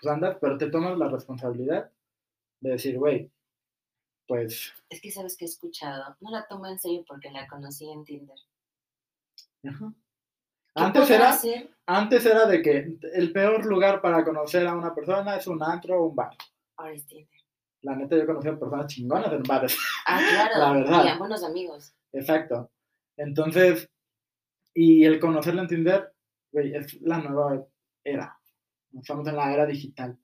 pues 0.00 0.12
andas, 0.12 0.36
pero 0.40 0.56
te 0.56 0.70
tomas 0.70 0.96
la 0.98 1.08
responsabilidad 1.08 1.90
de 2.60 2.70
decir, 2.70 2.98
güey, 2.98 3.30
pues 4.26 4.72
Es 4.88 5.00
que 5.00 5.10
sabes 5.10 5.36
que 5.36 5.44
he 5.44 5.48
escuchado. 5.48 6.16
No 6.20 6.30
la 6.30 6.46
tomo 6.48 6.66
en 6.66 6.78
serio 6.78 7.04
porque 7.06 7.30
la 7.30 7.46
conocí 7.46 7.88
en 7.90 8.04
Tinder. 8.04 8.38
Ajá. 9.64 9.92
¿Qué 10.74 10.82
Antes 10.82 11.10
era, 11.10 11.30
hacer? 11.30 11.70
antes 11.86 12.26
era 12.26 12.46
de 12.46 12.60
que 12.60 12.98
el 13.14 13.32
peor 13.32 13.64
lugar 13.64 14.02
para 14.02 14.24
conocer 14.24 14.66
a 14.66 14.74
una 14.74 14.94
persona 14.94 15.36
es 15.36 15.46
un 15.46 15.62
antro 15.62 16.00
o 16.02 16.06
un 16.08 16.16
bar. 16.16 16.36
Ahora 16.76 16.92
es 16.92 17.06
Tinder. 17.06 17.28
La 17.82 17.94
neta, 17.94 18.16
yo 18.16 18.22
he 18.22 18.26
conocido 18.26 18.58
personas 18.58 18.86
chingonas 18.88 19.32
en 19.32 19.42
bares. 19.42 19.78
Ah, 20.06 20.20
claro. 20.28 20.58
La 20.58 20.72
verdad. 20.72 21.04
Y 21.04 21.08
a 21.08 21.18
buenos 21.18 21.44
amigos. 21.44 21.94
Exacto. 22.12 22.70
Entonces, 23.16 23.88
y 24.76 25.04
el 25.04 25.18
conocerlo 25.18 25.62
en 25.62 25.68
Tinder, 25.68 26.12
güey, 26.52 26.74
es 26.74 27.00
la 27.02 27.18
nueva 27.18 27.66
era. 28.04 28.38
Estamos 28.92 29.26
en 29.26 29.36
la 29.36 29.52
era 29.52 29.66
digital. 29.66 30.16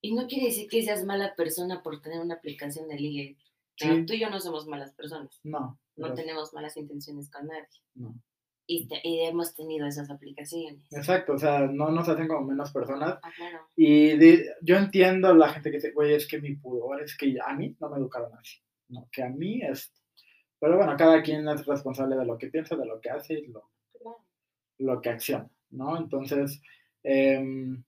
Y 0.00 0.14
no 0.14 0.26
quiere 0.28 0.46
decir 0.46 0.68
que 0.68 0.82
seas 0.82 1.04
mala 1.04 1.34
persona 1.34 1.82
por 1.82 2.00
tener 2.00 2.20
una 2.20 2.34
aplicación 2.36 2.86
de 2.88 2.96
ligue. 2.96 3.36
Sí. 3.76 3.88
No, 3.88 4.06
tú 4.06 4.12
y 4.12 4.20
yo 4.20 4.30
no 4.30 4.38
somos 4.40 4.66
malas 4.66 4.92
personas. 4.94 5.40
No. 5.42 5.78
No 5.96 6.14
tenemos 6.14 6.52
malas 6.54 6.76
intenciones 6.76 7.28
con 7.30 7.46
nadie. 7.48 7.66
no. 7.94 8.14
Y, 8.70 8.86
te- 8.86 9.00
y 9.02 9.20
hemos 9.20 9.54
tenido 9.54 9.86
esas 9.86 10.10
aplicaciones. 10.10 10.86
Exacto, 10.92 11.32
o 11.32 11.38
sea, 11.38 11.60
no 11.60 11.90
nos 11.90 12.06
hacen 12.06 12.28
como 12.28 12.46
menos 12.46 12.70
personas. 12.70 13.18
Ah, 13.22 13.32
claro. 13.34 13.60
Y 13.74 14.14
de- 14.18 14.44
yo 14.60 14.76
entiendo 14.76 15.28
a 15.28 15.34
la 15.34 15.48
gente 15.48 15.70
que 15.70 15.78
dice, 15.78 15.92
güey, 15.92 16.12
es 16.12 16.28
que 16.28 16.38
mi 16.38 16.54
pudor, 16.54 17.02
es 17.02 17.16
que 17.16 17.34
a 17.42 17.54
mí 17.54 17.74
no 17.80 17.88
me 17.88 17.96
educaron 17.96 18.30
así. 18.36 18.58
No, 18.88 19.08
que 19.10 19.22
a 19.22 19.30
mí 19.30 19.62
es... 19.62 19.90
Pero 20.60 20.76
bueno, 20.76 20.94
cada 20.98 21.22
quien 21.22 21.48
es 21.48 21.64
responsable 21.64 22.14
de 22.16 22.26
lo 22.26 22.36
que 22.36 22.48
piensa, 22.48 22.76
de 22.76 22.84
lo 22.84 23.00
que 23.00 23.08
hace 23.08 23.34
y 23.38 23.46
lo. 23.46 23.70
Lo 24.78 25.00
que 25.00 25.10
acciona, 25.10 25.48
¿no? 25.70 25.96
Entonces, 25.96 26.62
em, 27.02 27.82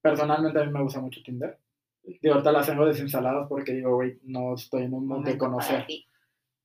personalmente 0.00 0.60
a 0.60 0.64
mí 0.64 0.72
me 0.72 0.82
gusta 0.82 1.00
mucho 1.00 1.22
Tinder. 1.22 1.58
Digo, 2.02 2.34
ahorita 2.34 2.52
las 2.52 2.66
tengo 2.66 2.86
desinstaladas 2.86 3.48
porque 3.48 3.72
digo, 3.72 3.94
güey, 3.94 4.18
no 4.24 4.54
estoy 4.54 4.82
en 4.82 4.94
un 4.94 5.06
momento 5.06 5.30
de 5.30 5.38
conocer. 5.38 5.86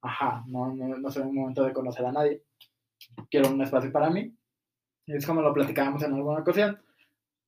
Ajá, 0.02 0.44
no, 0.48 0.74
no, 0.74 0.98
no 0.98 1.12
soy 1.12 1.24
en 1.24 1.30
un 1.30 1.36
momento 1.36 1.64
de 1.64 1.74
conocer 1.74 2.06
a 2.06 2.12
nadie. 2.12 2.44
Quiero 3.30 3.50
un 3.50 3.62
espacio 3.62 3.92
para 3.92 4.10
mí. 4.10 4.34
Y 5.06 5.16
es 5.16 5.26
como 5.26 5.42
lo 5.42 5.54
platicábamos 5.54 6.04
en 6.04 6.14
alguna 6.14 6.40
ocasión. 6.40 6.82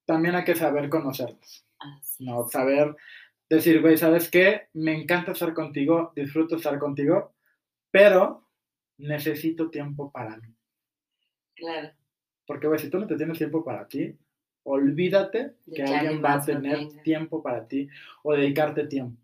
También 0.06 0.36
hay 0.36 0.44
que 0.44 0.56
saber 0.56 0.90
conocernos. 0.90 1.66
No, 2.20 2.48
saber 2.48 2.96
decir, 3.50 3.82
güey, 3.82 3.98
¿sabes 3.98 4.30
qué? 4.30 4.70
Me 4.74 4.94
encanta 4.94 5.34
estar 5.34 5.54
contigo, 5.54 6.14
disfruto 6.16 6.56
estar 6.56 6.80
contigo, 6.80 7.34
pero 7.92 8.48
necesito 8.98 9.70
tiempo 9.70 10.12
para 10.12 10.38
mí. 10.38 10.56
Claro. 11.56 11.90
Porque, 12.48 12.68
güey, 12.68 12.80
si 12.80 12.90
tú 12.90 13.00
no 13.00 13.08
te 13.08 13.16
tienes 13.18 13.38
tiempo 13.38 13.64
para 13.64 13.88
ti, 13.88 14.18
olvídate 14.64 15.56
De 15.66 15.76
que 15.76 15.84
alguien 15.84 16.24
va 16.24 16.34
a 16.34 16.42
tener 16.46 16.78
tiempo 17.04 17.42
para 17.42 17.68
ti 17.68 17.88
o 18.24 18.34
dedicarte 18.34 18.88
tiempo. 18.88 19.18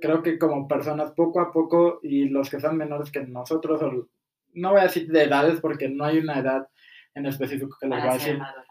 Creo 0.00 0.22
que 0.22 0.38
como 0.38 0.66
personas, 0.66 1.12
poco 1.12 1.40
a 1.40 1.52
poco, 1.52 2.00
y 2.02 2.28
los 2.28 2.48
que 2.48 2.60
son 2.60 2.76
menores 2.76 3.10
que 3.10 3.20
nosotros, 3.26 3.82
o- 3.82 4.08
no 4.54 4.70
voy 4.72 4.80
a 4.80 4.84
decir 4.84 5.06
de 5.08 5.24
edades 5.24 5.60
porque 5.60 5.88
no 5.88 6.04
hay 6.04 6.18
una 6.18 6.38
edad 6.38 6.68
en 7.14 7.26
específico 7.26 7.76
que 7.78 7.86
les 7.86 7.98
voy 7.98 8.08
a 8.08 8.12
decir, 8.14 8.38
madura. 8.38 8.66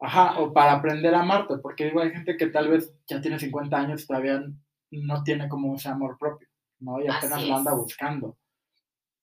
Ajá, 0.00 0.38
o 0.40 0.52
para 0.52 0.72
aprender 0.74 1.12
a 1.14 1.20
amarte, 1.20 1.58
porque 1.58 1.86
digo, 1.86 2.00
hay 2.00 2.10
gente 2.10 2.36
que 2.36 2.46
tal 2.46 2.68
vez 2.68 2.94
ya 3.08 3.20
tiene 3.20 3.38
50 3.38 3.76
años 3.78 4.04
y 4.04 4.06
todavía 4.06 4.44
no 4.90 5.22
tiene 5.24 5.48
como 5.48 5.74
ese 5.74 5.88
amor 5.88 6.16
propio, 6.18 6.46
¿no? 6.78 7.00
Y 7.02 7.08
apenas 7.08 7.44
lo 7.48 7.56
anda 7.56 7.74
buscando. 7.74 8.36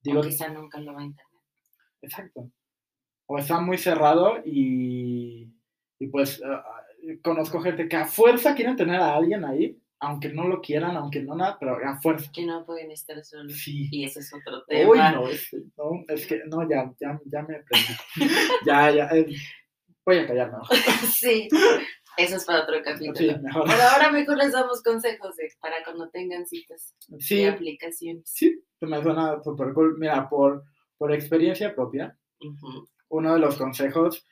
Digo, 0.01 0.21
Digo, 0.21 0.29
quizá 0.29 0.49
nunca 0.49 0.79
lo 0.81 0.93
va 0.93 0.99
a 0.99 1.03
entender. 1.05 1.25
exacto. 2.01 2.51
O 3.27 3.37
está 3.39 3.59
muy 3.59 3.77
cerrado 3.77 4.37
y, 4.45 5.51
y 5.99 6.07
pues 6.07 6.41
ah, 6.45 6.63
conozco 7.23 7.59
gente 7.61 7.87
que 7.87 7.95
a 7.95 8.05
fuerza 8.05 8.53
quieren 8.55 8.75
tener 8.75 8.99
a 8.99 9.15
alguien 9.15 9.43
ahí, 9.45 9.79
aunque 9.99 10.29
no 10.29 10.47
lo 10.47 10.61
quieran, 10.61 10.95
aunque 10.95 11.21
no 11.23 11.35
nada, 11.35 11.57
pero 11.59 11.77
a 11.83 11.99
fuerza. 12.01 12.31
Que 12.33 12.45
no 12.45 12.65
pueden 12.65 12.91
estar 12.91 13.23
solos. 13.23 13.53
Sí. 13.53 13.87
Y 13.91 14.03
ese 14.05 14.19
es 14.19 14.31
otro 14.33 14.57
Uy, 14.67 14.97
tema. 14.97 15.11
no, 15.11 15.27
es, 15.27 15.49
no, 15.77 16.03
es 16.07 16.27
que, 16.27 16.41
no, 16.45 16.69
ya, 16.69 16.93
ya, 16.99 17.19
ya 17.25 17.41
me 17.41 17.55
aprendí. 17.55 17.93
ya, 18.65 18.91
ya, 18.91 19.05
eh, 19.11 19.25
voy 20.05 20.19
a 20.19 20.27
callarme. 20.27 20.57
sí. 21.15 21.47
Eso 22.17 22.37
es 22.37 22.45
para 22.45 22.63
otro 22.63 22.75
capítulo. 22.83 23.15
Sí, 23.15 23.35
mejor. 23.41 23.63
Pero 23.65 23.81
ahora 23.91 24.11
mejor 24.11 24.37
les 24.37 24.53
damos 24.53 24.81
consejos 24.83 25.35
de, 25.35 25.49
para 25.59 25.83
cuando 25.83 26.09
tengan 26.09 26.45
citas 26.45 26.95
Sí, 27.19 27.39
de 27.43 27.49
aplicaciones. 27.49 28.23
Sí, 28.25 28.63
me 28.81 29.01
suena 29.01 29.41
súper 29.43 29.73
cool. 29.73 29.97
Mira, 29.97 30.29
por, 30.29 30.63
por 30.97 31.11
experiencia 31.11 31.75
propia, 31.75 32.17
Ujú. 32.39 32.87
Uno 33.09 33.33
de 33.33 33.39
los 33.39 33.55
consejos 33.57 34.25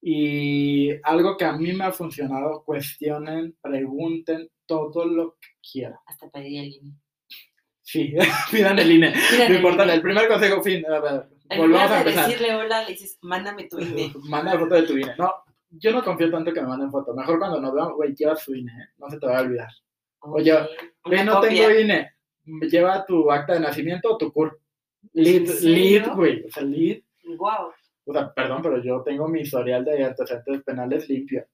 y 0.00 0.90
algo 1.02 1.36
que 1.36 1.44
a 1.44 1.52
mí 1.52 1.72
me 1.72 1.84
ha 1.84 1.92
funcionado, 1.92 2.62
cuestionen, 2.64 3.56
pregunten 3.60 4.48
todo 4.66 5.04
lo 5.06 5.32
que 5.40 5.48
quieran. 5.72 5.98
Hasta 6.06 6.28
pedir 6.30 6.60
el 6.60 6.72
INE. 6.74 6.92
Sí, 7.82 8.14
pidan 8.50 8.78
el 8.78 8.92
INE. 8.92 9.12
No 9.38 9.44
el 9.44 9.56
importa, 9.56 9.92
el 9.92 10.02
primer 10.02 10.28
consejo, 10.28 10.62
fin. 10.62 10.84
En 11.50 11.58
volvamos 11.58 11.90
a 11.90 11.98
empezar. 12.00 12.26
decirle 12.28 12.54
hola, 12.54 12.82
le 12.82 12.90
dices, 12.90 13.18
mándame 13.22 13.64
tu 13.64 13.78
INE. 13.80 14.12
Manda 14.28 14.58
foto 14.58 14.74
de 14.74 14.82
tu 14.82 14.92
INE. 14.96 15.14
No, 15.16 15.32
yo 15.70 15.92
no 15.92 16.04
confío 16.04 16.30
tanto 16.30 16.52
que 16.52 16.60
me 16.60 16.68
manden 16.68 16.90
foto. 16.90 17.14
Mejor 17.14 17.38
cuando 17.38 17.60
nos 17.60 17.74
veamos, 17.74 17.94
güey, 17.94 18.14
lleva 18.14 18.36
su 18.36 18.54
INE, 18.54 18.70
¿eh? 18.72 18.88
no 18.98 19.08
se 19.10 19.18
te 19.18 19.26
va 19.26 19.38
a 19.38 19.42
olvidar. 19.42 19.68
Oye, 20.20 20.52
Güey, 21.04 21.20
una 21.20 21.24
no 21.24 21.34
copia. 21.40 21.66
tengo 21.68 21.80
INE. 21.80 22.12
Lleva 22.70 23.04
tu 23.06 23.30
acta 23.30 23.54
de 23.54 23.60
nacimiento 23.60 24.12
o 24.12 24.18
tu 24.18 24.32
CUR. 24.32 24.60
Lead, 25.14 25.48
lead, 25.62 26.08
güey. 26.14 26.44
O 26.44 26.50
sea, 26.50 26.62
lead. 26.62 26.98
Guau. 27.36 27.72
O 28.08 28.12
sea, 28.12 28.32
perdón, 28.32 28.62
pero 28.62 28.82
yo 28.82 29.02
tengo 29.02 29.28
mi 29.28 29.40
historial 29.42 29.84
de 29.84 30.02
antecedentes 30.04 30.62
penales 30.62 31.08
limpio 31.08 31.46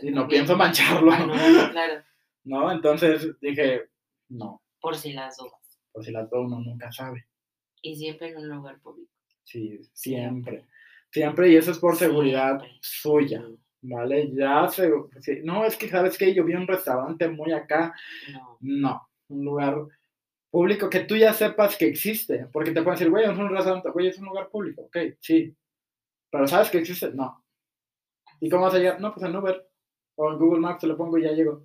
y 0.00 0.10
no 0.10 0.26
pienso 0.26 0.56
mancharlo, 0.56 1.10
no, 1.26 1.70
claro. 1.70 2.02
¿no? 2.44 2.72
Entonces 2.72 3.38
dije, 3.40 3.90
no, 4.30 4.62
Por 4.80 4.96
si 4.96 5.12
las 5.12 5.36
dudas. 5.36 5.80
por 5.92 6.04
si 6.04 6.10
la 6.12 6.26
todo 6.28 6.42
uno 6.42 6.60
nunca 6.60 6.90
sabe. 6.92 7.26
Y 7.82 7.96
siempre 7.96 8.28
en 8.30 8.38
un 8.38 8.48
lugar 8.48 8.80
público. 8.80 9.10
Sí, 9.44 9.80
siempre. 9.92 10.64
Siempre, 11.10 11.50
y 11.50 11.56
eso 11.56 11.72
es 11.72 11.78
por 11.78 11.96
seguridad 11.96 12.58
Siempre. 12.58 12.78
suya, 12.80 13.44
¿vale? 13.82 14.30
Ya 14.34 14.68
se... 14.68 14.90
sí, 15.20 15.40
No, 15.44 15.66
es 15.66 15.76
que, 15.76 15.88
¿sabes 15.90 16.16
qué? 16.16 16.32
Yo 16.32 16.44
vi 16.44 16.54
un 16.54 16.66
restaurante 16.66 17.28
muy 17.28 17.52
acá. 17.52 17.94
No. 18.32 18.56
No, 18.60 19.08
un 19.28 19.44
lugar 19.44 19.76
público 20.50 20.88
que 20.88 21.00
tú 21.00 21.16
ya 21.16 21.32
sepas 21.34 21.76
que 21.76 21.86
existe, 21.86 22.46
porque 22.52 22.70
te 22.70 22.82
pueden 22.82 22.98
decir, 22.98 23.10
güey, 23.10 23.24
es 23.24 23.36
un 23.36 23.48
restaurante, 23.50 23.90
güey, 23.90 24.06
es 24.08 24.18
un 24.18 24.26
lugar 24.26 24.48
público, 24.48 24.82
ok, 24.82 24.96
sí. 25.20 25.54
Pero 26.32 26.48
¿sabes 26.48 26.70
que 26.70 26.78
existe? 26.78 27.12
No. 27.12 27.44
¿Y 28.40 28.48
cómo 28.48 28.64
vas 28.64 28.74
a 28.74 28.78
llegar? 28.78 29.00
No, 29.00 29.12
pues 29.12 29.24
en 29.24 29.36
Uber 29.36 29.68
o 30.16 30.32
en 30.32 30.38
Google 30.38 30.60
Maps 30.60 30.80
te 30.80 30.86
lo 30.86 30.96
pongo 30.96 31.18
y 31.18 31.24
ya 31.24 31.32
llego. 31.32 31.62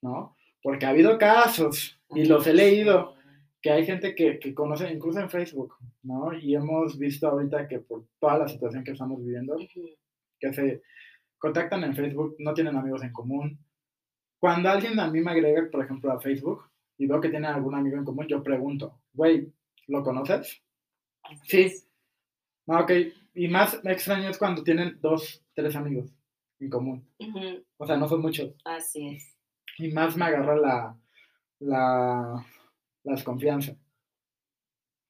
¿No? 0.00 0.34
Porque 0.62 0.86
ha 0.86 0.90
habido 0.90 1.18
casos, 1.18 2.00
y 2.10 2.24
los 2.24 2.46
he 2.46 2.54
leído, 2.54 3.14
que 3.60 3.70
hay 3.70 3.84
gente 3.84 4.14
que, 4.14 4.38
que 4.38 4.54
conoce 4.54 4.90
incluso 4.90 5.20
en 5.20 5.30
Facebook, 5.30 5.74
¿no? 6.02 6.32
Y 6.32 6.54
hemos 6.54 6.98
visto 6.98 7.28
ahorita 7.28 7.68
que 7.68 7.80
por 7.80 8.06
toda 8.18 8.38
la 8.38 8.48
situación 8.48 8.82
que 8.82 8.92
estamos 8.92 9.22
viviendo, 9.22 9.56
que 10.40 10.52
se 10.52 10.82
contactan 11.38 11.84
en 11.84 11.94
Facebook, 11.94 12.36
no 12.38 12.54
tienen 12.54 12.76
amigos 12.76 13.02
en 13.02 13.12
común. 13.12 13.58
Cuando 14.40 14.70
alguien 14.70 14.98
a 14.98 15.10
mí 15.10 15.20
me 15.20 15.32
agrega, 15.32 15.68
por 15.70 15.84
ejemplo, 15.84 16.10
a 16.10 16.20
Facebook 16.20 16.70
y 16.96 17.06
veo 17.06 17.20
que 17.20 17.28
tiene 17.28 17.46
algún 17.46 17.74
amigo 17.74 17.96
en 17.98 18.04
común, 18.04 18.26
yo 18.26 18.42
pregunto, 18.42 19.00
güey, 19.12 19.52
¿lo 19.86 20.02
conoces? 20.02 20.62
Sí. 21.44 21.72
Ah, 22.68 22.80
ok. 22.80 22.90
Y 23.36 23.48
más 23.48 23.84
me 23.84 23.92
extraño 23.92 24.30
es 24.30 24.38
cuando 24.38 24.64
tienen 24.64 24.98
dos, 25.02 25.44
tres 25.54 25.76
amigos 25.76 26.10
en 26.58 26.70
común. 26.70 27.06
O 27.76 27.86
sea, 27.86 27.98
no 27.98 28.08
son 28.08 28.22
muchos. 28.22 28.54
Así 28.64 29.08
es. 29.08 29.36
Y 29.76 29.92
más 29.92 30.16
me 30.16 30.24
agarra 30.24 30.56
la, 30.56 30.98
la, 31.58 32.46
la 33.04 33.12
desconfianza. 33.12 33.76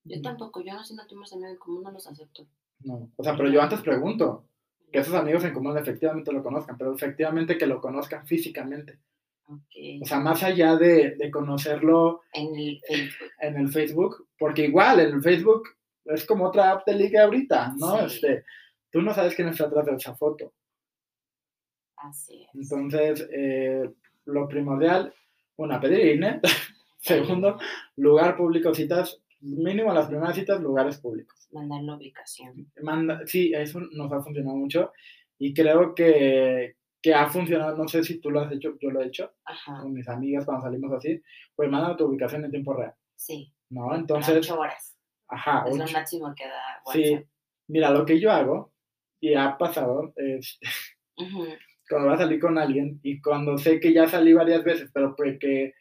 Yo 0.03 0.21
tampoco, 0.23 0.61
yo 0.61 0.75
no 0.75 0.83
si 0.83 0.95
no 0.97 1.07
tenemos 1.07 1.33
amigos 1.33 1.53
en 1.53 1.59
común, 1.59 1.83
no 1.85 1.93
los 1.93 2.07
acepto. 2.09 2.49
No, 2.81 3.13
o 3.15 3.23
sea, 3.23 3.37
pero 3.37 3.49
yo 3.49 3.63
antes 3.63 3.81
pregunto 3.81 4.49
que 4.93 4.99
esos 4.99 5.15
amigos 5.15 5.45
en 5.45 5.55
común 5.55 5.79
efectivamente 5.79 6.33
lo 6.33 6.43
conozcan, 6.43 6.77
pero 6.77 6.95
efectivamente 6.95 7.57
que 7.57 7.67
lo 7.67 7.81
conozcan 7.81 8.27
físicamente. 8.27 8.99
Okay. 9.45 10.01
O 10.03 10.05
sea, 10.05 10.19
más 10.19 10.43
allá 10.43 10.75
de, 10.75 11.15
de, 11.15 11.31
conocerlo 11.31 12.23
en 12.33 12.57
el 12.57 12.81
Facebook. 12.81 13.31
En 13.39 13.57
el 13.57 13.69
Facebook, 13.69 14.29
porque 14.37 14.65
igual 14.65 14.99
en 14.99 15.15
el 15.15 15.23
Facebook 15.23 15.76
es 16.09 16.25
como 16.27 16.47
otra 16.47 16.73
app 16.73 16.87
de 16.87 16.95
liga 16.95 17.25
ahorita, 17.25 17.75
¿no? 17.79 18.09
Sí. 18.09 18.17
Este, 18.17 18.45
tú 18.91 19.03
no 19.03 19.13
sabes 19.15 19.35
quién 19.35 19.49
está 19.49 19.65
atrás 19.65 19.87
de 19.87 19.95
esa 19.95 20.15
foto. 20.15 20.53
Así 21.97 22.43
es. 22.45 22.51
Entonces, 22.55 23.29
eh, 23.33 23.91
lo 24.27 24.49
primordial, 24.49 25.15
una, 25.57 25.81
pedir 25.81 26.17
INE. 26.17 26.41
Segundo, 26.99 27.59
lugar 27.97 28.37
público, 28.37 28.75
citas, 28.75 29.21
mínimo 29.41 29.93
las 29.93 30.09
primeras 30.09 30.35
citas, 30.35 30.61
lugares 30.61 30.99
públicos. 30.99 31.49
Mandar 31.53 31.83
la 31.83 31.95
ubicación. 31.97 32.71
Manda, 32.83 33.21
sí, 33.27 33.53
eso 33.55 33.81
nos 33.93 34.13
ha 34.13 34.23
funcionado 34.23 34.57
mucho 34.57 34.93
y 35.39 35.55
creo 35.55 35.95
que, 35.95 36.77
que 37.01 37.15
ha 37.15 37.29
funcionado, 37.29 37.77
no 37.77 37.87
sé 37.87 38.03
si 38.03 38.19
tú 38.19 38.31
lo 38.31 38.41
has 38.41 38.53
hecho, 38.53 38.77
yo 38.81 38.91
lo 38.91 39.01
he 39.01 39.07
hecho 39.07 39.33
Ajá. 39.45 39.81
con 39.83 39.93
mis 39.93 40.09
amigas 40.09 40.45
cuando 40.45 40.65
salimos 40.65 40.93
así, 40.93 41.23
pues 41.55 41.71
manda 41.71 41.97
tu 41.97 42.07
ubicación 42.07 42.45
en 42.45 42.51
tiempo 42.51 42.75
real, 42.75 42.95
Sí. 43.15 43.53
¿no? 43.71 43.95
Entonces, 43.95 44.37
ocho 44.39 44.59
horas. 44.59 44.96
Ajá, 45.29 45.65
Es 45.69 45.77
lo 45.77 45.87
máximo 45.89 46.35
que 46.37 46.45
da 46.47 46.83
sí, 46.93 47.11
WhatsApp. 47.13 47.29
mira, 47.69 47.91
lo 47.91 48.05
que 48.07 48.21
yo 48.21 48.31
hago, 48.31 48.73
y 49.21 49.35
ha 49.35 49.57
pasado, 49.59 50.13
es 50.17 50.59
Ujú. 51.17 51.47
cuando 51.89 52.09
voy 52.09 52.15
a 52.17 52.19
salir 52.19 52.41
con 52.41 52.59
alguien 52.59 53.01
y 53.03 53.21
cuando 53.21 53.57
sé 53.59 53.81
que 53.81 53.93
ya 53.93 54.07
salí 54.09 54.33
varias 54.33 54.63
veces, 54.65 54.91
pero 54.93 55.15
pues 55.17 55.39
que, 55.39 55.75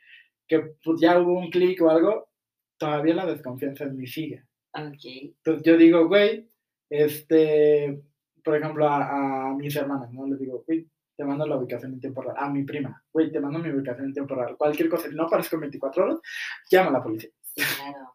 que 0.47 0.59
pues 0.83 0.99
ya 1.01 1.19
hubo 1.19 1.37
un 1.39 1.49
clic 1.49 1.81
o 1.81 1.89
algo, 1.89 2.29
todavía 2.77 3.15
la 3.15 3.25
desconfianza 3.25 3.83
en 3.85 3.97
mí 3.97 4.07
sigue. 4.07 4.43
Ok. 4.73 5.03
Entonces 5.05 5.63
yo 5.63 5.77
digo, 5.77 6.07
güey, 6.07 6.49
este, 6.89 8.01
por 8.43 8.55
ejemplo, 8.57 8.87
a, 8.87 9.47
a 9.49 9.53
mis 9.53 9.75
hermanas, 9.75 10.11
¿no? 10.11 10.27
Les 10.27 10.39
digo, 10.39 10.63
güey, 10.67 10.87
te 11.17 11.23
mando 11.23 11.47
la 11.47 11.57
ubicación 11.57 11.93
en 11.93 11.99
tiempo 11.99 12.21
real. 12.21 12.35
A 12.37 12.49
mi 12.49 12.63
prima, 12.63 13.01
güey, 13.11 13.31
te 13.31 13.39
mando 13.39 13.59
mi 13.59 13.69
ubicación 13.69 14.07
en 14.07 14.13
tiempo 14.13 14.35
real. 14.35 14.57
Cualquier 14.57 14.89
cosa, 14.89 15.07
si 15.09 15.15
no 15.15 15.23
aparezco 15.23 15.55
en 15.55 15.61
24 15.61 16.03
horas, 16.03 16.19
llama 16.69 16.89
a 16.89 16.93
la 16.93 17.03
policía. 17.03 17.29
Sí, 17.41 17.61
claro. 17.77 18.14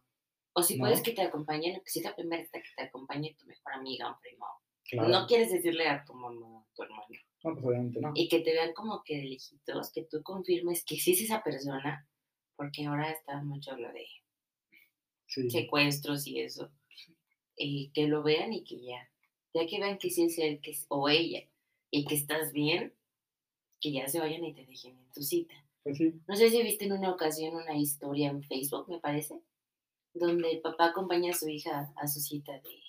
O 0.53 0.63
si 0.63 0.75
¿No? 0.77 0.81
puedes 0.83 1.01
que 1.01 1.11
te 1.13 1.21
acompañen, 1.21 1.81
si 1.85 1.99
es 1.99 2.05
la 2.05 2.15
primera 2.15 2.43
que 2.43 2.61
te 2.75 2.83
acompañe 2.83 3.35
tu 3.39 3.45
mejor 3.45 3.73
amiga 3.73 4.11
o 4.11 4.19
primo. 4.19 4.45
Claro. 4.89 5.07
No 5.09 5.25
quieres 5.27 5.51
decirle 5.51 5.87
a 5.87 6.03
tu 6.03 6.13
mamá, 6.13 6.59
a 6.59 6.73
tu 6.75 6.83
hermano. 6.83 7.05
No, 7.43 7.53
pues 7.53 7.65
obviamente 7.65 8.01
no. 8.01 8.11
Y 8.15 8.27
que 8.27 8.41
te 8.41 8.51
vean 8.51 8.73
como 8.73 9.01
que 9.03 9.17
de 9.17 9.23
lejitos, 9.23 9.91
que 9.93 10.03
tú 10.03 10.21
confirmes 10.23 10.83
que 10.83 10.97
sí 10.97 11.13
es 11.13 11.21
esa 11.21 11.41
persona, 11.41 12.07
porque 12.57 12.85
ahora 12.85 13.09
está 13.11 13.41
mucho 13.43 13.75
lo 13.77 13.91
de 13.93 14.05
Sí. 15.27 15.49
secuestros 15.49 16.27
y 16.27 16.41
eso. 16.41 16.69
Y 17.55 17.91
que 17.93 18.07
lo 18.07 18.21
vean 18.23 18.51
y 18.53 18.63
que 18.63 18.81
ya. 18.81 19.09
Ya 19.53 19.65
que 19.65 19.79
vean 19.79 19.97
que 19.97 20.09
sí 20.09 20.23
es 20.25 20.37
él 20.37 20.59
que 20.61 20.71
es- 20.71 20.85
o 20.89 21.07
ella 21.09 21.47
y 21.89 22.05
que 22.05 22.15
estás 22.15 22.51
bien, 22.51 22.93
que 23.79 23.91
ya 23.93 24.07
se 24.07 24.19
vayan 24.19 24.43
y 24.43 24.53
te 24.53 24.65
dejen 24.65 24.97
en 24.97 25.11
tu 25.13 25.21
cita. 25.21 25.53
Pues 25.83 25.97
sí. 25.97 26.13
No 26.27 26.35
sé 26.35 26.49
si 26.49 26.61
viste 26.61 26.85
en 26.85 26.93
una 26.93 27.11
ocasión 27.11 27.55
una 27.55 27.75
historia 27.77 28.29
en 28.29 28.43
Facebook, 28.43 28.87
me 28.89 28.99
parece, 28.99 29.39
donde 30.13 30.51
el 30.51 30.61
papá 30.61 30.87
acompaña 30.87 31.31
a 31.31 31.35
su 31.35 31.47
hija 31.47 31.93
a 31.95 32.07
su 32.07 32.19
cita 32.19 32.53
de 32.53 32.83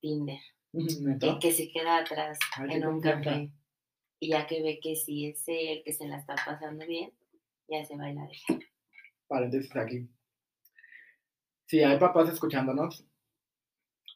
Tinder 0.00 0.40
y 0.72 1.38
que 1.38 1.52
se 1.52 1.70
queda 1.70 1.98
atrás 1.98 2.38
Ay, 2.56 2.68
qué 2.68 2.74
en 2.76 2.86
un 2.86 3.00
café. 3.00 3.50
Y 4.20 4.30
ya 4.30 4.46
que 4.46 4.62
ve 4.62 4.80
que 4.82 4.96
sí 4.96 5.26
es 5.26 5.44
él, 5.46 5.82
que 5.84 5.92
se 5.92 6.08
la 6.08 6.18
está 6.18 6.34
pasando 6.34 6.84
bien, 6.86 7.12
ya 7.68 7.84
se 7.84 7.96
va 7.96 8.10
y 8.10 8.14
la 8.14 8.26
deja. 8.26 8.58
paréntesis 9.28 9.74
aquí. 9.76 10.08
Si 11.66 11.82
hay 11.82 11.98
papás 11.98 12.30
escuchándonos, 12.30 13.06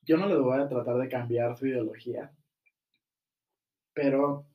yo 0.05 0.17
no 0.17 0.27
les 0.27 0.39
voy 0.41 0.61
a 0.61 0.69
tratar 0.69 0.97
de 0.97 1.09
cambiar 1.09 1.57
su 1.57 1.67
ideología, 1.67 2.33
pero 3.93 4.47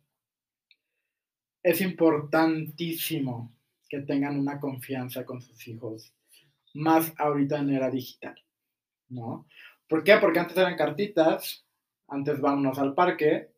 es 1.64 1.80
importantísimo 1.82 3.56
que 3.88 4.02
tengan 4.02 4.38
una 4.40 4.60
confianza 4.60 5.26
con 5.26 5.42
sus 5.42 5.68
hijos, 5.68 6.14
más 6.74 7.14
ahorita 7.18 7.60
en 7.60 7.70
era 7.72 7.90
digital, 7.90 8.36
¿no? 9.10 9.48
¿Por 9.88 10.04
qué? 10.04 10.18
Porque 10.18 10.40
antes 10.40 10.58
eran 10.58 10.76
cartitas, 10.76 11.66
antes 12.08 12.40
vámonos 12.42 12.78
al 12.80 12.94
parque, 12.94 13.52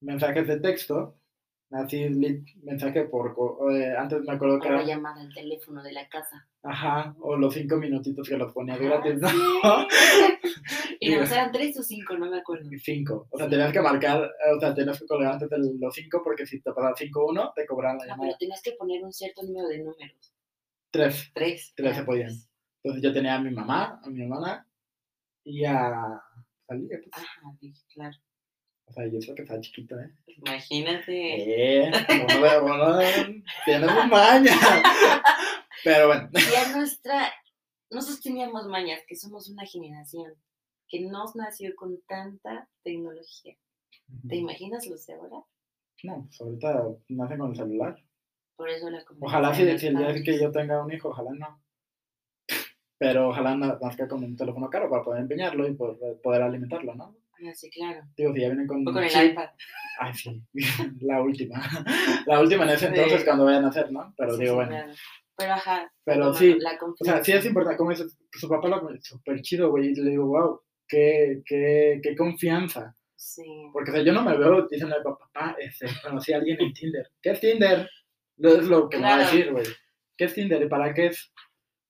mensajes 0.00 0.46
de 0.46 0.60
texto, 0.60 1.16
así, 1.70 2.08
mensaje 2.62 3.04
por, 3.04 3.34
eh, 3.72 3.94
antes 3.96 4.22
me 4.26 4.32
acuerdo 4.34 4.58
que 4.60 4.68
era... 4.68 4.82
llamada 4.82 5.20
al 5.22 5.32
teléfono 5.32 5.82
de 5.82 5.92
la 5.92 6.08
casa. 6.08 6.46
Ajá, 6.62 7.14
o 7.20 7.36
los 7.36 7.54
cinco 7.54 7.76
minutitos 7.76 8.28
que 8.28 8.36
los 8.36 8.52
ponía 8.52 8.74
Ah, 8.74 8.78
gratis, 8.78 9.20
¿no? 9.20 9.28
sí. 9.28 9.34
Y 11.02 11.14
no, 11.14 11.22
eran 11.22 11.50
tres 11.50 11.74
o 11.78 11.82
cinco, 11.82 12.14
no 12.18 12.30
me 12.30 12.38
acuerdo. 12.40 12.68
cinco. 12.84 13.26
O 13.30 13.38
sea, 13.38 13.46
Sí. 13.46 13.52
tenías 13.52 13.72
que 13.72 13.80
marcar, 13.80 14.30
o 14.54 14.60
sea, 14.60 14.74
tenías 14.74 15.00
que 15.00 15.06
colgar 15.06 15.32
antes 15.32 15.48
de 15.48 15.56
los 15.80 15.94
cinco 15.94 16.20
porque 16.22 16.44
si 16.44 16.60
te 16.60 16.70
pasaba 16.72 16.94
cinco 16.94 17.24
uno, 17.26 17.52
te 17.56 17.64
cobraban 17.66 17.96
la 17.96 18.04
No, 18.04 18.10
llamada. 18.10 18.28
pero 18.28 18.38
tenías 18.38 18.60
que 18.62 18.72
poner 18.72 19.02
un 19.02 19.10
cierto 19.10 19.42
número 19.42 19.66
de 19.68 19.78
números. 19.78 20.34
Tres. 20.90 21.30
Tres. 21.32 21.72
Tres 21.74 21.94
se 21.94 22.00
ya, 22.00 22.04
podían. 22.04 22.30
Entonces 22.82 23.02
yo 23.02 23.12
tenía 23.12 23.34
a 23.34 23.40
mi 23.40 23.50
mamá, 23.50 24.00
a 24.02 24.08
mi 24.08 24.22
hermana 24.22 24.66
y 25.44 25.64
a 25.64 26.20
Salía, 26.70 27.00
pues. 27.02 27.60
Dije, 27.60 27.82
claro. 27.92 28.16
O 28.84 28.92
sea, 28.92 29.06
y 29.06 29.16
eso 29.16 29.34
que 29.34 29.42
estaba 29.42 29.60
chiquito, 29.60 29.98
¿eh? 29.98 30.14
Imagínate. 30.26 31.86
Eh, 31.86 31.90
bueno, 32.38 32.62
bueno, 32.62 32.98
tienes 33.64 33.90
un 33.90 34.08
maña. 34.08 34.52
Pero 35.84 36.06
bueno. 36.06 36.28
Ya 36.32 36.76
nuestra, 36.76 37.32
nosotros 37.90 38.20
teníamos 38.20 38.66
mañas, 38.68 39.00
que 39.08 39.16
somos 39.16 39.50
una 39.50 39.66
generación 39.66 40.32
que 40.88 41.00
no 41.00 41.24
nació 41.34 41.74
con 41.74 42.00
tanta 42.06 42.68
tecnología. 42.84 43.56
¿Te 44.28 44.36
imaginas 44.36 44.86
los 44.86 45.04
de 45.06 45.14
ahora? 45.14 45.44
No, 46.04 46.24
pues 46.26 46.40
ahorita 46.40 46.84
nacen 47.08 47.38
con 47.38 47.50
el 47.50 47.56
celular. 47.56 47.96
Por 48.56 48.68
eso 48.68 48.90
la 48.90 49.04
Ojalá 49.20 49.54
si, 49.54 49.78
si 49.78 49.86
el 49.88 49.96
día 49.96 50.22
que 50.22 50.40
yo 50.40 50.52
tenga 50.52 50.84
un 50.84 50.92
hijo, 50.92 51.08
ojalá 51.08 51.30
no. 51.32 51.60
Pero 53.00 53.30
ojalá 53.30 53.56
na- 53.56 53.78
nazca 53.80 54.06
con 54.06 54.22
un 54.22 54.36
teléfono 54.36 54.68
caro 54.68 54.90
para 54.90 55.02
poder 55.02 55.22
empeñarlo 55.22 55.66
y 55.66 55.72
poder, 55.72 56.20
poder 56.22 56.42
alimentarlo, 56.42 56.94
¿no? 56.94 57.16
Ah, 57.42 57.54
sí, 57.54 57.70
claro. 57.70 58.02
Digo, 58.14 58.34
si 58.34 58.40
ya 58.42 58.48
vienen 58.48 58.66
con 58.66 58.86
O 58.86 58.92
con 58.92 59.02
el 59.02 59.30
iPad. 59.30 59.48
Ay, 59.98 60.12
sí, 60.12 60.42
la 61.00 61.22
última. 61.22 61.58
La 62.26 62.38
última 62.40 62.64
en 62.64 62.70
ese 62.70 62.88
Sí. 62.88 62.92
entonces 62.94 63.24
cuando 63.24 63.46
vayan 63.46 63.64
a 63.64 63.68
hacer, 63.68 63.90
¿no? 63.90 64.12
Pero 64.18 64.34
Sí, 64.34 64.42
digo, 64.42 64.54
bueno. 64.56 64.70
claro. 64.70 64.92
Pero 65.38 65.52
ajá. 65.54 65.92
Pero 66.04 66.34
sí, 66.34 66.56
La 66.58 66.78
O 66.82 66.94
sea, 67.04 67.24
sí 67.24 67.32
es 67.32 67.46
importante, 67.46 67.78
como 67.78 67.90
dices, 67.90 68.14
su 68.32 68.46
papá 68.46 68.68
lo 68.68 68.82
súper 69.00 69.40
chido, 69.40 69.70
güey, 69.70 69.88
y 69.88 69.94
le 69.94 70.10
digo, 70.10 70.26
wow, 70.26 70.60
qué, 70.86 71.40
qué, 71.46 72.00
qué 72.02 72.14
confianza. 72.14 72.94
Sí. 73.16 73.42
Porque, 73.72 73.90
o 73.90 73.94
sea, 73.94 74.02
yo 74.02 74.12
no 74.12 74.22
me 74.22 74.36
veo 74.36 74.66
diciendo, 74.68 74.96
papá, 75.02 75.56
este, 75.58 75.86
conocí 76.02 76.34
a 76.34 76.36
alguien 76.36 76.60
en 76.60 76.72
Tinder. 76.74 77.10
¿Qué 77.22 77.30
es 77.30 77.40
Tinder? 77.40 77.88
Es 78.36 78.64
lo 78.68 78.88
que 78.90 78.98
me 78.98 79.04
va 79.04 79.14
a 79.14 79.18
decir, 79.20 79.50
güey. 79.52 79.64
¿Qué 80.18 80.24
es 80.26 80.34
Tinder 80.34 80.60
y 80.62 80.68
para 80.68 80.92
qué 80.92 81.06
es? 81.06 81.32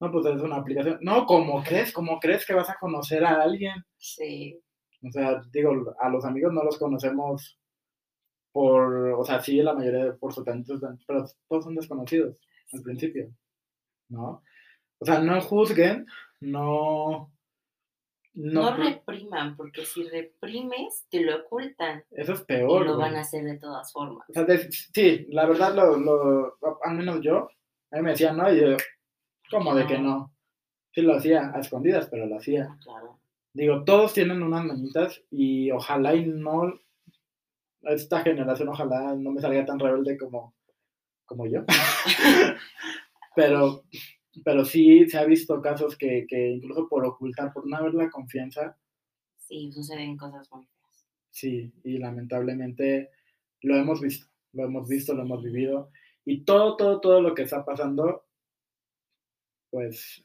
No, 0.00 0.10
pues 0.10 0.26
es 0.26 0.40
una 0.40 0.56
aplicación. 0.56 0.98
No, 1.02 1.26
¿cómo 1.26 1.62
crees? 1.62 1.92
¿Cómo 1.92 2.18
crees 2.18 2.46
que 2.46 2.54
vas 2.54 2.70
a 2.70 2.78
conocer 2.78 3.24
a 3.24 3.42
alguien? 3.42 3.74
Sí. 3.98 4.58
O 5.06 5.10
sea, 5.12 5.42
digo, 5.52 5.94
a 6.00 6.08
los 6.08 6.24
amigos 6.24 6.52
no 6.52 6.62
los 6.64 6.78
conocemos 6.78 7.58
por, 8.52 9.12
o 9.18 9.24
sea, 9.24 9.40
sí, 9.40 9.62
la 9.62 9.74
mayoría 9.74 10.14
por 10.16 10.32
su 10.32 10.42
talento, 10.42 10.74
pero 11.06 11.24
todos 11.48 11.64
son 11.64 11.74
desconocidos 11.74 12.40
al 12.72 12.82
principio, 12.82 13.30
¿no? 14.08 14.42
O 14.98 15.04
sea, 15.04 15.20
no 15.20 15.40
juzguen, 15.40 16.06
no... 16.40 17.32
No, 18.32 18.70
No, 18.70 18.76
repriman, 18.76 19.56
porque 19.56 19.84
si 19.84 20.04
reprimes, 20.08 21.04
te 21.10 21.20
lo 21.20 21.36
ocultan. 21.44 22.04
eso 22.12 22.32
es 22.34 22.40
Y 22.42 22.44
peor. 22.44 22.86
lo 22.86 22.94
güey. 22.96 23.08
van 23.08 23.16
a 23.16 23.20
hacer 23.22 23.42
de 23.44 23.58
todas 23.58 23.92
formas. 23.92 24.24
O 24.30 24.32
sea, 24.32 24.44
de- 24.44 24.70
sí, 24.70 25.26
la 25.30 25.46
verdad, 25.46 25.74
lo, 25.74 25.96
lo, 25.96 26.56
al 26.84 26.94
menos 26.96 27.20
yo, 27.22 27.48
a 27.90 27.96
mí 27.96 28.02
me 28.02 28.10
decían, 28.10 28.36
no, 28.36 28.50
y 28.52 28.60
yo, 28.60 28.76
¿cómo 29.50 29.74
de 29.74 29.86
que 29.86 29.98
no? 29.98 30.32
Sí 30.92 31.02
lo 31.02 31.16
hacía, 31.16 31.52
a 31.54 31.60
escondidas, 31.60 32.08
pero 32.10 32.26
lo 32.26 32.36
hacía. 32.36 32.76
Claro. 32.82 33.20
Digo, 33.52 33.84
todos 33.84 34.12
tienen 34.12 34.42
unas 34.42 34.64
mañitas 34.64 35.22
y 35.30 35.70
ojalá 35.70 36.14
y 36.14 36.26
no, 36.26 36.72
esta 37.82 38.20
generación 38.22 38.68
ojalá 38.68 39.14
no 39.16 39.32
me 39.32 39.40
salga 39.40 39.64
tan 39.64 39.78
rebelde 39.78 40.16
como, 40.16 40.54
como 41.24 41.46
yo. 41.46 41.64
pero, 43.36 43.84
pero 44.44 44.64
sí 44.64 45.08
se 45.08 45.18
ha 45.18 45.24
visto 45.24 45.60
casos 45.60 45.96
que, 45.96 46.26
que 46.28 46.50
incluso 46.50 46.88
por 46.88 47.04
ocultar, 47.04 47.52
por 47.52 47.66
no 47.66 47.76
haber 47.76 47.94
la 47.94 48.10
confianza. 48.10 48.76
Sí, 49.38 49.72
suceden 49.72 50.16
cosas 50.16 50.48
muy 50.52 50.64
feas. 50.66 51.06
Sí, 51.30 51.72
y 51.84 51.98
lamentablemente 51.98 53.10
lo 53.62 53.76
hemos 53.76 54.00
visto, 54.00 54.26
lo 54.52 54.64
hemos 54.64 54.88
visto, 54.88 55.14
lo 55.14 55.22
hemos 55.22 55.42
vivido. 55.42 55.90
Y 56.24 56.44
todo, 56.44 56.76
todo, 56.76 57.00
todo 57.00 57.20
lo 57.20 57.34
que 57.34 57.42
está 57.42 57.64
pasando, 57.64 58.26
pues 59.70 60.24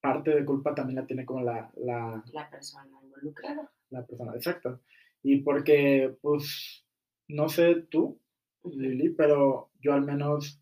parte 0.00 0.30
de 0.30 0.44
culpa 0.44 0.74
también 0.74 1.00
la 1.00 1.06
tiene 1.06 1.24
como 1.24 1.42
la... 1.42 1.70
La, 1.76 2.22
la 2.32 2.50
persona 2.50 2.86
involucrada. 3.02 3.70
La 3.90 4.04
persona, 4.04 4.34
exacto. 4.34 4.80
Y 5.22 5.38
porque, 5.42 6.16
pues, 6.20 6.84
no 7.28 7.48
sé 7.48 7.86
tú, 7.90 8.20
Lili, 8.64 9.10
pero 9.10 9.70
yo 9.80 9.92
al 9.92 10.02
menos, 10.02 10.60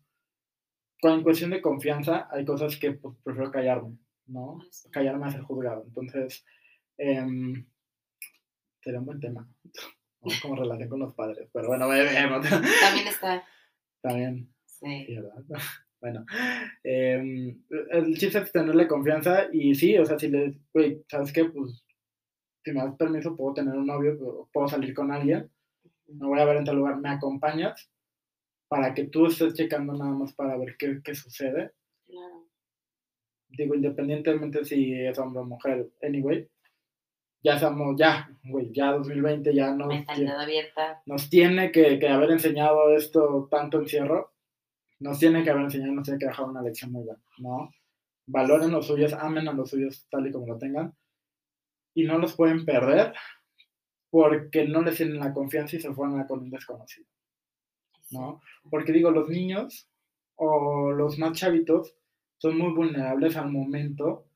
con 1.01 1.23
cuestión 1.23 1.51
de 1.51 1.61
confianza, 1.61 2.27
hay 2.31 2.45
cosas 2.45 2.77
que 2.77 2.93
pues, 2.93 3.15
prefiero 3.23 3.51
callarme, 3.51 3.97
¿no? 4.27 4.59
Ah, 4.61 4.89
callarme 4.91 5.27
a 5.27 5.31
ser 5.31 5.41
juzgado. 5.41 5.83
Entonces, 5.85 6.45
eh, 6.97 7.25
sería 8.81 8.99
un 8.99 9.05
buen 9.05 9.19
tema. 9.19 9.47
Como 10.41 10.55
relación 10.55 10.89
con 10.89 10.99
los 10.99 11.13
padres. 11.13 11.47
Pero 11.53 11.67
bueno, 11.67 11.87
También 11.87 13.07
está. 13.07 13.43
También. 14.01 14.51
Sí. 14.65 15.05
¿verdad? 15.09 15.43
Bueno, 16.01 16.25
em, 16.83 17.63
el 17.91 18.17
chiste 18.17 18.39
es 18.39 18.51
tenerle 18.51 18.87
confianza 18.87 19.47
y 19.51 19.73
sí, 19.73 19.97
o 19.97 20.05
sea, 20.05 20.19
si 20.19 20.27
le, 20.27 20.59
güey, 20.73 21.03
¿sabes 21.09 21.31
qué? 21.31 21.45
Pues, 21.45 21.83
si 22.63 22.71
me 22.71 22.83
das 22.83 22.95
permiso, 22.95 23.35
puedo 23.35 23.53
tener 23.53 23.75
un 23.75 23.85
novio, 23.85 24.49
puedo 24.51 24.67
salir 24.67 24.93
con 24.93 25.11
alguien, 25.11 25.49
me 26.07 26.27
voy 26.27 26.39
a 26.39 26.45
ver 26.45 26.57
en 26.57 26.65
tal 26.65 26.75
lugar, 26.75 26.97
¿me 26.97 27.09
acompañas? 27.09 27.89
Para 28.67 28.93
que 28.93 29.05
tú 29.05 29.27
estés 29.27 29.53
checando 29.53 29.93
nada 29.93 30.11
más 30.11 30.33
para 30.33 30.57
ver 30.57 30.75
qué, 30.77 30.99
qué 31.03 31.15
sucede. 31.15 31.71
Claro. 32.07 32.47
Digo, 33.49 33.75
independientemente 33.75 34.65
si 34.65 34.93
es 34.93 35.17
hombre 35.19 35.41
o 35.41 35.45
mujer, 35.45 35.89
anyway, 36.01 36.49
ya 37.45 37.55
estamos, 37.55 37.95
ya, 37.95 38.27
güey, 38.43 38.71
ya 38.71 38.93
2020 38.93 39.53
ya 39.53 39.71
no. 39.71 39.85
abierta. 39.85 41.03
Nos 41.05 41.29
tiene 41.29 41.71
que, 41.71 41.99
que, 41.99 42.07
haber 42.07 42.31
enseñado 42.31 42.95
esto 42.95 43.47
tanto 43.51 43.79
encierro, 43.79 44.33
nos 44.99 45.19
tiene 45.19 45.43
que 45.43 45.49
haber 45.49 45.63
enseñado, 45.63 45.93
nos 45.93 46.05
tiene 46.05 46.19
que 46.19 46.27
dejar 46.27 46.45
una 46.45 46.61
lección 46.61 46.91
muy 46.91 47.03
buena, 47.03 47.23
¿no? 47.37 47.69
Valoren 48.27 48.71
los 48.71 48.87
suyos, 48.87 49.13
amen 49.13 49.47
a 49.47 49.53
los 49.53 49.69
suyos 49.69 50.07
tal 50.09 50.27
y 50.27 50.31
como 50.31 50.47
lo 50.47 50.57
tengan, 50.57 50.95
y 51.93 52.03
no 52.05 52.17
los 52.17 52.35
pueden 52.35 52.65
perder 52.65 53.13
porque 54.09 54.65
no 54.67 54.81
les 54.81 54.97
tienen 54.97 55.19
la 55.19 55.33
confianza 55.33 55.75
y 55.75 55.81
se 55.81 55.93
fueron 55.93 56.19
a 56.19 56.27
con 56.27 56.39
un 56.39 56.49
desconocido, 56.49 57.07
¿no? 58.11 58.41
Porque 58.69 58.93
digo, 58.93 59.11
los 59.11 59.29
niños 59.29 59.89
o 60.35 60.91
los 60.91 61.17
más 61.19 61.37
chavitos 61.37 61.95
son 62.37 62.57
muy 62.57 62.73
vulnerables 62.73 63.35
al 63.35 63.51
momento 63.51 64.27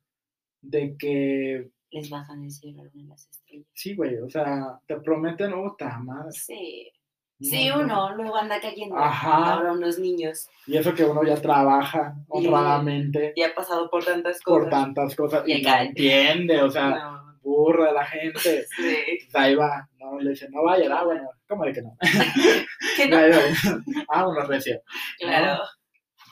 de 0.61 0.97
que 0.97 1.71
les 1.91 2.09
bajan 2.09 2.43
el 2.43 2.51
cielo 2.51 2.83
las 2.93 3.27
estrellas. 3.29 3.67
Sí, 3.73 3.95
güey, 3.95 4.17
o 4.17 4.29
sea, 4.29 4.79
te 4.85 4.99
prometen 4.99 5.53
otra 5.53 5.97
más. 5.99 6.35
Sí. 6.35 6.91
Sí, 7.39 7.69
uno 7.71 8.15
luego 8.15 8.35
anda 8.35 8.59
cayendo. 8.59 8.97
Ajá. 8.97 9.53
Ahora 9.53 9.71
unos 9.71 9.97
niños. 9.97 10.49
Y 10.67 10.77
eso 10.77 10.93
que 10.93 11.05
uno 11.05 11.23
ya 11.23 11.41
trabaja 11.41 12.15
honradamente. 12.27 13.33
Y, 13.35 13.43
ha 13.43 13.53
pasado 13.55 13.89
por 13.89 14.03
tantas 14.03 14.41
cosas. 14.41 14.61
Por 14.61 14.69
tantas 14.69 15.15
cosas. 15.15 15.43
Y, 15.47 15.61
no 15.61 15.75
entiende, 15.75 16.61
o 16.61 16.69
sea, 16.69 17.21
burra 17.41 17.91
la 17.91 18.05
gente. 18.05 18.65
Sí. 18.75 18.95
Pues 19.31 19.35
ahí 19.35 19.55
va, 19.55 19.87
no, 19.99 20.19
le 20.19 20.31
dice, 20.31 20.47
no 20.51 20.63
vaya, 20.63 20.87
ah, 20.97 21.03
bueno, 21.03 21.29
¿cómo 21.47 21.65
de 21.65 21.73
que 21.73 21.81
no? 21.81 21.97
¿Qué 22.97 23.07
no? 23.07 23.17
ah, 24.09 24.27
uno 24.27 24.41
recio. 24.41 24.81
Claro 25.19 25.59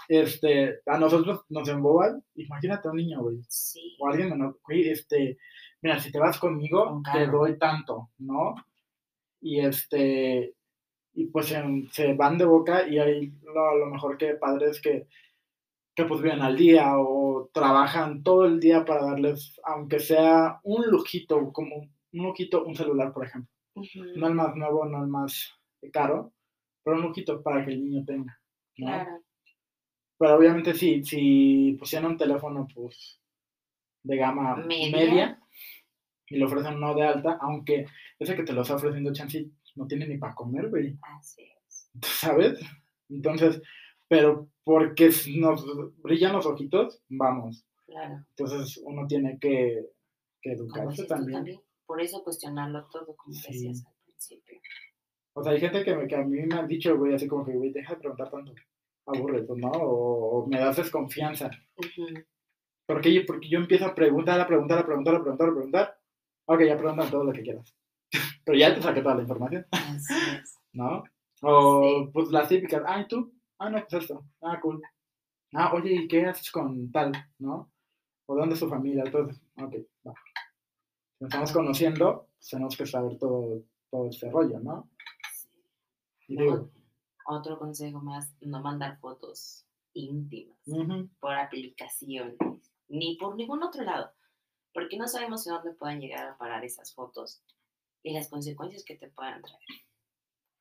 este, 0.07 0.79
a 0.85 0.97
nosotros 0.97 1.41
nos 1.49 1.67
emboban, 1.67 2.23
imagínate 2.35 2.87
a 2.87 2.91
un 2.91 2.97
niño, 2.97 3.21
güey. 3.21 3.39
Sí. 3.47 3.95
O 3.99 4.07
alguien 4.07 4.29
menor, 4.29 4.59
güey, 4.63 4.89
este, 4.89 5.37
mira, 5.81 5.99
si 5.99 6.11
te 6.11 6.19
vas 6.19 6.39
conmigo, 6.39 7.01
te 7.11 7.27
doy 7.27 7.57
tanto, 7.57 8.09
¿no? 8.19 8.55
Y 9.41 9.59
este, 9.59 10.53
y 11.17 11.25
pues 11.25 11.47
se, 11.47 12.13
van 12.13 12.37
de 12.37 12.45
boca 12.45 12.87
y 12.87 12.99
hay 12.99 13.33
lo, 13.43 13.75
lo 13.75 13.87
mejor 13.87 14.19
que 14.19 14.35
padres 14.35 14.79
que, 14.79 15.07
que 15.95 16.05
pues 16.05 16.21
viven 16.21 16.41
al 16.41 16.55
día 16.55 16.99
o 16.99 17.49
trabajan 17.51 18.21
todo 18.21 18.45
el 18.45 18.59
día 18.59 18.85
para 18.85 19.03
darles, 19.03 19.59
aunque 19.63 19.99
sea 19.99 20.59
un 20.61 20.85
lujito, 20.85 21.51
como 21.51 21.77
un 21.77 22.23
lujito, 22.23 22.63
un 22.63 22.75
celular, 22.75 23.11
por 23.13 23.25
ejemplo. 23.25 23.51
No 24.15 24.27
el 24.27 24.35
más 24.35 24.55
nuevo, 24.55 24.85
no 24.85 25.01
el 25.01 25.07
más 25.07 25.55
caro, 25.91 26.33
pero 26.83 26.97
un 26.97 27.01
lujito 27.01 27.41
para 27.41 27.65
que 27.65 27.71
el 27.71 27.83
niño 27.83 28.05
tenga. 28.05 28.39
¿no? 28.77 28.85
Claro. 28.85 29.23
Pero 30.19 30.35
obviamente 30.35 30.75
si, 30.75 31.03
si 31.03 31.75
pusieran 31.79 32.11
un 32.11 32.17
teléfono 32.17 32.67
pues 32.75 33.19
de 34.03 34.17
gama 34.17 34.55
media, 34.55 35.39
y 36.29 36.37
le 36.37 36.45
ofrecen 36.45 36.75
uno 36.75 36.93
de 36.93 37.03
alta, 37.03 37.39
aunque 37.41 37.87
ese 38.19 38.35
que 38.35 38.43
te 38.43 38.53
lo 38.53 38.61
está 38.61 38.75
ofreciendo 38.75 39.13
chance 39.13 39.49
no 39.77 39.87
tiene 39.87 40.07
ni 40.07 40.17
para 40.17 40.35
comer, 40.35 40.69
güey. 40.69 40.97
Así 41.01 41.43
es. 41.43 41.89
¿Sabes? 42.03 42.59
Entonces, 43.09 43.61
pero 44.07 44.49
porque 44.63 45.09
nos 45.37 45.65
brillan 46.01 46.33
los 46.33 46.45
ojitos, 46.45 47.01
vamos. 47.09 47.65
Claro. 47.85 48.25
Entonces 48.35 48.81
uno 48.83 49.07
tiene 49.07 49.37
que, 49.39 49.85
que 50.41 50.51
educarse 50.51 51.05
también. 51.05 51.59
Por 51.85 52.01
eso 52.01 52.23
cuestionarlo 52.23 52.85
todo, 52.91 53.15
como 53.15 53.33
decías 53.33 53.85
al 53.85 53.93
principio. 54.03 54.59
O 55.33 55.43
sea, 55.43 55.53
hay 55.53 55.59
gente 55.59 55.83
que, 55.83 56.07
que 56.07 56.15
a 56.15 56.23
mí 56.23 56.41
me 56.41 56.55
ha 56.55 56.63
dicho, 56.63 56.97
güey, 56.97 57.13
así 57.13 57.27
como 57.27 57.45
que, 57.45 57.53
güey, 57.53 57.71
deja 57.71 57.93
de 57.93 57.99
preguntar 57.99 58.29
tanto 58.29 58.53
aburre, 59.07 59.43
pues, 59.43 59.59
¿no? 59.59 59.71
O, 59.71 60.47
me 60.47 60.59
das 60.59 60.77
desconfianza. 60.77 61.49
porque, 62.85 63.23
porque 63.25 63.49
yo 63.49 63.59
empiezo 63.59 63.85
a 63.85 63.95
preguntar, 63.95 64.39
a 64.39 64.47
preguntar, 64.47 64.79
a 64.79 64.85
preguntar, 64.85 65.15
a 65.15 65.21
preguntar, 65.21 65.47
a 65.47 65.53
preguntar. 65.53 65.97
Ok, 66.45 66.61
ya 66.63 66.77
preguntan 66.77 67.09
todo 67.09 67.23
lo 67.23 67.33
que 67.33 67.41
quieras. 67.41 67.75
Pero 68.45 68.57
ya 68.57 68.73
te 68.73 68.81
saqué 68.81 69.01
toda 69.01 69.15
la 69.15 69.21
información. 69.21 69.65
Así 69.71 70.13
es. 70.13 70.57
¿No? 70.73 71.03
O 71.41 72.09
pues 72.11 72.29
las 72.29 72.49
típicas, 72.49 72.83
ay, 72.85 73.07
¿tú? 73.07 73.33
Ah, 73.59 73.69
no, 73.69 73.79
pues 73.79 74.03
esto. 74.03 74.25
Ah, 74.41 74.59
cool. 74.61 74.81
Ah, 75.53 75.73
oye, 75.73 75.93
¿y 75.93 76.07
qué 76.07 76.25
haces 76.25 76.51
con 76.51 76.91
tal? 76.91 77.11
¿No? 77.39 77.71
¿O 78.25 78.35
dónde 78.35 78.53
es 78.53 78.59
su 78.59 78.69
familia? 78.69 79.03
Entonces, 79.05 79.41
ok, 79.57 79.75
va. 80.05 80.13
Si 81.17 81.23
nos 81.23 81.29
estamos 81.29 81.51
conociendo, 81.51 82.27
pues, 82.37 82.49
tenemos 82.49 82.77
que 82.77 82.85
saber 82.85 83.17
todo, 83.17 83.63
todo 83.89 84.09
este 84.09 84.29
rollo, 84.29 84.59
¿no? 84.59 84.89
Y 86.27 86.37
digo, 86.37 86.69
otro 87.25 87.57
consejo 87.57 87.99
más, 88.01 88.33
no 88.41 88.61
mandar 88.61 88.99
fotos 88.99 89.65
íntimas 89.93 90.57
por 91.19 91.33
aplicaciones, 91.33 92.37
ni 92.87 93.17
por 93.17 93.35
ningún 93.35 93.63
otro 93.63 93.83
lado, 93.83 94.11
porque 94.73 94.97
no 94.97 95.07
sabemos 95.07 95.43
de 95.45 95.51
dónde 95.51 95.73
puedan 95.73 95.99
llegar 95.99 96.27
a 96.27 96.37
parar 96.37 96.63
esas 96.63 96.93
fotos 96.93 97.41
y 98.03 98.13
las 98.13 98.29
consecuencias 98.29 98.83
que 98.83 98.95
te 98.95 99.09
puedan 99.09 99.41
traer. 99.41 99.61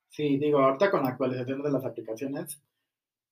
Sí, 0.09 0.37
digo, 0.37 0.59
ahorita 0.59 0.89
con 0.89 1.03
la 1.03 1.09
actualización 1.09 1.61
de 1.61 1.71
las 1.71 1.85
aplicaciones. 1.85 2.61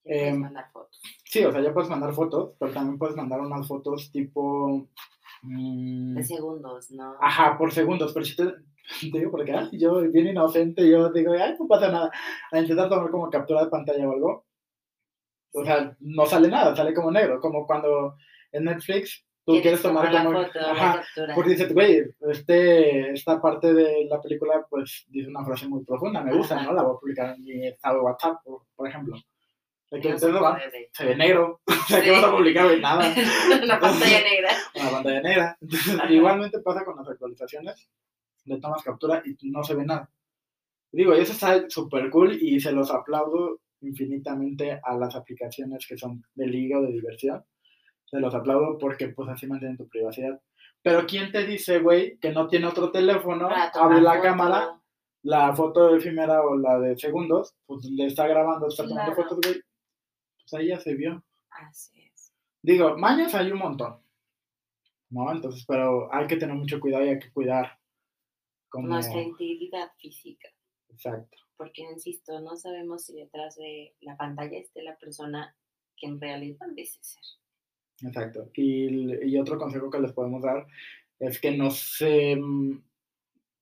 puedes 0.03 0.33
em, 0.33 0.39
mandar 0.39 0.71
fotos. 0.71 1.01
Sí, 1.23 1.43
o 1.43 1.51
sea, 1.51 1.61
ya 1.61 1.73
puedes 1.73 1.89
mandar 1.89 2.13
fotos, 2.13 2.53
pero 2.59 2.71
también 2.71 2.97
puedes 2.97 3.15
mandar 3.15 3.41
unas 3.41 3.67
fotos 3.67 4.11
tipo... 4.11 4.87
Mm, 5.41 6.15
de 6.15 6.23
segundos, 6.23 6.91
¿no? 6.91 7.15
Ajá, 7.19 7.57
por 7.57 7.71
segundos, 7.71 8.13
pero 8.13 8.25
si 8.25 8.35
te, 8.35 8.45
te 9.11 9.17
digo 9.17 9.31
porque 9.31 9.51
ay, 9.51 9.69
yo 9.73 9.99
bien 10.11 10.27
inocente, 10.27 10.87
yo 10.89 11.11
digo, 11.11 11.33
ay, 11.33 11.55
no 11.59 11.67
pasa 11.67 11.91
nada, 11.91 12.11
a 12.51 12.59
intentar 12.59 12.89
tomar 12.89 13.09
como 13.09 13.29
captura 13.29 13.63
de 13.63 13.69
pantalla 13.69 14.07
o 14.07 14.13
algo, 14.13 14.45
o 15.53 15.63
sea, 15.63 15.95
no 15.99 16.25
sale 16.25 16.49
nada, 16.49 16.75
sale 16.75 16.93
como 16.93 17.11
negro, 17.11 17.39
como 17.39 17.65
cuando 17.65 18.17
en 18.51 18.65
Netflix 18.65 19.25
tú 19.45 19.61
quieres 19.61 19.81
tomar 19.81 20.11
como, 20.11 20.43
foto, 20.43 20.59
ajá, 20.59 21.03
porque 21.33 21.51
dices, 21.51 21.73
güey, 21.73 22.03
este, 22.31 23.11
esta 23.11 23.41
parte 23.41 23.73
de 23.73 24.05
la 24.09 24.21
película, 24.21 24.65
pues, 24.69 25.05
dice 25.07 25.29
una 25.29 25.45
frase 25.45 25.67
muy 25.67 25.83
profunda, 25.83 26.21
me 26.21 26.35
gusta, 26.35 26.61
¿no? 26.61 26.73
La 26.73 26.83
voy 26.83 26.95
a 26.95 26.99
publicar 26.99 27.35
en 27.35 27.43
mi 27.43 27.67
estado 27.67 27.97
de 27.97 28.01
WhatsApp, 28.01 28.37
por, 28.75 28.87
ejemplo. 28.87 29.17
que 29.89 29.97
entonces 29.97 30.33
va, 30.33 30.59
se 30.91 31.05
ve 31.05 31.15
negro, 31.15 31.61
o 31.67 31.87
sea, 31.87 32.01
que 32.01 32.11
vas 32.11 32.23
a 32.23 32.31
publicar 32.31 32.71
en 32.71 32.81
nada. 32.81 33.13
una 33.63 33.79
pantalla 33.79 34.21
negra. 34.21 34.49
Una 34.75 34.89
pantalla 34.89 35.21
negra. 35.21 35.57
Entonces, 35.61 35.97
igualmente 36.09 36.59
pasa 36.59 36.83
con 36.83 36.97
las 36.97 37.07
actualizaciones 37.07 37.89
le 38.45 38.59
tomas 38.59 38.83
captura 38.83 39.21
y 39.25 39.49
no 39.49 39.63
se 39.63 39.75
ve 39.75 39.85
nada. 39.85 40.09
Digo, 40.91 41.13
eso 41.13 41.33
está 41.33 41.69
súper 41.69 42.09
cool 42.09 42.37
y 42.41 42.59
se 42.59 42.71
los 42.71 42.89
aplaudo 42.91 43.59
infinitamente 43.81 44.79
a 44.81 44.95
las 44.95 45.15
aplicaciones 45.15 45.85
que 45.87 45.97
son 45.97 46.23
de 46.33 46.47
liga 46.47 46.79
o 46.79 46.83
de 46.83 46.93
diversión. 46.93 47.43
Se 48.05 48.19
los 48.19 48.33
aplaudo 48.33 48.77
porque 48.77 49.09
pues 49.09 49.29
así 49.29 49.47
mantienen 49.47 49.77
tu 49.77 49.87
privacidad. 49.87 50.39
Pero 50.81 51.05
¿quién 51.07 51.31
te 51.31 51.45
dice, 51.45 51.79
güey, 51.79 52.17
que 52.19 52.31
no 52.31 52.47
tiene 52.47 52.67
otro 52.67 52.91
teléfono, 52.91 53.49
abre 53.49 54.01
la 54.01 54.21
cámara, 54.21 54.79
la 55.23 55.55
foto 55.55 55.95
efímera 55.95 56.41
o 56.43 56.55
la 56.55 56.79
de 56.79 56.95
segundos, 56.95 57.55
pues 57.65 57.85
le 57.85 58.05
está 58.05 58.27
grabando, 58.27 58.67
está 58.67 58.87
tomando 58.87 59.15
fotos, 59.15 59.39
güey. 59.43 59.61
Pues 60.41 60.53
ahí 60.53 60.67
ya 60.67 60.79
se 60.79 60.93
vio. 60.93 61.23
Así 61.49 62.03
es. 62.13 62.31
Digo, 62.61 62.95
mañas 62.97 63.33
hay 63.33 63.51
un 63.51 63.57
montón. 63.57 63.99
¿No? 65.09 65.31
Entonces, 65.31 65.65
pero 65.67 66.13
hay 66.13 66.27
que 66.27 66.37
tener 66.37 66.55
mucho 66.55 66.79
cuidado 66.79 67.05
y 67.05 67.09
hay 67.09 67.19
que 67.19 67.31
cuidar 67.31 67.79
nuestra 68.73 69.21
integridad 69.21 69.91
física. 69.97 70.49
Exacto. 70.89 71.37
Porque, 71.57 71.81
insisto, 71.83 72.39
no 72.41 72.55
sabemos 72.57 73.05
si 73.05 73.15
detrás 73.15 73.55
de 73.55 73.95
la 74.01 74.17
pantalla 74.17 74.57
esté 74.57 74.83
la 74.83 74.97
persona 74.97 75.55
que 75.95 76.07
en 76.07 76.19
realidad 76.19 76.67
dice 76.75 76.99
ser. 77.01 77.23
Exacto. 78.01 78.49
Y, 78.53 79.25
y 79.29 79.37
otro 79.37 79.57
consejo 79.57 79.89
que 79.89 79.99
les 79.99 80.11
podemos 80.13 80.41
dar 80.43 80.65
es 81.19 81.39
que 81.39 81.55
no 81.55 81.71
se... 81.71 82.35
mm, 82.35 82.81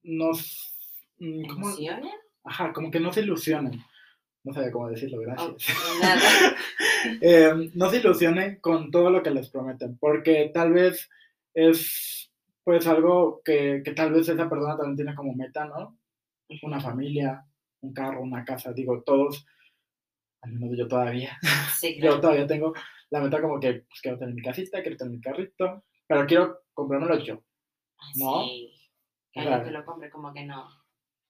Nos... 0.04 0.76
mm, 1.20 1.46
¿cómo? 1.48 1.68
¿Emociones? 1.70 2.14
Ajá, 2.44 2.74
como 2.74 2.92
que 2.92 3.00
no 3.00 3.14
se 3.14 3.22
ilusionen. 3.22 3.82
No 4.44 4.54
sabía 4.54 4.72
cómo 4.72 4.90
decirlo, 4.90 5.20
gracias. 5.22 5.50
Oh, 5.70 6.00
nada. 6.02 6.22
Eh, 7.20 7.70
no 7.76 7.90
se 7.90 7.98
ilusionen 7.98 8.62
con 8.62 8.90
todo 8.90 9.10
lo 9.10 9.22
que 9.22 9.30
les 9.30 9.50
prometen, 9.50 9.98
porque 9.98 10.50
tal 10.54 10.72
vez 10.72 11.10
es 11.54 12.32
pues 12.64 12.88
algo 12.88 13.42
que, 13.44 13.82
que 13.84 13.92
tal 13.92 14.14
vez 14.14 14.30
esa 14.30 14.50
persona 14.50 14.78
también 14.78 14.96
tiene 14.96 15.14
como 15.14 15.34
meta, 15.34 15.66
¿no? 15.66 15.98
Una 16.62 16.80
familia, 16.80 17.46
un 17.82 17.92
carro, 17.94 18.22
una 18.22 18.46
casa, 18.46 18.72
digo, 18.72 19.04
todos, 19.04 19.46
al 20.42 20.54
menos 20.54 20.78
yo 20.78 20.88
todavía, 20.88 21.38
Sí, 21.78 21.96
yo 21.96 22.02
claro. 22.02 22.22
todavía 22.22 22.48
tengo 22.48 22.74
la 23.14 23.22
meta 23.22 23.40
como 23.42 23.60
que 23.60 23.74
pues, 23.88 24.02
quiero 24.02 24.18
tener 24.18 24.34
mi 24.34 24.42
casita, 24.42 24.82
quiero 24.82 24.98
tener 24.98 25.14
mi 25.14 25.22
carrito, 25.22 25.84
pero 26.08 26.26
quiero 26.26 26.62
comprármelo 26.74 27.20
yo. 27.24 27.36
¿no? 28.16 28.44
Sí. 28.44 28.74
Que 29.32 29.42
Claro. 29.42 29.64
te 29.64 29.72
lo 29.72 29.86
compre, 29.86 30.10
como 30.10 30.34
que 30.34 30.44
no. 30.46 30.68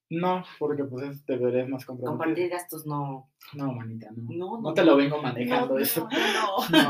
No, 0.09 0.43
porque 0.59 0.83
pues 0.85 1.09
es- 1.09 1.25
deberías 1.25 1.67
más 1.69 1.85
comprometido. 1.85 2.17
Compartir 2.17 2.49
gastos 2.49 2.85
no. 2.85 3.31
No, 3.53 3.71
manita, 3.73 4.09
no. 4.15 4.23
No, 4.29 4.55
No, 4.57 4.61
no, 4.61 4.73
te 4.73 4.83
lo 4.85 4.95
vengo 4.95 5.21
manejando 5.21 5.73
no, 5.75 5.79
eso. 5.79 6.07
no, 6.11 6.69
no. 6.69 6.69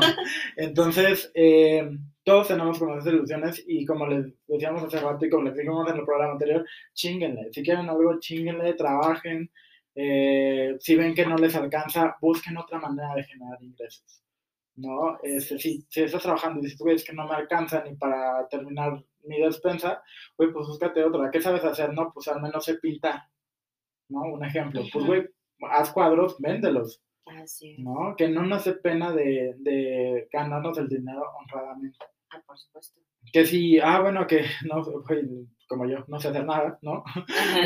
Entonces, 0.56 1.30
eh, 1.34 1.90
todos 2.22 2.48
tenemos 2.48 2.78
como 2.78 2.94
esas 2.96 3.12
ilusiones 3.12 3.64
y 3.66 3.84
como 3.86 4.06
les 4.06 4.26
decíamos 4.46 4.82
hace 4.84 5.00
rato 5.00 5.24
y 5.26 5.30
como 5.30 5.44
les 5.44 5.56
dijimos 5.56 5.88
en 5.90 5.96
el 5.98 6.04
programa 6.04 6.32
anterior, 6.32 6.64
chinguenle. 6.92 7.48
Si 7.52 7.62
quieren 7.62 7.88
algo, 7.88 8.18
chinguenle, 8.20 8.74
trabajen. 8.74 9.50
Eh, 9.94 10.76
si 10.80 10.96
ven 10.96 11.14
que 11.14 11.24
no 11.26 11.36
les 11.36 11.54
alcanza, 11.54 12.16
busquen 12.20 12.56
otra 12.56 12.78
manera 12.80 13.14
de 13.14 13.24
generar 13.24 13.62
ingresos. 13.62 14.23
¿No? 14.76 15.18
Este, 15.22 15.58
si, 15.58 15.86
si 15.88 16.02
estás 16.02 16.22
trabajando 16.22 16.60
y 16.60 16.64
dices, 16.64 16.78
güey, 16.80 16.96
es 16.96 17.04
que 17.04 17.12
no 17.12 17.26
me 17.28 17.34
alcanza 17.34 17.82
ni 17.84 17.94
para 17.96 18.48
terminar 18.48 19.04
mi 19.22 19.40
despensa, 19.40 20.02
güey, 20.36 20.52
pues 20.52 20.66
búscate 20.66 21.04
otra. 21.04 21.30
¿Qué 21.30 21.40
sabes 21.40 21.64
hacer? 21.64 21.92
No, 21.92 22.12
pues 22.12 22.28
al 22.28 22.42
menos 22.42 22.64
sé 22.64 22.74
pintar. 22.74 23.22
¿No? 24.08 24.22
Un 24.22 24.44
ejemplo. 24.44 24.82
Pues, 24.92 25.06
güey, 25.06 25.28
haz 25.70 25.92
cuadros, 25.92 26.36
véndelos. 26.40 27.02
Así. 27.26 27.76
¿no? 27.78 28.14
Que 28.16 28.28
no 28.28 28.42
nos 28.42 28.64
dé 28.64 28.74
pena 28.74 29.12
de, 29.12 29.54
de 29.58 30.28
ganarnos 30.30 30.76
el 30.78 30.88
dinero 30.88 31.22
honradamente. 31.40 31.98
Ah, 32.30 32.42
por 32.46 32.58
supuesto. 32.58 33.00
Que 33.32 33.44
si, 33.44 33.78
ah, 33.80 34.00
bueno, 34.00 34.26
que 34.26 34.44
no, 34.68 34.82
güey, 34.84 35.46
como 35.68 35.86
yo, 35.86 36.04
no 36.08 36.18
sé 36.20 36.28
hacer 36.28 36.44
nada, 36.44 36.78
¿no? 36.82 37.02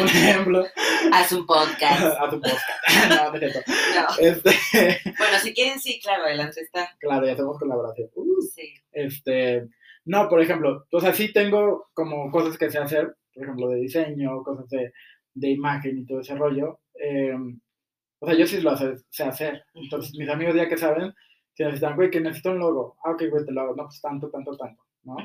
Un 0.01 0.07
ejemplo, 0.09 0.65
Haz 1.13 1.33
un 1.33 1.47
podcast. 1.47 2.03
a 2.21 2.31
tu 2.31 2.41
podcast. 2.41 2.69
no, 3.11 3.33
no. 3.33 3.39
No. 3.41 4.07
Este, 4.21 4.51
Bueno, 5.19 5.39
si 5.43 5.53
quieren, 5.55 5.79
sí, 5.81 6.01
claro, 6.03 6.25
adelante 6.25 6.61
está. 6.61 6.89
claro, 6.99 7.27
ya 7.27 7.33
hacemos 7.33 7.59
colaboración. 7.59 8.09
Uh, 8.15 8.43
Sí. 8.55 8.73
este, 8.93 9.69
no, 10.05 10.29
por 10.29 10.41
ejemplo, 10.41 10.87
o 10.91 11.01
sea, 11.01 11.13
sí 11.13 11.33
tengo 11.33 11.89
como 11.95 12.31
cosas 12.31 12.57
que 12.59 12.71
sé 12.71 12.79
hacer, 12.79 13.15
por 13.35 13.45
ejemplo, 13.45 13.69
de 13.69 13.77
diseño, 13.81 14.43
cosas 14.43 14.69
de, 14.71 14.93
de 15.35 15.51
imagen 15.51 15.99
y 15.99 16.07
todo 16.07 16.21
ese 16.21 16.35
rollo. 16.35 16.81
eh, 16.95 17.35
o 18.21 18.27
sea, 18.27 18.37
yo 18.37 18.47
sí 18.49 18.61
lo 18.61 18.77
sé, 18.77 18.95
sé 19.11 19.23
hacer. 19.25 19.63
Entonces, 19.75 20.13
mis 20.19 20.29
amigos 20.29 20.57
ya 20.57 20.69
que 20.69 20.77
saben, 20.77 21.13
si 21.55 21.63
necesitan, 21.63 21.95
güey, 21.95 22.11
que 22.11 22.21
necesito 22.21 22.51
un 22.51 22.59
logo. 22.59 22.97
Ah, 23.05 23.13
ok, 23.13 23.23
güey, 23.31 23.45
te 23.45 23.53
lo 23.53 23.61
hago. 23.61 23.77
No, 23.77 23.85
pues 23.85 24.01
tanto, 24.01 24.29
tanto, 24.29 24.57
tanto, 24.57 24.83
¿no? 25.05 25.17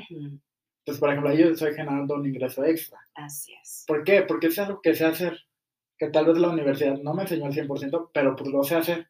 Entonces, 0.84 1.00
por 1.00 1.10
ejemplo, 1.10 1.30
ahí 1.30 1.38
yo 1.38 1.46
estoy 1.46 1.74
generando 1.74 2.16
un 2.16 2.26
ingreso 2.26 2.66
extra. 2.66 3.00
Así 3.16 3.54
es. 3.62 3.86
¿Por 3.88 4.04
qué? 4.04 4.24
Porque 4.24 4.48
es 4.48 4.60
algo 4.60 4.82
que 4.82 4.94
sé 4.94 5.06
hacer, 5.06 5.40
que 5.98 6.10
tal 6.10 6.26
vez 6.26 6.38
la 6.38 6.50
universidad 6.50 6.98
no 6.98 7.14
me 7.14 7.22
enseñó 7.22 7.46
al 7.46 7.54
100%, 7.54 8.10
pero 8.14 8.36
pues 8.36 8.50
lo 8.50 8.64
sé 8.64 8.76
hacer, 8.76 9.08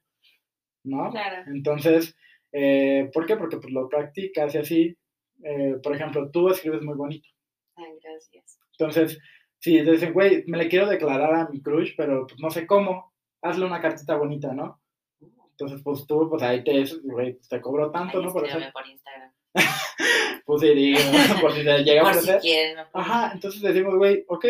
¿no? 0.84 1.09
Claro. 1.09 1.51
Entonces, 1.51 2.15
eh, 2.51 3.09
¿por 3.11 3.26
qué? 3.26 3.38
Porque 3.38 3.57
pues 3.57 3.74
lo 3.74 3.89
practicas 3.89 4.53
y 4.53 4.57
así. 4.59 4.97
Eh, 5.43 5.78
por 5.82 5.95
ejemplo, 5.95 6.30
tú 6.30 6.49
escribes 6.49 6.84
muy 6.84 6.95
bonito. 6.95 7.28
Ay, 7.76 7.97
gracias. 8.03 8.59
Entonces, 8.78 9.19
si 9.57 9.82
dicen, 9.82 10.13
güey, 10.13 10.43
me 10.45 10.59
le 10.59 10.69
quiero 10.69 10.88
declarar 10.88 11.34
a 11.34 11.49
mi 11.49 11.59
crush, 11.59 11.93
pero 11.97 12.28
pues 12.28 12.39
no 12.39 12.51
sé 12.51 12.67
cómo, 12.67 13.13
hazle 13.41 13.65
una 13.65 13.82
cartita 13.82 14.15
bonita, 14.15 14.53
¿no? 14.53 14.80
Uh, 15.21 15.47
Entonces, 15.49 15.82
pues 15.84 16.05
tú, 16.05 16.30
pues 16.30 16.43
ahí 16.43 16.63
te, 16.63 16.84
güey, 17.03 17.39
te 17.49 17.59
cobro 17.59 17.89
tanto, 17.89 18.19
Ahí 18.19 18.26
¿no? 18.26 18.32
Por 18.32 18.45
eso, 18.45 18.59
por 18.71 18.88
Instagram. 18.88 19.34
pues 20.45 20.61
sí, 20.61 20.73
digo, 20.73 20.99
por 21.41 21.53
si 21.53 21.63
te 21.63 21.83
llega 21.83 22.01
a 22.01 22.11
Por 22.11 22.21
si 22.21 22.31
quieren. 22.39 22.75
ponen. 22.75 22.87
Ajá, 22.93 23.31
entonces 23.33 23.61
decimos, 23.61 23.95
güey, 23.95 24.25
ok, 24.27 24.45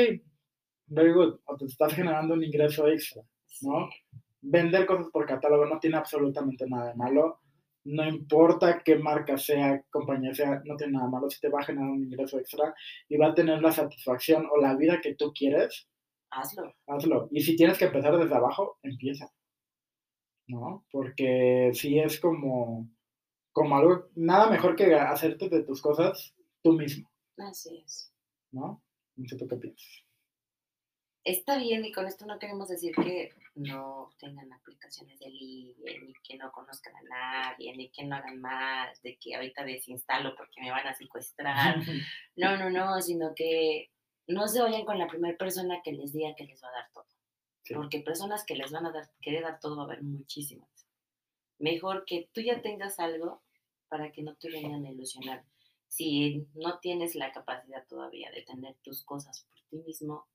very 0.87 1.11
good, 1.11 1.39
o 1.45 1.57
te 1.57 1.65
estás 1.65 1.93
generando 1.93 2.33
un 2.33 2.43
ingreso 2.43 2.87
extra. 2.87 3.21
¿no? 3.61 3.89
Vender 4.41 4.85
cosas 4.85 5.07
por 5.11 5.25
catálogo 5.25 5.65
no 5.65 5.79
tiene 5.79 5.97
absolutamente 5.97 6.65
nada 6.67 6.89
de 6.89 6.95
malo. 6.95 7.39
No 7.85 8.07
importa 8.07 8.81
qué 8.83 8.95
marca 8.95 9.37
sea, 9.37 9.81
compañía 9.89 10.33
sea, 10.33 10.61
no 10.65 10.75
tiene 10.77 10.93
nada 10.93 11.09
malo. 11.09 11.29
Si 11.29 11.39
te 11.41 11.49
va 11.49 11.59
a 11.59 11.63
generar 11.63 11.89
un 11.89 12.03
ingreso 12.03 12.39
extra 12.39 12.73
y 13.09 13.17
va 13.17 13.27
a 13.27 13.33
tener 13.33 13.61
la 13.61 13.71
satisfacción 13.73 14.47
o 14.51 14.59
la 14.61 14.75
vida 14.75 15.01
que 15.01 15.15
tú 15.15 15.33
quieres, 15.33 15.87
Hazlo. 16.31 16.73
hazlo. 16.87 17.27
Y 17.31 17.41
si 17.41 17.55
tienes 17.55 17.77
que 17.77 17.85
empezar 17.85 18.17
desde 18.17 18.35
abajo, 18.35 18.79
empieza. 18.83 19.29
¿No? 20.47 20.85
Porque 20.91 21.71
sí 21.73 21.99
es 21.99 22.19
como, 22.19 22.89
como 23.53 23.77
algo, 23.77 24.09
nada 24.15 24.49
mejor 24.49 24.75
que 24.75 24.93
hacerte 24.95 25.47
de 25.47 25.63
tus 25.63 25.81
cosas 25.81 26.35
tú 26.61 26.73
mismo, 26.73 27.09
Así 27.37 27.77
es. 27.77 28.13
¿no? 28.51 28.83
No 29.15 29.27
sé 29.27 29.37
tú 29.37 29.47
qué 29.47 29.55
piensas. 29.55 30.03
Está 31.23 31.57
bien, 31.57 31.85
y 31.85 31.91
con 31.93 32.05
esto 32.05 32.25
no 32.25 32.37
queremos 32.37 32.67
decir 32.67 32.93
que 32.95 33.29
no 33.55 34.09
tengan 34.19 34.51
aplicaciones 34.51 35.17
de 35.19 35.29
ligue, 35.29 36.01
ni 36.01 36.13
que 36.21 36.37
no 36.37 36.51
conozcan 36.51 36.93
a 36.97 37.01
nadie, 37.03 37.73
ni 37.77 37.89
que 37.89 38.03
no 38.03 38.15
hagan 38.15 38.41
más, 38.41 39.01
de 39.03 39.17
que 39.17 39.35
ahorita 39.35 39.63
desinstalo 39.63 40.35
porque 40.35 40.59
me 40.59 40.71
van 40.71 40.87
a 40.87 40.93
secuestrar. 40.93 41.75
No, 42.35 42.57
no, 42.57 42.69
no, 42.71 42.99
sino 42.99 43.33
que 43.35 43.91
no 44.27 44.47
se 44.47 44.61
vayan 44.61 44.85
con 44.85 44.97
la 44.97 45.07
primera 45.07 45.37
persona 45.37 45.81
que 45.83 45.93
les 45.93 46.11
diga 46.11 46.33
que 46.35 46.45
les 46.45 46.61
va 46.63 46.69
a 46.69 46.71
dar 46.71 46.91
todo. 46.91 47.05
Sí. 47.63 47.75
Porque 47.75 48.01
personas 48.01 48.43
que 48.43 48.55
les 48.55 48.71
van 48.71 48.87
a 48.87 48.91
dar, 48.91 49.09
querer 49.21 49.43
dar 49.43 49.59
todo 49.59 49.77
va 49.77 49.83
a 49.83 49.85
haber 49.85 50.01
muchísimas. 50.01 50.67
Mejor 51.59 52.05
que 52.05 52.27
tú 52.33 52.41
ya 52.41 52.61
tengas 52.61 52.99
algo 52.99 53.42
para 53.93 54.11
que 54.11 54.23
no 54.23 54.33
te 54.37 54.49
vengan 54.49 54.83
a 54.87 54.89
ilusionar. 54.89 55.45
Si 55.87 56.47
no 56.55 56.79
tienes 56.79 57.13
la 57.13 57.31
capacidad 57.31 57.85
todavía 57.87 58.31
de 58.31 58.41
tener 58.41 58.75
tus 58.81 59.05
cosas 59.05 59.45
por 59.47 59.61
ti 59.69 59.85
mismo, 59.85 60.25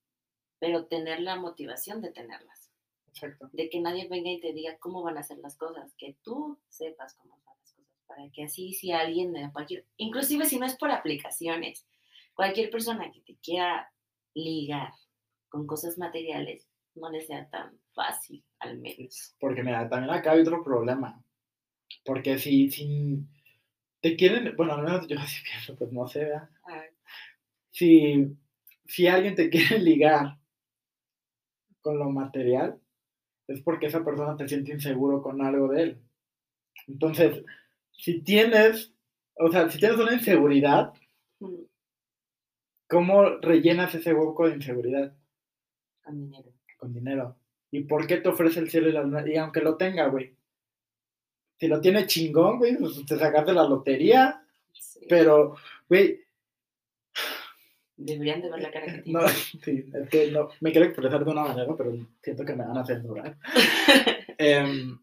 pero 0.61 0.86
tener 0.86 1.18
la 1.18 1.34
motivación 1.34 2.00
de 2.00 2.12
tenerlas. 2.12 2.70
Exacto. 3.09 3.50
De 3.52 3.68
que 3.68 3.80
nadie 3.80 4.06
venga 4.06 4.30
y 4.30 4.40
te 4.40 4.52
diga 4.52 4.78
cómo 4.78 5.02
van 5.02 5.18
a 5.18 5.24
ser 5.24 5.38
las 5.38 5.56
cosas, 5.56 5.92
que 5.98 6.16
tú 6.22 6.56
sepas 6.68 7.14
cómo 7.14 7.34
son 7.34 7.46
las 7.46 7.72
cosas, 7.74 7.96
para 8.06 8.30
que 8.30 8.44
así 8.44 8.74
si 8.74 8.92
alguien, 8.92 9.34
cualquier, 9.50 9.84
inclusive 9.96 10.44
si 10.44 10.61
no 10.61 10.64
es 10.64 10.76
por 10.76 10.92
aplicaciones, 10.92 11.84
cualquier 12.34 12.70
persona 12.70 13.11
que 13.11 13.22
te 13.22 13.38
quiera 13.42 13.92
ligar 14.34 14.92
con 15.48 15.66
cosas 15.66 15.98
materiales, 15.98 16.68
no 16.94 17.11
le 17.11 17.22
sea 17.22 17.50
tan 17.50 17.76
fácil, 17.92 18.44
al 18.61 18.78
menos. 18.78 19.34
Porque 19.40 19.64
mira, 19.64 19.88
también 19.88 20.14
acá 20.14 20.30
hay 20.30 20.42
otro 20.42 20.62
problema. 20.62 21.20
Porque 22.04 22.38
si, 22.38 22.70
si 22.70 23.26
te 24.01 24.16
quieren, 24.16 24.55
bueno, 24.57 24.74
al 24.74 24.84
menos 24.84 25.07
yo 25.09 25.18
así 25.20 25.42
pienso, 25.42 25.76
pues 25.76 25.92
no 25.92 26.07
sé, 26.07 26.24
¿verdad? 26.24 26.49
Ay, 26.64 26.88
Si, 27.70 28.36
si 28.86 29.07
alguien 29.07 29.34
te 29.34 29.51
quiere 29.51 29.78
ligar 29.78 30.38
con 31.80 31.99
lo 31.99 32.11
material, 32.11 32.80
es 33.49 33.62
porque 33.62 33.86
esa 33.86 34.05
persona 34.05 34.36
te 34.36 34.49
siente 34.49 34.72
inseguro 34.72 35.22
con 35.22 35.42
algo 35.42 35.68
de 35.68 35.82
él. 35.82 36.03
Entonces, 36.86 37.44
si 37.92 38.20
tienes, 38.22 38.92
o 39.36 39.51
sea, 39.51 39.70
si 39.70 39.78
tienes 39.78 39.99
una 39.99 40.14
inseguridad, 40.14 40.92
mm, 41.40 41.55
¿cómo 42.88 43.38
rellenas 43.40 43.94
ese 43.94 44.12
hueco 44.12 44.49
de 44.49 44.57
inseguridad? 44.57 45.14
con 46.03 46.18
dinero. 46.18 46.53
Con 46.78 46.94
dinero. 46.94 47.36
¿Y 47.70 47.84
por 47.84 48.07
qué 48.07 48.16
te 48.16 48.30
ofrece 48.30 48.61
el 48.61 48.70
cielo 48.70 48.88
y 48.88 48.92
la 48.92 49.03
luna? 49.03 49.24
Y 49.28 49.36
aunque 49.36 49.61
lo 49.61 49.76
tenga, 49.76 50.07
güey. 50.09 50.38
Si 51.59 51.66
lo 51.68 51.80
tiene 51.80 52.06
chingón, 52.06 52.59
güey, 52.59 52.76
pues 52.76 53.04
te 53.06 53.18
sacaste 53.18 53.52
la 53.52 53.64
lotería, 53.68 54.42
Sí. 54.72 55.00
pero, 55.09 55.56
güey, 55.88 56.20
Deberían 57.96 58.40
de 58.40 58.48
ver 58.50 58.61
la 58.62 58.70
cara 58.70 58.86
que 58.86 58.92
tiene. 59.02 59.20
no, 59.20 59.26
sí, 59.28 59.90
es 59.92 60.09
que 60.09 60.30
no, 60.30 60.48
me 60.61 60.70
quiero 60.70 60.86
expresar 60.86 61.24
de 61.24 61.30
una 61.32 61.42
manera, 61.42 61.74
pero 61.76 61.92
siento 62.22 62.44
que 62.44 62.54
me 62.54 62.64
van 62.64 62.78
a 62.78 62.84
censurar. 62.86 63.36
Em, 64.40 64.96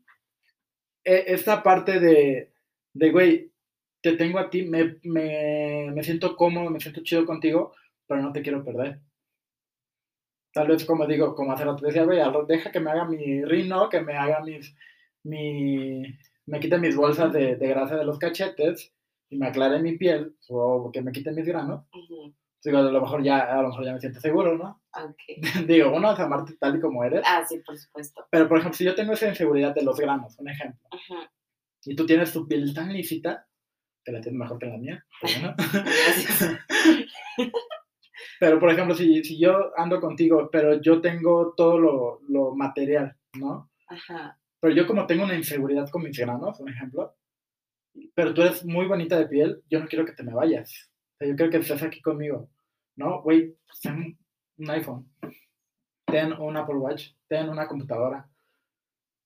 e- 1.04 1.26
esta 1.28 1.62
parte 1.62 2.00
de, 2.00 2.54
de, 2.94 3.12
güey, 3.12 3.52
te 4.00 4.14
tengo 4.14 4.40
a 4.40 4.50
ti, 4.50 4.62
me, 4.64 4.96
me, 5.04 5.92
me 5.94 6.04
siento 6.06 6.38
cómodo, 6.38 6.70
me 6.70 6.80
siento 6.80 7.04
chido 7.04 7.26
contigo, 7.26 7.74
pero 8.08 8.22
no 8.22 8.32
te 8.32 8.42
quiero 8.42 8.64
perder. 8.64 9.00
Tal 10.54 10.68
vez, 10.70 10.86
como 10.86 11.06
digo, 11.06 11.36
como 11.36 11.52
hace 11.52 11.66
rato 11.66 11.86
decía, 11.86 12.06
güey, 12.06 12.22
deja 12.48 12.72
que 12.72 12.80
me 12.80 12.92
haga 12.92 13.04
mi 13.04 13.44
rino, 13.44 13.90
que 13.90 14.00
me 14.00 14.14
haga 14.16 14.40
mis, 14.40 14.74
mi, 15.24 16.04
me 16.48 16.60
quite 16.60 16.78
mis 16.78 16.96
bolsas 16.96 17.32
de, 17.34 17.56
de 17.56 17.68
grasa 17.68 17.96
de 17.96 18.06
los 18.06 18.20
cachetes 18.20 18.94
y 19.30 19.38
me 19.38 19.48
aclare 19.48 19.82
mi 19.82 19.98
piel, 19.98 20.36
o 20.50 20.92
que 20.92 21.02
me 21.02 21.12
quite 21.12 21.32
mis 21.32 21.46
granos. 21.46 21.86
Ujú, 21.94 22.34
Digo, 22.64 22.78
a 22.80 22.82
lo 22.82 23.02
mejor 23.02 23.24
ya, 23.24 23.40
a 23.40 23.62
lo 23.62 23.70
mejor 23.70 23.86
ya 23.86 23.94
me 23.94 24.00
siento 24.00 24.20
seguro, 24.20 24.58
¿no? 24.58 24.82
ok. 24.94 25.22
digo, 25.68 25.94
uno 25.94 26.14
es 26.14 26.20
amarte 26.20 26.56
tal 26.60 26.78
y 26.78 26.80
como 26.80 27.04
eres, 27.04 27.22
Ah, 27.26 27.44
sí, 27.48 27.60
por 27.66 27.78
supuesto. 27.78 28.26
pero 28.32 28.48
por 28.48 28.58
ejemplo, 28.58 28.76
si 28.78 28.86
yo 28.86 28.96
tengo 28.96 29.14
esa 29.14 29.28
inseguridad 29.28 29.74
de 29.76 29.84
los 29.84 30.00
granos, 30.00 30.36
un 30.40 30.50
ejemplo, 30.50 30.88
y 31.84 31.96
tú 31.96 32.06
tienes 32.06 32.34
tu 32.34 32.48
piel 32.48 32.74
tan 32.74 32.92
lícita, 32.92 33.48
que 34.04 34.12
la 34.12 34.22
tienes 34.22 34.40
mejor 34.40 34.58
que 34.60 34.66
la 34.68 34.78
mía. 34.78 35.06
Pero, 38.40 38.60
por 38.60 38.70
ejemplo, 38.70 38.96
si, 38.96 39.24
si, 39.24 39.40
yo 39.40 39.72
ando 39.78 40.00
contigo, 40.00 40.50
pero 40.52 40.82
yo 40.82 41.02
tengo 41.02 41.54
todo 41.56 41.78
lo, 41.78 42.20
lo 42.28 42.56
material, 42.56 43.16
¿no? 43.38 43.70
Ajá. 43.88 44.38
Pero 44.66 44.78
yo 44.78 44.88
como 44.88 45.06
tengo 45.06 45.26
una 45.26 45.36
inseguridad 45.36 45.88
con 45.92 46.02
mis 46.02 46.18
granos, 46.18 46.58
por 46.58 46.68
ejemplo, 46.68 47.16
pero 48.16 48.34
tú 48.34 48.42
eres 48.42 48.66
muy 48.66 48.88
bonita 48.88 49.16
de 49.16 49.28
piel, 49.28 49.62
yo 49.70 49.80
no 49.80 49.86
quiero 49.86 50.08
que 50.08 50.14
te 50.14 50.24
me 50.24 50.34
vayas. 50.34 50.90
O 51.14 51.18
sea, 51.20 51.28
yo 51.28 51.36
quiero 51.36 51.52
que 51.52 51.58
estés 51.58 51.84
aquí 51.84 52.02
conmigo. 52.02 52.50
¿No? 52.96 53.22
Güey, 53.22 53.56
ten 53.84 54.18
un 54.58 54.70
iPhone, 54.72 55.08
ten 56.08 56.34
un 56.34 56.58
Apple 56.58 56.78
Watch, 56.78 57.12
ten 57.28 57.48
una 57.48 57.68
computadora. 57.68 58.28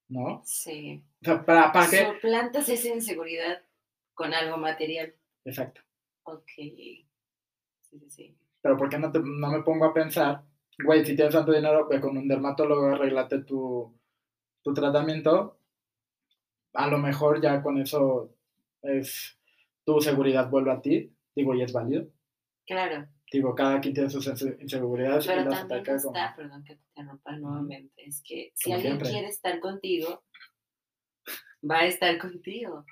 ¿No? 0.09 0.41
Sí. 0.43 1.05
O 1.21 1.25
sea, 1.25 1.45
¿para, 1.45 1.71
para 1.71 1.89
qué? 1.89 2.05
Soplantas 2.05 2.67
esa 2.67 2.89
inseguridad 2.89 3.61
con 4.13 4.33
algo 4.33 4.57
material. 4.57 5.15
Exacto. 5.45 5.79
Ok. 6.23 6.49
Sí, 6.49 7.07
sí, 7.81 8.09
sí. 8.09 8.37
Pero 8.61 8.75
¿por 8.75 8.89
qué 8.89 8.99
no, 8.99 9.09
te, 9.09 9.19
no 9.19 9.47
me 9.47 9.63
pongo 9.63 9.85
a 9.85 9.93
pensar, 9.93 10.43
güey, 10.83 11.05
si 11.05 11.15
tienes 11.15 11.33
tanto 11.33 11.53
dinero, 11.53 11.87
ve 11.87 12.01
con 12.01 12.17
un 12.17 12.27
dermatólogo, 12.27 12.87
arreglate 12.87 13.43
tu, 13.43 13.97
tu 14.63 14.73
tratamiento, 14.73 15.59
a 16.73 16.87
lo 16.87 16.97
mejor 16.97 17.41
ya 17.41 17.61
con 17.61 17.79
eso 17.79 18.35
es 18.81 19.37
tu 19.85 19.99
seguridad 20.01 20.49
vuelve 20.49 20.71
a 20.71 20.81
ti, 20.81 21.11
digo, 21.35 21.55
y 21.55 21.61
es 21.61 21.73
válido. 21.73 22.07
Claro. 22.65 23.07
Digo, 23.31 23.55
cada 23.55 23.79
quien 23.79 23.93
tiene 23.93 24.09
sus 24.09 24.27
inseguridades. 24.59 25.25
Pero 25.27 25.41
y 25.41 25.49
también 25.49 25.95
está, 25.95 26.33
perdón 26.35 26.63
que 26.63 26.75
te 26.75 26.81
interrumpa 26.95 27.37
nuevamente, 27.37 28.07
es 28.07 28.21
que 28.23 28.51
si 28.55 28.71
alguien 28.71 28.99
quiere 28.99 29.27
estar 29.27 29.59
contigo, 29.59 30.23
va 31.69 31.79
a 31.79 31.85
estar 31.85 32.17
contigo. 32.17 32.85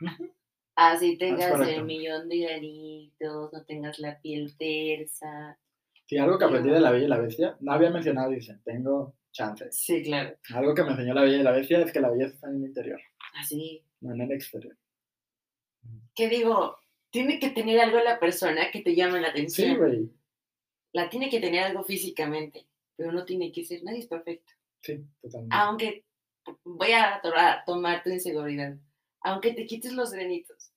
Así 0.76 1.18
tengas 1.18 1.60
el 1.68 1.86
millón 1.86 2.30
de 2.30 2.38
granitos, 2.40 3.52
no 3.52 3.66
tengas 3.66 3.98
la 3.98 4.20
piel 4.22 4.56
tersa. 4.58 5.58
Sí, 6.06 6.18
algo 6.18 6.38
que 6.38 6.46
aprendí 6.46 6.70
de 6.70 6.80
la 6.80 6.92
Bella 6.92 7.06
y 7.06 7.10
la 7.10 7.18
Bestia, 7.18 7.58
no 7.60 7.74
había 7.74 7.90
mencionado, 7.90 8.30
dicen, 8.30 8.62
tengo 8.64 9.16
chances. 9.38 9.78
Sí, 9.78 10.04
claro. 10.04 10.36
Algo 10.54 10.74
que 10.74 10.84
me 10.84 10.92
enseñó 10.92 11.14
la 11.14 11.22
Bella 11.22 11.38
y 11.38 11.44
la 11.44 11.52
Bestia 11.52 11.82
es 11.82 11.92
que 11.92 12.02
la 12.02 12.10
belleza 12.10 12.34
está 12.34 12.50
en 12.50 12.58
el 12.58 12.70
interior. 12.70 13.00
Así. 13.36 13.84
Ah, 13.84 13.88
no 14.02 14.14
en 14.16 14.22
el 14.22 14.32
exterior. 14.32 14.78
¿Qué 16.16 16.30
digo? 16.30 16.78
Tiene 17.10 17.40
que 17.40 17.52
tener 17.52 17.80
algo 17.80 18.00
la 18.00 18.20
persona 18.20 18.72
que 18.72 18.82
te 18.82 18.96
llame 18.96 19.22
la 19.22 19.30
atención. 19.30 19.70
Sí, 19.70 19.76
güey. 19.76 20.12
La 20.94 21.10
tiene 21.10 21.30
que 21.30 21.40
tener 21.40 21.64
algo 21.64 21.84
físicamente, 21.84 22.68
pero 22.96 23.12
no 23.12 23.24
tiene 23.26 23.52
que 23.52 23.64
ser, 23.64 23.84
nadie 23.84 24.00
es 24.00 24.08
perfecto. 24.08 24.54
Sí, 24.82 25.06
totalmente. 25.22 25.56
Aunque, 25.56 26.06
voy 26.64 26.92
a 26.92 27.22
tomar 27.66 28.04
tu 28.04 28.10
inseguridad, 28.10 28.78
aunque 29.22 29.54
te 29.54 29.66
quites 29.66 29.94
los 29.94 30.12
granitos, 30.12 30.72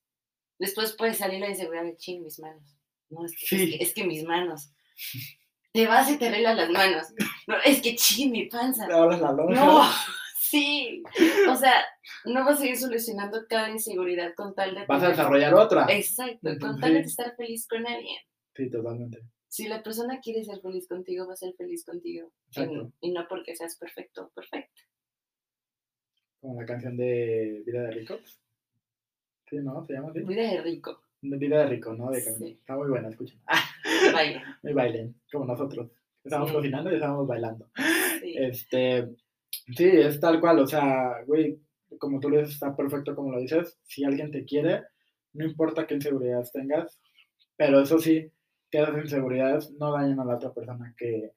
después 0.59 0.93
puede 0.93 1.13
salir 1.13 1.39
la 1.39 1.49
inseguridad 1.49 1.83
de 1.83 1.97
ching, 1.97 2.23
mis 2.23 2.39
manos. 2.39 2.77
No, 3.09 3.25
es 3.25 3.33
que, 3.37 3.77
es, 3.81 3.93
que, 3.93 4.05
mis 4.05 4.23
manos. 4.23 4.71
Te 5.73 5.87
vas 5.87 6.09
y 6.11 6.17
te 6.17 6.27
arreglas 6.27 6.57
las 6.57 6.69
manos. 6.69 7.07
No, 7.47 7.55
es 7.65 7.81
que 7.81 7.95
ching, 7.95 8.31
mi 8.31 8.45
panza. 8.45 8.87
la 8.87 9.17
No, 9.17 9.83
sí. 10.37 11.01
O 11.49 11.55
sea, 11.55 11.83
no 12.25 12.45
vas 12.45 12.61
a 12.61 12.65
ir 12.65 12.77
solucionando 12.77 13.45
cada 13.47 13.69
inseguridad 13.69 14.33
con 14.35 14.53
tal 14.53 14.75
de... 14.75 14.85
Vas 14.85 15.03
a 15.03 15.09
desarrollar 15.09 15.53
otra. 15.53 15.85
Exacto, 15.89 16.49
con 16.59 16.79
tal 16.79 16.93
de 16.93 16.99
estar 16.99 17.35
feliz 17.35 17.67
con 17.67 17.85
alguien. 17.87 18.17
Sí, 18.55 18.69
totalmente. 18.69 19.21
Si 19.47 19.67
la 19.67 19.81
persona 19.83 20.19
quiere 20.21 20.43
ser 20.43 20.61
feliz 20.61 20.87
contigo, 20.87 21.27
va 21.27 21.33
a 21.33 21.37
ser 21.37 21.53
feliz 21.55 21.83
contigo. 21.85 22.31
y 23.01 23.11
no 23.11 23.27
porque 23.27 23.55
seas 23.55 23.77
perfecto, 23.77 24.31
perfecto. 24.33 24.81
Como 26.39 26.59
la 26.59 26.65
canción 26.65 26.97
de 26.97 27.63
Vida 27.65 27.83
de 27.83 27.91
Rico. 27.91 28.17
Sí, 29.49 29.57
¿no? 29.57 29.83
¿Se 29.85 29.93
llama 29.93 30.09
así? 30.09 30.21
Vida 30.21 30.43
de 30.43 30.61
Rico. 30.61 31.01
Vida 31.21 31.59
de 31.59 31.67
Rico, 31.67 31.93
¿no? 31.93 32.09
De 32.09 32.21
sí. 32.21 32.57
Está 32.59 32.75
muy 32.75 32.89
buena, 32.89 33.09
escuchen. 33.09 33.39
Bailen. 34.13 34.41
Muy 34.63 34.73
bailen, 34.73 35.15
como 35.31 35.45
nosotros. 35.45 35.89
Estábamos 36.23 36.51
cocinando 36.51 36.91
y 36.91 36.95
estábamos 36.95 37.27
bailando. 37.27 37.69
Sí. 38.19 38.35
Este, 38.37 39.09
sí, 39.75 39.85
es 39.85 40.19
tal 40.19 40.39
cual, 40.39 40.59
o 40.59 40.67
sea, 40.67 41.23
güey, 41.25 41.59
como 41.97 42.19
tú 42.19 42.29
le 42.29 42.39
dices, 42.39 42.53
está 42.53 42.75
perfecto 42.75 43.15
como 43.15 43.31
lo 43.31 43.39
dices. 43.39 43.79
Si 43.83 44.03
alguien 44.03 44.31
te 44.31 44.45
quiere, 44.45 44.83
no 45.33 45.45
importa 45.45 45.87
qué 45.87 45.95
inseguridades 45.95 46.51
tengas, 46.51 46.99
pero 47.55 47.81
eso 47.81 47.97
sí, 47.99 48.31
que 48.69 48.81
esas 48.81 48.97
inseguridades 48.97 49.71
no 49.71 49.91
dañen 49.91 50.19
a 50.19 50.25
la 50.25 50.35
otra 50.35 50.53
persona 50.53 50.93
que, 50.97 51.33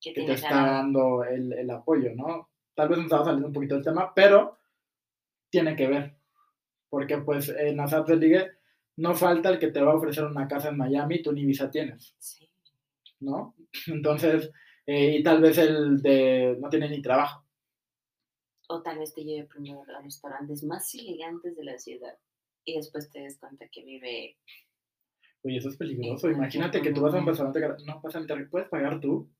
que 0.00 0.12
te 0.12 0.32
está 0.32 0.66
dando 0.66 1.24
el, 1.24 1.52
el, 1.52 1.70
apoyo, 1.70 2.10
¿no? 2.14 2.50
Tal 2.74 2.88
vez 2.88 2.98
nos 2.98 3.06
estaba 3.06 3.24
saliendo 3.24 3.48
un 3.48 3.54
poquito 3.54 3.74
del 3.74 3.84
tema, 3.84 4.12
pero 4.14 4.58
tiene 5.50 5.74
que 5.76 5.88
ver. 5.88 6.16
Porque 6.88 7.18
pues 7.18 7.48
en 7.48 7.76
las 7.78 7.92
apps 7.92 8.08
de 8.08 8.16
ligue 8.16 8.50
no 8.96 9.14
falta 9.14 9.50
el 9.50 9.58
que 9.58 9.70
te 9.70 9.80
va 9.80 9.92
a 9.92 9.96
ofrecer 9.96 10.24
una 10.24 10.48
casa 10.48 10.68
en 10.68 10.76
Miami 10.76 11.16
y 11.16 11.22
tú 11.22 11.32
ni 11.32 11.44
visa 11.44 11.70
tienes. 11.70 12.14
Sí. 12.18 12.48
¿No? 13.20 13.54
Entonces, 13.86 14.50
eh, 14.86 15.16
y 15.18 15.22
tal 15.22 15.40
vez 15.40 15.58
el 15.58 16.00
de 16.02 16.56
no 16.60 16.68
tiene 16.68 16.88
ni 16.88 17.02
trabajo. 17.02 17.44
O 18.68 18.82
tal 18.82 18.98
vez 18.98 19.14
te 19.14 19.24
lleve 19.24 19.46
primero 19.46 19.82
a 19.82 19.92
los 19.92 20.02
restaurantes 20.02 20.64
más 20.64 20.92
elegantes 20.94 21.56
de 21.56 21.64
la 21.64 21.78
ciudad 21.78 22.18
y 22.64 22.74
después 22.76 23.08
te 23.10 23.20
des 23.20 23.38
cuenta 23.38 23.68
que 23.68 23.84
vive 23.84 24.36
Oye, 25.46 25.58
eso 25.58 25.68
es 25.68 25.76
peligroso. 25.76 26.28
Imagínate 26.28 26.82
que 26.82 26.92
tú 26.92 27.00
vas 27.00 27.14
a 27.14 27.18
un 27.18 27.26
restaurante, 27.26 27.60
no 27.84 28.00
pasa 28.00 28.18
nada, 28.18 28.48
¿puedes 28.50 28.68
pagar 28.68 28.98
tú? 28.98 29.30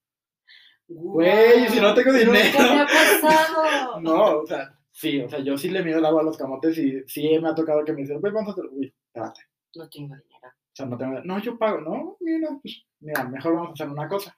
Güey, 0.87 1.69
si 1.69 1.81
no 1.81 1.95
tengo 1.95 2.13
dinero. 2.13 2.33
¿Qué 2.33 2.63
me 2.63 2.81
ha 2.81 2.87
pasado? 2.87 4.01
no, 4.01 4.39
o 4.39 4.47
sea, 4.47 4.79
sí, 4.93 5.21
o 5.21 5.29
sea, 5.29 5.41
yo 5.41 5.59
sí 5.59 5.69
le 5.69 5.83
mido 5.83 5.99
el 5.99 6.05
agua 6.05 6.21
a 6.21 6.25
los 6.25 6.37
camotes 6.37 6.79
y 6.79 7.03
sí 7.09 7.37
me 7.41 7.49
ha 7.49 7.55
tocado 7.57 7.85
que 7.85 7.93
me 7.93 8.03
dicen, 8.03 8.21
pues 8.21 8.33
vamos 8.33 8.51
a 8.51 8.53
hacer, 8.53 8.71
uy, 8.71 8.95
espérate. 9.17 9.41
No 9.75 9.89
tengo 9.89 10.14
dinero. 10.17 10.49
O 10.49 10.77
sea, 10.77 10.87
no 10.87 10.97
tengo 10.97 11.21
No, 11.25 11.39
yo 11.39 11.59
pago, 11.59 11.81
no, 11.81 12.17
mira, 12.21 12.51
pues, 12.61 12.85
mira, 13.01 13.25
mejor 13.25 13.55
vamos 13.55 13.71
a 13.71 13.73
hacer 13.73 13.89
una 13.89 14.09
cosa. 14.09 14.37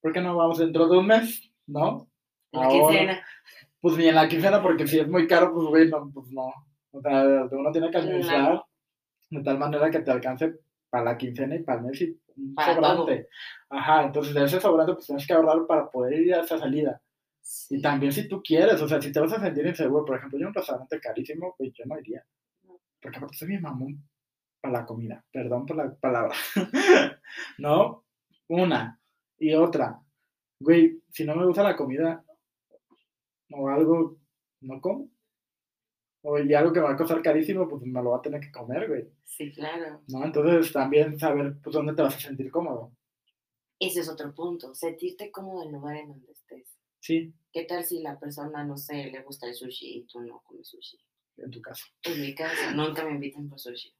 ¿Por 0.00 0.12
qué 0.12 0.20
no 0.20 0.36
vamos 0.36 0.58
dentro 0.58 0.88
de 0.88 0.98
un 0.98 1.06
mes? 1.06 1.50
¿No? 1.66 2.08
En 2.52 2.60
la 2.60 2.68
quincena. 2.68 3.26
Pues 3.80 3.96
ni 3.96 4.08
en 4.08 4.14
la 4.14 4.28
quincena, 4.28 4.62
porque 4.62 4.86
si 4.86 4.98
es 4.98 5.08
muy 5.08 5.26
caro, 5.26 5.52
pues 5.52 5.66
güey, 5.66 5.88
no, 5.88 6.10
pues 6.12 6.30
no. 6.30 6.52
O 6.90 7.00
sea, 7.00 7.46
uno 7.50 7.72
tiene 7.72 7.90
que 7.90 7.98
administrar 7.98 8.64
de 9.30 9.42
tal 9.42 9.58
manera 9.58 9.90
que 9.90 10.00
te 10.00 10.10
alcance 10.10 10.54
para 10.88 11.04
la 11.04 11.18
quincena 11.18 11.56
y 11.56 11.62
para 11.62 11.80
el 11.80 11.86
mes 11.86 12.00
y 12.00 12.18
un 12.36 12.54
sobrante. 12.54 13.28
Ajá, 13.68 14.04
entonces 14.04 14.32
de 14.32 14.44
ese 14.44 14.60
sobrante 14.60 14.94
pues 14.94 15.06
tienes 15.06 15.26
que 15.26 15.32
ahorrar 15.32 15.66
para 15.66 15.90
poder 15.90 16.20
ir 16.20 16.34
a 16.34 16.42
esa 16.42 16.58
salida. 16.58 17.00
Y 17.68 17.82
también 17.82 18.12
si 18.12 18.28
tú 18.28 18.42
quieres, 18.42 18.80
o 18.80 18.88
sea, 18.88 19.02
si 19.02 19.12
te 19.12 19.20
vas 19.20 19.32
a 19.32 19.40
sentir 19.40 19.66
inseguro, 19.66 20.04
por 20.04 20.16
ejemplo, 20.16 20.38
yo 20.38 20.44
en 20.44 20.48
un 20.48 20.54
restaurante 20.54 21.00
carísimo, 21.00 21.54
pues 21.58 21.72
yo 21.74 21.84
no 21.86 21.98
iría. 21.98 22.24
Porque 23.00 23.18
aparte 23.18 23.36
soy 23.36 23.48
mi 23.48 23.58
mamón 23.58 24.02
para 24.64 24.80
la 24.80 24.86
comida, 24.86 25.22
perdón 25.30 25.66
por 25.66 25.76
la 25.76 25.94
palabra. 25.94 26.34
¿No? 27.58 28.06
Una. 28.48 28.98
Y 29.38 29.52
otra. 29.52 30.00
Güey, 30.58 31.02
si 31.10 31.24
no 31.24 31.36
me 31.36 31.44
gusta 31.44 31.62
la 31.62 31.76
comida 31.76 32.24
o 33.50 33.68
algo, 33.68 34.16
no 34.62 34.80
como 34.80 35.10
o 36.22 36.38
y 36.38 36.54
algo 36.54 36.72
que 36.72 36.80
me 36.80 36.86
va 36.86 36.92
a 36.92 36.96
costar 36.96 37.20
carísimo, 37.20 37.68
pues 37.68 37.82
me 37.82 38.02
lo 38.02 38.12
va 38.12 38.16
a 38.16 38.22
tener 38.22 38.40
que 38.40 38.50
comer, 38.50 38.88
güey. 38.88 39.06
Sí, 39.26 39.52
claro. 39.52 40.00
¿No? 40.08 40.24
Entonces 40.24 40.72
también 40.72 41.18
saber 41.18 41.58
pues, 41.62 41.74
dónde 41.74 41.92
te 41.92 42.00
vas 42.00 42.16
a 42.16 42.20
sentir 42.20 42.50
cómodo. 42.50 42.96
Ese 43.78 44.00
es 44.00 44.08
otro 44.08 44.34
punto, 44.34 44.74
sentirte 44.74 45.30
cómodo 45.30 45.60
en 45.60 45.68
el 45.68 45.74
lugar 45.74 45.96
en 45.96 46.08
donde 46.08 46.32
estés. 46.32 46.74
Sí. 47.00 47.34
¿Qué 47.52 47.64
tal 47.64 47.84
si 47.84 48.00
la 48.00 48.18
persona, 48.18 48.64
no 48.64 48.78
sé, 48.78 49.10
le 49.10 49.22
gusta 49.22 49.46
el 49.46 49.54
sushi 49.54 49.98
y 49.98 50.06
tú 50.06 50.20
no 50.20 50.40
comes 50.42 50.66
sushi? 50.68 50.98
En 51.36 51.50
tu 51.50 51.60
caso. 51.60 51.84
En 52.04 52.18
mi 52.22 52.34
caso, 52.34 52.70
nunca 52.74 53.04
me 53.04 53.10
invitan 53.10 53.46
por 53.46 53.60
sushi. 53.60 53.94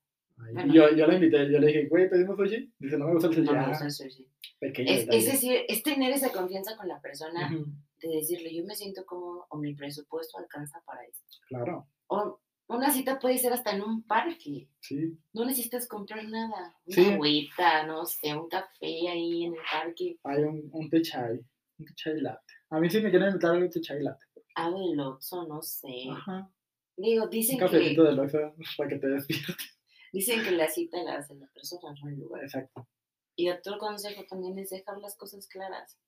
Yo, 0.73 0.95
yo 0.95 1.07
la 1.07 1.15
invité, 1.15 1.51
yo 1.51 1.59
le 1.59 1.67
dije, 1.69 1.87
güey, 1.89 2.09
¿pedimos 2.09 2.37
sushi? 2.37 2.73
Dice, 2.79 2.99
no 2.99 3.07
me 3.07 3.13
gusta 3.13 3.29
el 3.29 3.35
sushi. 3.35 3.47
No 3.47 3.53
me 3.53 3.59
ah, 3.59 3.69
gusta 3.69 3.85
el 3.85 3.93
sushi. 3.93 4.29
es, 4.61 5.09
es, 5.11 5.27
decir, 5.27 5.61
es 5.69 5.83
tener 5.83 6.13
esa 6.13 6.31
confianza 6.33 6.77
con 6.77 6.89
la 6.89 7.01
persona 7.01 7.51
de 7.51 8.09
decirle, 8.09 8.55
yo 8.55 8.65
me 8.65 8.75
siento 8.75 9.05
como, 9.07 9.47
o 9.49 9.57
mi 9.59 9.75
presupuesto 9.75 10.39
alcanza 10.39 10.83
para 10.87 11.05
esto. 11.05 11.39
Claro. 11.49 11.89
O 12.09 12.41
una 12.67 12.91
cita 12.91 13.19
puede 13.19 13.39
ser 13.39 13.53
hasta 13.53 13.73
en 13.73 13.83
un 13.83 14.03
parque. 14.05 14.69
Sí. 14.81 15.19
No 15.33 15.45
necesitas 15.45 15.87
comprar 15.87 16.25
nada. 16.25 16.75
Una 16.87 17.15
agüita, 17.15 17.87
no 17.87 18.07
sé, 18.07 18.35
un 18.35 18.49
café 18.49 19.09
ahí 19.09 19.45
en 19.45 19.55
el 19.55 19.61
parque. 19.71 20.19
Hay 20.25 20.43
un, 20.43 20.69
un 20.73 20.89
té 20.89 21.03
chai, 21.03 21.39
un 21.79 21.87
té 21.87 21.95
chai 21.95 22.21
latte. 22.21 22.55
A 22.71 22.81
mí 22.81 22.89
sí 22.89 23.01
me 23.01 23.11
quieren 23.11 23.29
invitar 23.29 23.57
un 23.57 23.69
té 23.69 23.81
chai 23.81 24.03
latte. 24.03 24.25
Algo 24.55 24.89
del 24.89 25.01
Oxxo, 25.01 25.47
no 25.47 25.61
sé. 25.63 26.09
Ajá. 26.11 26.51
Digo, 26.97 27.27
dicen 27.27 27.57
un 27.57 27.61
cafecito 27.61 28.03
que... 28.03 28.09
del 28.09 28.21
Oxxo 28.21 28.55
para 28.79 28.89
que 28.89 28.99
te 28.99 29.09
despiertes. 29.09 29.79
Dicen 30.15 30.45
que 30.45 30.53
la 30.53 30.69
cita 30.69 31.03
la 31.03 31.17
hace 31.17 31.35
la 31.35 31.49
persona, 31.49 31.93
no 32.01 32.09
el 32.09 32.21
lugar. 32.21 32.45
Exacto. 32.45 32.87
Y 33.35 33.51
otro 33.51 33.79
consejo 33.79 34.25
también 34.29 34.57
es 34.61 34.71
dejar 34.71 34.99
las 34.99 35.17
cosas 35.17 35.49
claras. 35.49 35.99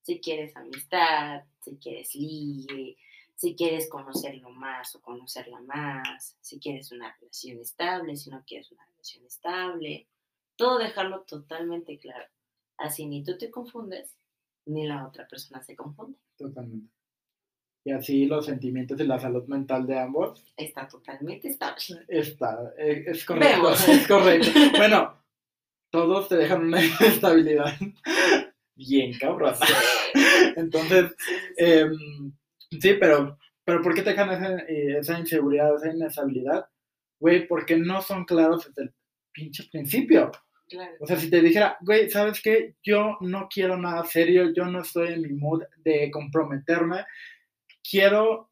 Si 0.00 0.18
quieres 0.18 0.56
amistad, 0.56 1.42
si 1.60 1.76
quieres 1.76 2.14
ligue, 2.14 2.96
si 3.36 3.54
quieres 3.54 3.90
conocerlo 3.90 4.48
más 4.48 4.96
o 4.96 5.02
conocerla 5.02 5.60
más, 5.60 6.38
si 6.40 6.58
quieres 6.58 6.90
una 6.90 7.14
relación 7.20 7.58
estable, 7.60 8.16
si 8.16 8.30
no 8.30 8.42
quieres 8.46 8.72
una 8.72 8.86
relación 8.86 9.26
estable, 9.26 10.08
todo 10.56 10.78
dejarlo 10.78 11.24
totalmente 11.24 11.98
claro. 11.98 12.30
Así 12.78 13.04
ni 13.04 13.22
tú 13.22 13.36
te 13.36 13.50
confundes, 13.50 14.16
ni 14.64 14.86
la 14.86 15.06
otra 15.06 15.28
persona 15.28 15.62
se 15.62 15.76
confunde. 15.76 16.18
Totalmente. 16.38 16.94
Y 17.84 17.92
así 17.92 18.26
los 18.26 18.46
sentimientos 18.46 19.00
y 19.00 19.04
la 19.04 19.18
salud 19.18 19.46
mental 19.46 19.86
de 19.86 19.98
ambos 19.98 20.44
Está 20.56 20.86
totalmente 20.86 21.48
estable. 21.48 22.04
está, 22.08 22.74
eh, 22.78 23.04
es 23.06 23.24
correcto, 23.24 23.62
Vemos. 23.62 23.88
es 23.88 24.06
correcto. 24.06 24.50
Bueno, 24.76 25.14
todos 25.90 26.28
te 26.28 26.36
dejan 26.36 26.64
una 26.66 26.80
estabilidad 27.00 27.74
bien 28.74 29.12
cabrón. 29.18 29.54
Entonces, 30.56 31.14
em, 31.56 32.32
sí, 32.80 32.94
pero, 32.98 33.38
pero 33.64 33.82
¿por 33.82 33.94
qué 33.94 34.02
te 34.02 34.10
dejan 34.10 34.30
esa, 34.30 34.58
eh, 34.60 34.98
esa 34.98 35.18
inseguridad, 35.18 35.76
esa 35.76 35.92
inestabilidad? 35.92 36.66
Güey, 37.18 37.46
porque 37.46 37.76
no 37.76 38.00
son 38.00 38.24
claros 38.24 38.66
desde 38.66 38.84
el 38.84 38.94
pinche 39.32 39.64
principio. 39.70 40.32
Claro. 40.68 40.92
O 41.00 41.06
sea, 41.06 41.16
si 41.16 41.28
te 41.28 41.42
dijera, 41.42 41.76
güey, 41.80 42.08
¿sabes 42.10 42.40
qué? 42.40 42.76
Yo 42.82 43.18
no 43.20 43.48
quiero 43.52 43.76
nada 43.76 44.04
serio, 44.04 44.52
yo 44.54 44.66
no 44.66 44.82
estoy 44.82 45.14
en 45.14 45.22
mi 45.22 45.32
mood 45.32 45.62
de 45.78 46.10
comprometerme, 46.10 47.04
quiero 47.90 48.50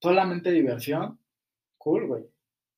solamente 0.00 0.50
diversión, 0.50 1.18
cool, 1.78 2.06
güey. 2.06 2.24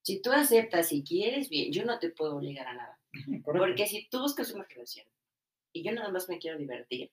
Si 0.03 0.21
tú 0.21 0.33
aceptas 0.33 0.93
y 0.93 1.03
quieres, 1.03 1.49
bien, 1.49 1.73
yo 1.73 1.85
no 1.85 1.99
te 1.99 2.11
puedo 2.11 2.37
obligar 2.37 2.67
a 2.67 2.75
nada. 2.75 3.01
Correcto. 3.43 3.53
Porque 3.67 3.87
si 3.87 4.09
tú 4.09 4.21
buscas 4.21 4.53
una 4.53 4.65
relación 4.65 5.07
y 5.73 5.83
yo 5.83 5.93
nada 5.93 6.11
más 6.11 6.29
me 6.29 6.39
quiero 6.39 6.59
divertir, 6.59 7.11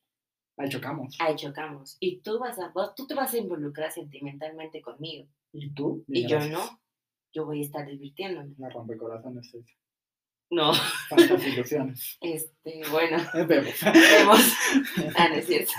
Ahí 0.57 0.67
chocamos. 0.69 1.15
ahí 1.19 1.35
chocamos. 1.35 1.95
Y 1.99 2.17
tú, 2.21 2.37
vas 2.39 2.59
a, 2.59 2.69
vos- 2.69 2.93
tú 2.95 3.07
te 3.07 3.13
vas 3.15 3.33
a 3.33 3.37
involucrar 3.37 3.91
sentimentalmente 3.91 4.81
conmigo. 4.81 5.27
¿Y 5.53 5.69
tú? 5.73 6.03
Y 6.07 6.27
yo 6.27 6.39
no. 6.47 6.81
Yo 7.33 7.45
voy 7.45 7.61
a 7.61 7.65
estar 7.65 7.85
divirtiéndome. 7.87 8.53
La 8.57 8.69
rompecorazones, 8.69 9.49
sí. 9.49 9.63
No, 10.51 10.73
Falsas 11.09 11.47
ilusiones. 11.47 12.17
este, 12.21 12.81
bueno, 12.91 13.17
Es 13.33 13.47
Bebo. 13.47 13.69
vemos. 13.83 14.53
Ah, 15.17 15.29
no 15.29 15.35
es 15.35 15.45
cierto. 15.47 15.71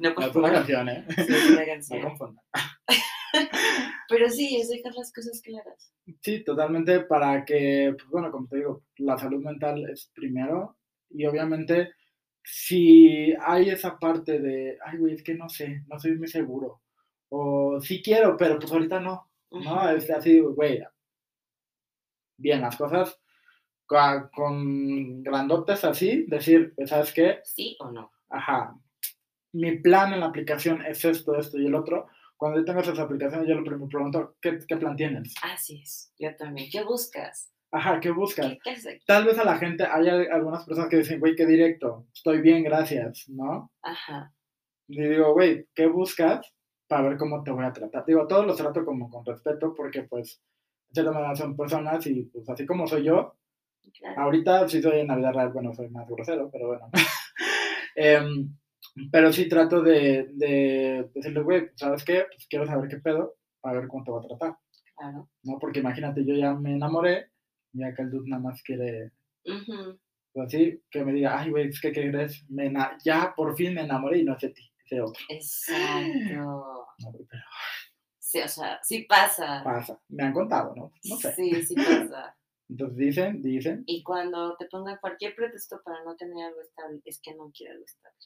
No, 0.00 0.10
No 0.14 0.26
es 0.26 0.36
una 0.36 0.52
canción, 0.52 0.88
¿eh? 0.90 1.04
Sí, 1.16 1.22
es 1.28 1.50
una 1.50 1.60
No 1.60 1.66
canción. 1.66 2.02
confundan. 2.02 2.44
Pero 4.08 4.28
sí, 4.30 4.56
es 4.60 4.68
dejar 4.68 4.94
las 4.94 5.12
cosas 5.12 5.40
claras. 5.42 5.92
Sí, 6.22 6.42
totalmente 6.44 7.00
para 7.00 7.44
que, 7.44 7.94
pues 7.96 8.08
bueno, 8.10 8.30
como 8.30 8.48
te 8.48 8.56
digo, 8.58 8.82
la 8.98 9.18
salud 9.18 9.42
mental 9.42 9.88
es 9.90 10.10
primero 10.14 10.76
y 11.10 11.26
obviamente 11.26 11.92
si 12.42 13.34
hay 13.42 13.68
esa 13.68 13.98
parte 13.98 14.40
de, 14.40 14.78
ay, 14.84 14.96
güey, 14.98 15.14
es 15.14 15.22
que 15.22 15.34
no 15.34 15.48
sé, 15.50 15.82
no 15.86 15.98
soy 15.98 16.16
muy 16.16 16.28
seguro, 16.28 16.80
o 17.28 17.78
sí 17.82 18.00
quiero, 18.02 18.36
pero 18.38 18.58
pues 18.58 18.72
ahorita 18.72 19.00
no, 19.00 19.30
¿no? 19.50 19.90
Es 19.90 20.08
así, 20.10 20.40
güey, 20.40 20.82
bien, 22.38 22.62
las 22.62 22.76
cosas 22.76 23.20
con, 23.88 25.22
grandotes 25.22 25.82
así, 25.84 26.24
decir, 26.28 26.74
pues, 26.76 26.90
¿sabes 26.90 27.12
qué? 27.12 27.40
¿Sí 27.44 27.76
o 27.80 27.90
no? 27.90 28.12
Ajá, 28.28 28.76
mi 29.52 29.78
plan 29.78 30.12
en 30.12 30.20
la 30.20 30.26
aplicación 30.26 30.84
es 30.86 31.04
esto, 31.04 31.34
esto 31.36 31.58
y 31.58 31.66
el 31.66 31.74
otro. 31.74 32.06
Cuando 32.36 32.58
yo 32.60 32.64
tengo 32.64 32.80
esas 32.80 32.98
aplicaciones, 32.98 33.48
yo 33.48 33.54
lo 33.56 33.64
primero 33.64 33.88
pregunto, 33.88 34.36
¿qué, 34.40 34.58
qué 34.68 34.76
plan 34.76 34.94
tienes? 34.94 35.34
Así 35.42 35.80
es. 35.82 36.12
Yo 36.18 36.36
también. 36.36 36.68
¿Qué 36.70 36.84
buscas? 36.84 37.52
Ajá, 37.72 37.98
¿qué 38.00 38.10
buscas? 38.10 38.56
¿Qué, 38.62 38.74
qué? 38.74 39.00
Tal 39.06 39.24
vez 39.24 39.38
a 39.38 39.44
la 39.44 39.56
gente, 39.58 39.84
hay 39.84 40.08
al- 40.08 40.30
algunas 40.30 40.64
personas 40.64 40.88
que 40.90 40.98
dicen, 40.98 41.18
güey, 41.18 41.34
qué 41.34 41.46
directo, 41.46 42.06
estoy 42.14 42.40
bien, 42.40 42.62
gracias, 42.62 43.28
¿no? 43.28 43.72
Ajá. 43.82 44.32
Y 44.86 45.02
digo, 45.02 45.32
güey, 45.32 45.66
¿qué 45.74 45.86
buscas? 45.86 46.46
Para 46.86 47.08
ver 47.08 47.18
cómo 47.18 47.42
te 47.42 47.50
voy 47.50 47.64
a 47.64 47.72
tratar. 47.72 48.04
Digo, 48.06 48.26
todos 48.26 48.46
los 48.46 48.56
trato 48.56 48.84
como 48.84 49.10
con 49.10 49.24
respeto 49.26 49.74
porque, 49.74 50.02
pues, 50.04 50.40
de 50.90 50.94
cierta 51.02 51.12
manera 51.12 51.34
son 51.36 51.56
personas 51.56 52.06
y, 52.06 52.22
pues, 52.24 52.48
así 52.48 52.64
como 52.64 52.86
soy 52.86 53.04
yo, 53.04 53.34
Claro. 53.98 54.20
ahorita 54.22 54.68
sí 54.68 54.80
soy 54.82 55.00
en 55.00 55.08
la 55.08 55.16
vida 55.16 55.32
real, 55.32 55.50
bueno, 55.52 55.72
soy 55.74 55.88
más 55.88 56.06
grosero, 56.08 56.50
pero 56.50 56.68
bueno. 56.68 56.90
Em, 58.00 58.54
pero 59.10 59.32
sí 59.32 59.48
trato 59.48 59.82
de, 59.82 60.28
de 60.34 61.10
decirle, 61.14 61.40
güey, 61.42 61.70
¿sabes 61.74 62.04
qué? 62.04 62.26
Pues 62.32 62.46
quiero 62.48 62.64
saber 62.66 62.88
qué 62.88 62.98
pedo, 62.98 63.36
para 63.60 63.80
ver 63.80 63.88
cómo 63.88 64.04
te 64.04 64.10
va 64.12 64.18
a 64.20 64.26
tratar, 64.26 64.56
Claro. 64.96 65.28
¿no? 65.42 65.58
Porque 65.58 65.80
imagínate, 65.80 66.24
yo 66.24 66.34
ya 66.34 66.54
me 66.54 66.72
enamoré, 66.74 67.30
y 67.72 67.82
acá 67.82 68.02
el 68.02 68.10
dude 68.10 68.28
nada 68.30 68.42
más 68.42 68.62
quiere 68.62 69.10
Ujú. 69.44 69.98
pues 70.32 70.46
así, 70.46 70.80
que 70.90 71.04
me 71.04 71.12
diga, 71.12 71.38
ay, 71.40 71.50
güey, 71.50 71.68
es 71.68 71.80
que, 71.80 71.90
¿qué 71.92 72.08
crees? 72.10 72.44
Me 72.48 72.72
ya 73.04 73.32
por 73.36 73.56
fin 73.56 73.74
me 73.74 73.82
enamoré 73.82 74.18
y 74.18 74.24
no 74.24 74.34
es 74.34 74.40
de 74.42 74.50
ti, 74.50 74.70
es 74.84 74.90
de 74.90 75.00
otro. 75.00 75.24
Exacto. 75.28 76.86
No, 77.00 77.12
pero 77.12 77.42
Sí, 78.20 78.40
o 78.40 78.48
sea, 78.48 78.78
sí 78.82 79.06
pasa. 79.08 79.62
pasa. 79.64 79.98
Me 80.08 80.22
han 80.24 80.32
contado, 80.34 80.74
¿no? 80.76 80.92
No 81.04 81.16
sé. 81.16 81.32
Sí, 81.34 81.62
sí 81.64 81.74
pasa. 81.74 82.36
Entonces 82.68 82.96
dicen, 82.98 83.42
dicen. 83.42 83.82
Y 83.86 84.02
cuando 84.02 84.54
te 84.56 84.66
pongan 84.66 84.98
cualquier 85.00 85.34
pretexto 85.34 85.80
para 85.82 86.04
no 86.04 86.16
tener 86.16 86.44
algo 86.46 86.60
estable, 86.60 87.00
es 87.04 87.20
que 87.20 87.34
no 87.34 87.50
quiero 87.56 87.72
algo 87.74 87.84
estable. 87.84 88.16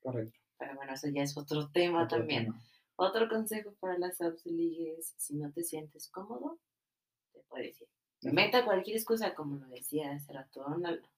correcto. 0.00 0.38
Pero 0.58 0.74
bueno, 0.74 0.94
eso 0.94 1.08
ya 1.08 1.22
es 1.22 1.36
otro 1.36 1.70
tema 1.70 2.04
otro 2.04 2.18
también. 2.18 2.44
tema. 2.46 2.62
Otro 2.96 3.28
consejo 3.28 3.74
para 3.78 3.98
las 3.98 4.20
apps 4.20 4.42
de 4.44 4.52
ligue 4.52 4.96
es, 4.98 5.12
si 5.16 5.36
no 5.36 5.52
te 5.52 5.62
sientes 5.62 6.08
cómodo, 6.08 6.58
te 7.32 7.40
puedes 7.48 7.80
ir. 7.80 7.88
Inventa 8.22 8.64
cualquier 8.64 8.96
excusa, 8.96 9.34
como 9.34 9.56
lo 9.56 9.66
decía 9.68 10.12
hace 10.12 10.32
rato, 10.32 10.64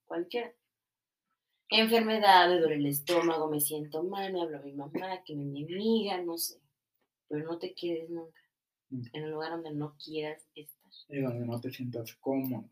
cualquiera. 0.07 0.53
Enfermedad, 1.71 2.49
me 2.49 2.59
duele 2.61 2.77
el 2.77 2.87
estómago, 2.87 3.49
me 3.49 3.61
siento 3.61 4.03
mal, 4.03 4.33
me 4.33 4.41
hablo 4.43 4.59
a 4.59 4.62
mi 4.62 4.73
mamá, 4.73 5.23
que 5.25 5.37
me 5.37 5.45
mi 5.45 5.62
amiga, 5.64 6.21
no 6.23 6.37
sé. 6.39 6.61
Pero 7.29 7.45
no 7.45 7.59
te 7.59 7.75
quedes 7.75 8.11
nunca 8.11 8.41
Mm. 8.91 9.03
en 9.12 9.25
un 9.25 9.31
lugar 9.33 9.51
donde 9.51 9.71
no 9.75 9.95
quieras 10.03 10.43
estar. 10.55 10.78
Y 11.09 11.20
donde 11.20 11.46
no 11.46 11.61
te 11.61 11.70
sientas 11.70 12.14
cómodo, 12.16 12.68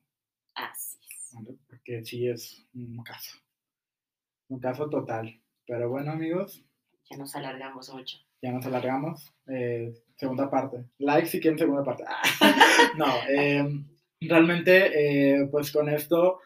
Así 0.54 0.98
es. 1.10 1.30
¿vale? 1.34 1.56
Porque 1.68 2.04
sí 2.04 2.28
es 2.28 2.66
un 2.74 3.02
caso. 3.02 3.36
Un 4.48 4.58
caso 4.60 4.88
total. 4.88 5.40
Pero 5.66 5.88
bueno, 5.90 6.12
amigos, 6.12 6.62
Ya 7.10 7.16
nos 7.16 7.34
alargamos 7.36 7.92
mucho. 7.92 8.18
ya 8.42 8.52
nos 8.52 8.64
alargamos. 8.66 9.32
Eh, 9.46 9.94
segunda 10.16 10.48
parte. 10.50 10.84
Like 10.98 11.26
si 11.28 11.40
quieren 11.40 11.58
segunda 11.58 11.82
parte. 11.84 12.04
no, 12.98 13.06
eh, 13.28 13.64
realmente, 14.20 15.40
eh, 15.40 15.46
pues 15.50 15.72
con 15.72 15.88
esto 15.88 16.40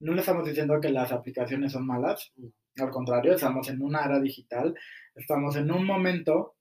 no 0.00 0.12
le 0.12 0.20
estamos 0.20 0.46
diciendo 0.46 0.80
que 0.80 0.90
las 0.90 1.12
aplicaciones 1.12 1.72
son 1.72 1.86
malas. 1.86 2.32
Al 2.78 2.90
contrario, 2.90 3.34
estamos 3.34 3.68
en 3.68 3.80
una 3.82 4.04
era 4.04 4.20
digital. 4.20 4.74
Estamos 5.14 5.56
en 5.56 5.70
un 5.70 5.86
momento 5.86 6.55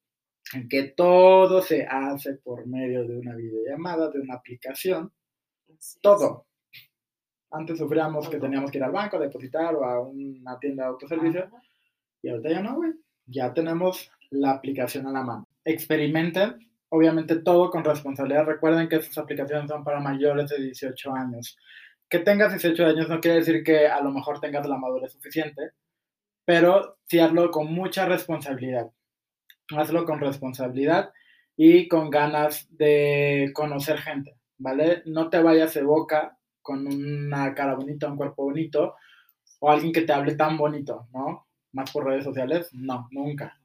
en 0.53 0.67
que 0.67 0.83
todo 0.89 1.61
se 1.61 1.85
hace 1.85 2.35
por 2.35 2.67
medio 2.67 3.05
de 3.07 3.17
una 3.17 3.35
videollamada, 3.35 4.09
de 4.09 4.19
una 4.19 4.35
aplicación. 4.35 5.11
Todo. 6.01 6.45
Antes 7.51 7.77
sufríamos 7.77 8.29
que 8.29 8.39
teníamos 8.39 8.71
que 8.71 8.77
ir 8.77 8.83
al 8.83 8.91
banco 8.91 9.17
a 9.17 9.21
depositar 9.21 9.75
o 9.75 9.83
a 9.83 10.01
una 10.01 10.59
tienda 10.59 10.83
de 10.83 10.89
autoservicio. 10.89 11.45
Ajá. 11.45 11.61
Y 12.25 12.29
ahorita 12.29 12.49
ya 12.49 12.61
no, 12.61 12.75
güey. 12.75 12.91
Ya 13.27 13.53
tenemos 13.53 14.11
la 14.31 14.49
aplicación 14.49 15.05
a 15.05 15.11
la 15.11 15.21
mano. 15.21 15.47
Experimenten, 15.63 16.71
obviamente 16.89 17.35
todo 17.35 17.69
con 17.69 17.83
responsabilidad. 17.83 18.45
Recuerden 18.45 18.89
que 18.89 18.95
estas 18.95 19.19
aplicaciones 19.19 19.69
son 19.69 19.83
para 19.83 19.99
mayores 19.99 20.49
de 20.49 20.59
18 20.59 21.13
años. 21.13 21.55
Que 22.09 22.17
tengas 22.17 22.51
18 22.51 22.83
años 22.83 23.09
no 23.09 23.19
quiere 23.19 23.37
decir 23.37 23.63
que 23.63 23.87
a 23.87 24.01
lo 24.01 24.09
mejor 24.09 24.39
tengas 24.39 24.67
la 24.67 24.75
madurez 24.75 25.11
suficiente, 25.11 25.73
pero 26.45 26.97
sí 27.05 27.19
hazlo 27.19 27.51
con 27.51 27.71
mucha 27.71 28.07
responsabilidad. 28.07 28.89
Hazlo 29.69 30.05
con 30.05 30.19
responsabilidad 30.19 31.11
y 31.57 31.87
con 31.87 32.09
ganas 32.09 32.67
de 32.69 33.51
conocer 33.53 33.97
gente, 33.99 34.37
¿vale? 34.57 35.01
No 35.05 35.29
te 35.29 35.41
vayas 35.41 35.73
de 35.73 35.83
boca 35.83 36.37
con 36.61 36.87
una 36.87 37.53
cara 37.53 37.75
bonita, 37.75 38.07
un 38.07 38.17
cuerpo 38.17 38.43
bonito, 38.43 38.95
o 39.59 39.69
alguien 39.69 39.93
que 39.93 40.01
te 40.01 40.13
hable 40.13 40.35
tan 40.35 40.57
bonito, 40.57 41.07
¿no? 41.13 41.47
Más 41.71 41.91
por 41.91 42.05
redes 42.05 42.23
sociales, 42.23 42.69
no, 42.73 43.07
nunca. 43.11 43.59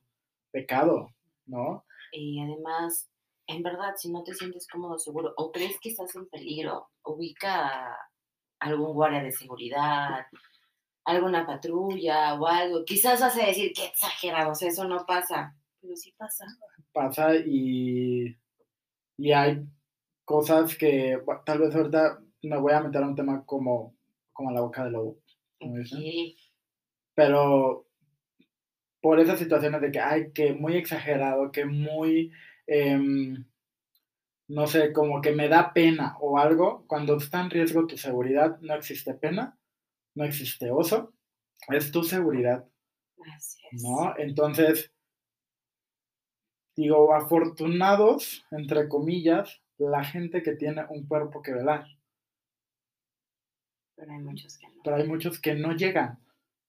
Pecado, 0.51 1.11
¿no? 1.47 1.85
Y 2.13 2.41
además, 2.41 3.09
en 3.47 3.63
verdad, 3.63 3.95
si 3.97 4.11
no 4.11 4.23
te 4.23 4.35
sientes 4.35 4.67
cómodo, 4.69 4.99
seguro, 4.99 5.33
o 5.37 5.51
crees 5.51 5.79
que 5.81 5.91
estás 5.91 6.15
en 6.15 6.29
peligro, 6.29 6.91
ubica 7.05 7.97
algún 8.59 8.93
guardia 8.93 9.23
de 9.23 9.33
seguridad, 9.33 10.27
alguna 11.05 11.47
patrulla 11.47 12.35
o 12.35 12.47
algo. 12.47 12.85
Quizás 12.85 13.21
vas 13.21 13.37
a 13.37 13.47
decir 13.47 13.73
que 13.73 13.87
exagerados, 13.87 14.63
eso 14.63 14.85
no 14.85 15.05
pasa, 15.07 15.57
pero 15.81 15.97
sí 15.97 16.13
pasa. 16.17 16.47
Pasa 16.93 17.37
y, 17.37 18.37
y 19.17 19.33
hay 19.33 19.67
cosas 20.25 20.77
que 20.77 21.17
bueno, 21.25 21.43
tal 21.45 21.59
vez 21.61 21.75
ahorita 21.75 22.21
me 22.43 22.59
voy 22.59 22.73
a 22.73 22.81
meter 22.81 23.03
a 23.03 23.09
un 23.09 23.15
tema 23.15 23.45
como, 23.45 23.97
como 24.33 24.51
la 24.53 24.61
boca 24.61 24.85
del 24.85 24.93
lobo, 24.93 25.19
pero 27.15 27.87
por 29.01 29.19
esas 29.19 29.39
situaciones 29.39 29.81
de 29.81 29.91
que, 29.91 30.01
ay, 30.01 30.33
que 30.33 30.53
muy 30.53 30.77
exagerado, 30.77 31.51
que 31.51 31.65
muy, 31.65 32.33
em, 32.67 33.45
no 34.49 34.67
sé, 34.67 34.93
como 34.93 35.21
que 35.21 35.33
me 35.33 35.49
da 35.49 35.73
pena 35.73 36.17
o 36.21 36.39
algo, 36.39 36.85
cuando 36.87 37.17
está 37.17 37.41
en 37.41 37.51
riesgo 37.51 37.87
tu 37.87 37.97
seguridad, 37.97 38.59
no 38.61 38.75
existe 38.75 39.15
pena, 39.15 39.59
no 40.15 40.25
existe 40.25 40.71
oso, 40.71 41.15
es 41.69 41.91
tu 41.91 42.03
seguridad, 42.03 42.67
Así 43.37 43.61
es. 43.71 43.83
¿no? 43.83 44.15
Entonces, 44.17 44.93
digo, 46.83 47.15
afortunados, 47.15 48.47
entre 48.51 48.89
comillas, 48.89 49.61
la 49.79 50.05
gente 50.05 50.43
que 50.43 50.57
tiene 50.57 50.85
un 50.91 51.07
cuerpo 51.07 51.43
que 51.43 51.53
velar, 51.55 51.87
Pero 53.97 54.13
hay 54.13 54.19
muchos 54.19 54.59
que 54.59 54.67
no. 54.67 54.75
pero 54.83 54.97
hay 54.97 55.07
muchos 55.07 55.41
que 55.41 55.55
no 55.55 55.73
llegan, 55.77 56.19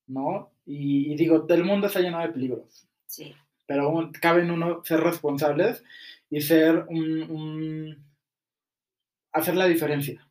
¿no? 0.07 0.51
Y, 0.65 1.11
y 1.11 1.15
digo, 1.15 1.45
el 1.47 1.63
mundo 1.63 1.87
está 1.87 1.99
lleno 2.01 2.19
de 2.19 2.29
peligros. 2.29 2.87
Sí, 3.05 3.33
pero 3.71 4.11
cabe 4.19 4.41
en 4.41 4.51
uno 4.51 4.83
ser 4.83 4.99
responsables 4.99 5.83
y 6.29 6.41
ser 6.41 6.85
un, 6.89 8.05
hacer 9.31 9.55
la 9.55 9.65
diferencia. 9.65 10.27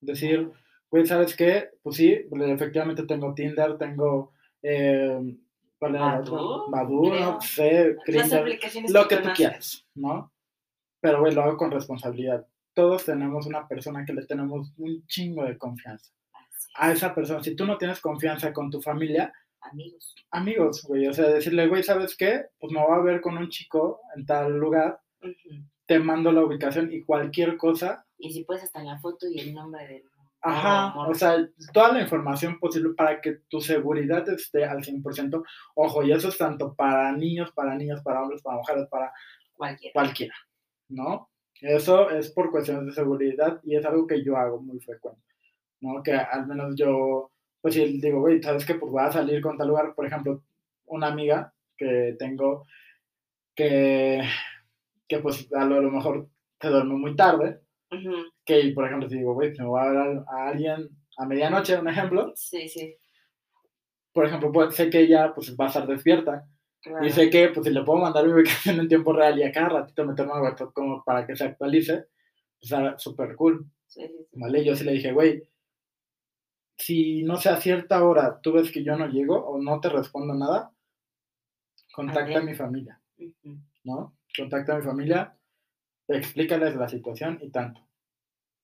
Decir, 0.00 0.50
pues, 0.90 1.08
¿sabes 1.08 1.34
qué? 1.34 1.70
Pues 1.82 1.96
sí, 1.96 2.12
efectivamente 2.30 3.04
tengo 3.04 3.34
Tinder, 3.34 3.78
tengo... 3.78 4.32
Eh, 4.62 5.36
Maduro, 5.80 7.20
no 7.20 7.40
sé, 7.40 7.96
lo 8.88 9.08
que 9.08 9.16
tú 9.18 9.28
quieras, 9.34 9.86
¿no? 9.94 10.32
Pero, 11.00 11.20
güey, 11.20 11.34
lo 11.34 11.42
hago 11.42 11.56
con 11.56 11.70
responsabilidad. 11.70 12.46
Todos 12.74 13.04
tenemos 13.04 13.46
una 13.46 13.66
persona 13.68 14.04
que 14.04 14.12
le 14.12 14.26
tenemos 14.26 14.72
un 14.78 15.06
chingo 15.06 15.44
de 15.44 15.56
confianza. 15.56 16.12
A 16.74 16.92
esa 16.92 17.14
persona, 17.14 17.42
si 17.42 17.54
tú 17.54 17.64
no 17.64 17.78
tienes 17.78 18.00
confianza 18.00 18.52
con 18.52 18.70
tu 18.70 18.80
familia, 18.80 19.32
amigos. 19.60 20.14
Amigos, 20.30 20.82
güey, 20.82 21.06
o 21.06 21.12
sea, 21.12 21.28
decirle, 21.28 21.68
güey, 21.68 21.82
¿sabes 21.82 22.16
qué? 22.16 22.46
Pues 22.58 22.72
me 22.72 22.80
voy 22.80 22.98
a 22.98 23.02
ver 23.02 23.20
con 23.20 23.36
un 23.36 23.48
chico 23.48 24.00
en 24.14 24.26
tal 24.26 24.56
lugar, 24.56 25.00
te 25.86 25.98
mando 25.98 26.32
la 26.32 26.44
ubicación 26.44 26.92
y 26.92 27.02
cualquier 27.02 27.56
cosa. 27.56 28.06
Y 28.18 28.32
si 28.32 28.44
puedes 28.44 28.64
hasta 28.64 28.82
la 28.82 28.98
foto 28.98 29.26
y 29.28 29.38
el 29.40 29.54
nombre 29.54 29.86
del 29.86 30.10
Ajá, 30.48 30.94
o 30.96 31.12
sea, 31.12 31.36
toda 31.72 31.92
la 31.92 32.02
información 32.02 32.60
posible 32.60 32.94
para 32.96 33.20
que 33.20 33.40
tu 33.48 33.60
seguridad 33.60 34.28
esté 34.28 34.64
al 34.64 34.84
100%. 34.84 35.42
Ojo, 35.74 36.04
y 36.04 36.12
eso 36.12 36.28
es 36.28 36.38
tanto 36.38 36.72
para 36.74 37.10
niños, 37.10 37.50
para 37.50 37.74
niñas, 37.74 38.00
para 38.02 38.22
hombres, 38.22 38.42
para 38.42 38.58
mujeres, 38.58 38.86
para 38.88 39.12
cualquiera. 39.56 39.92
cualquiera, 39.92 40.34
¿no? 40.88 41.30
Eso 41.60 42.10
es 42.10 42.30
por 42.30 42.52
cuestiones 42.52 42.86
de 42.86 42.92
seguridad 42.92 43.60
y 43.64 43.74
es 43.74 43.84
algo 43.84 44.06
que 44.06 44.22
yo 44.22 44.36
hago 44.36 44.60
muy 44.60 44.78
frecuente, 44.78 45.20
¿no? 45.80 46.00
Que 46.00 46.12
al 46.12 46.46
menos 46.46 46.76
yo, 46.76 47.32
pues 47.60 47.74
si 47.74 48.00
digo, 48.00 48.20
güey, 48.20 48.40
¿sabes 48.40 48.64
qué? 48.64 48.76
Pues 48.76 48.92
voy 48.92 49.02
a 49.02 49.10
salir 49.10 49.40
con 49.40 49.56
tal 49.56 49.66
lugar, 49.66 49.96
por 49.96 50.06
ejemplo, 50.06 50.44
una 50.84 51.08
amiga 51.08 51.52
que 51.76 52.14
tengo 52.20 52.66
que, 53.56 54.22
que 55.08 55.18
pues 55.18 55.52
a 55.52 55.64
lo, 55.64 55.78
a 55.78 55.80
lo 55.80 55.90
mejor 55.90 56.28
se 56.60 56.68
duerme 56.68 56.94
muy 56.94 57.16
tarde, 57.16 57.62
que, 58.44 58.72
por 58.74 58.86
ejemplo, 58.86 59.08
si 59.08 59.16
digo, 59.16 59.34
güey, 59.34 59.52
me 59.58 59.64
voy 59.64 59.80
a 59.80 59.90
ver 59.90 60.22
a, 60.28 60.48
alguien 60.48 60.88
a 61.16 61.26
medianoche, 61.26 61.78
un 61.78 61.88
ejemplo. 61.88 62.32
Sí, 62.34 62.68
sí. 62.68 62.96
Por 64.12 64.26
ejemplo, 64.26 64.50
pues, 64.52 64.74
sé 64.74 64.90
que 64.90 65.00
ella 65.00 65.32
pues, 65.34 65.54
va 65.56 65.66
a 65.66 65.68
estar 65.68 65.86
despierta. 65.86 66.48
Y 67.02 67.10
sé 67.10 67.30
que 67.30 67.48
pues, 67.48 67.66
si 67.66 67.72
le 67.72 67.82
puedo 67.82 68.00
mandar 68.00 68.26
mi 68.26 68.32
ubicación 68.34 68.80
en 68.80 68.88
tiempo 68.88 69.12
real 69.12 69.38
y 69.38 69.42
a 69.42 69.52
cada 69.52 69.68
ratito 69.68 70.04
meterme 70.04 70.32
a 70.32 70.42
WhatsApp 70.42 70.72
como 70.72 71.02
para 71.04 71.26
que 71.26 71.36
se 71.36 71.44
actualice, 71.44 72.06
pues 72.60 72.72
era 72.72 72.98
súper 72.98 73.34
cool. 73.34 73.66
Sí, 73.86 74.02
sí, 74.06 74.26
¿Vale? 74.32 74.64
Yo 74.64 74.74
sí 74.74 74.84
le 74.84 74.92
dije, 74.92 75.12
güey, 75.12 75.42
si 76.76 77.22
no 77.22 77.36
sé 77.36 77.48
a 77.48 77.60
cierta 77.60 78.04
hora 78.04 78.40
tú 78.40 78.52
ves 78.52 78.70
que 78.70 78.84
yo 78.84 78.96
no 78.96 79.08
llego 79.08 79.36
o 79.36 79.60
no 79.60 79.80
te 79.80 79.88
respondo 79.88 80.34
nada, 80.34 80.70
contacta 81.92 82.38
a, 82.38 82.42
mi 82.42 82.54
familia. 82.54 83.00
¿No? 83.84 84.16
Contacta 84.36 84.74
a 84.74 84.78
mi 84.78 84.84
familia 84.84 85.36
explícales 86.08 86.76
la 86.76 86.88
situación 86.88 87.38
y 87.42 87.50
tanto. 87.50 87.80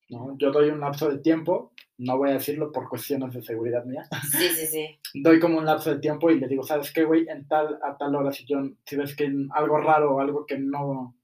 ¿no? 0.09 0.37
Yo 0.39 0.51
doy 0.51 0.69
un 0.69 0.81
lapso 0.81 1.09
de 1.09 1.19
tiempo, 1.19 1.73
no 1.99 2.19
voy 2.19 2.31
a 2.31 2.35
decirlo 2.35 2.71
por 2.71 2.89
cuestiones 2.89 3.33
de 3.33 3.43
seguridad 3.43 3.85
mía. 3.85 4.05
Sí, 4.31 4.49
sí, 4.49 4.67
sí. 4.67 4.99
Doy 5.15 5.41
como 5.41 5.59
un 5.59 5.65
lapso 5.65 5.91
de 5.95 6.01
tiempo 6.01 6.31
y 6.31 6.39
le 6.39 6.49
digo, 6.49 6.63
¿sabes 6.63 6.93
qué, 6.93 7.05
güey? 7.05 7.29
En 7.29 7.47
tal, 7.47 7.79
a 7.83 7.97
tal 7.97 8.15
hora, 8.15 8.33
si, 8.33 8.45
yo, 8.45 8.59
si 8.85 8.97
ves 8.97 9.17
que 9.17 9.33
algo 9.53 9.79
raro 9.79 10.17
o 10.17 10.21
algo 10.21 10.45
que 10.45 10.59
no, 10.59 11.17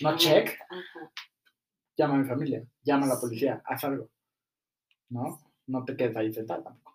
no 0.00 0.16
check, 0.16 0.58
llama 1.96 2.14
a 2.14 2.18
mi 2.18 2.24
familia, 2.24 2.64
llama 2.82 3.06
a 3.06 3.10
la 3.10 3.20
policía, 3.20 3.62
haz 3.64 3.84
algo. 3.84 4.08
¿No? 5.08 5.38
No 5.66 5.84
te 5.84 5.96
quedes 5.96 6.16
ahí 6.16 6.32
sentado 6.32 6.62
tampoco. 6.62 6.89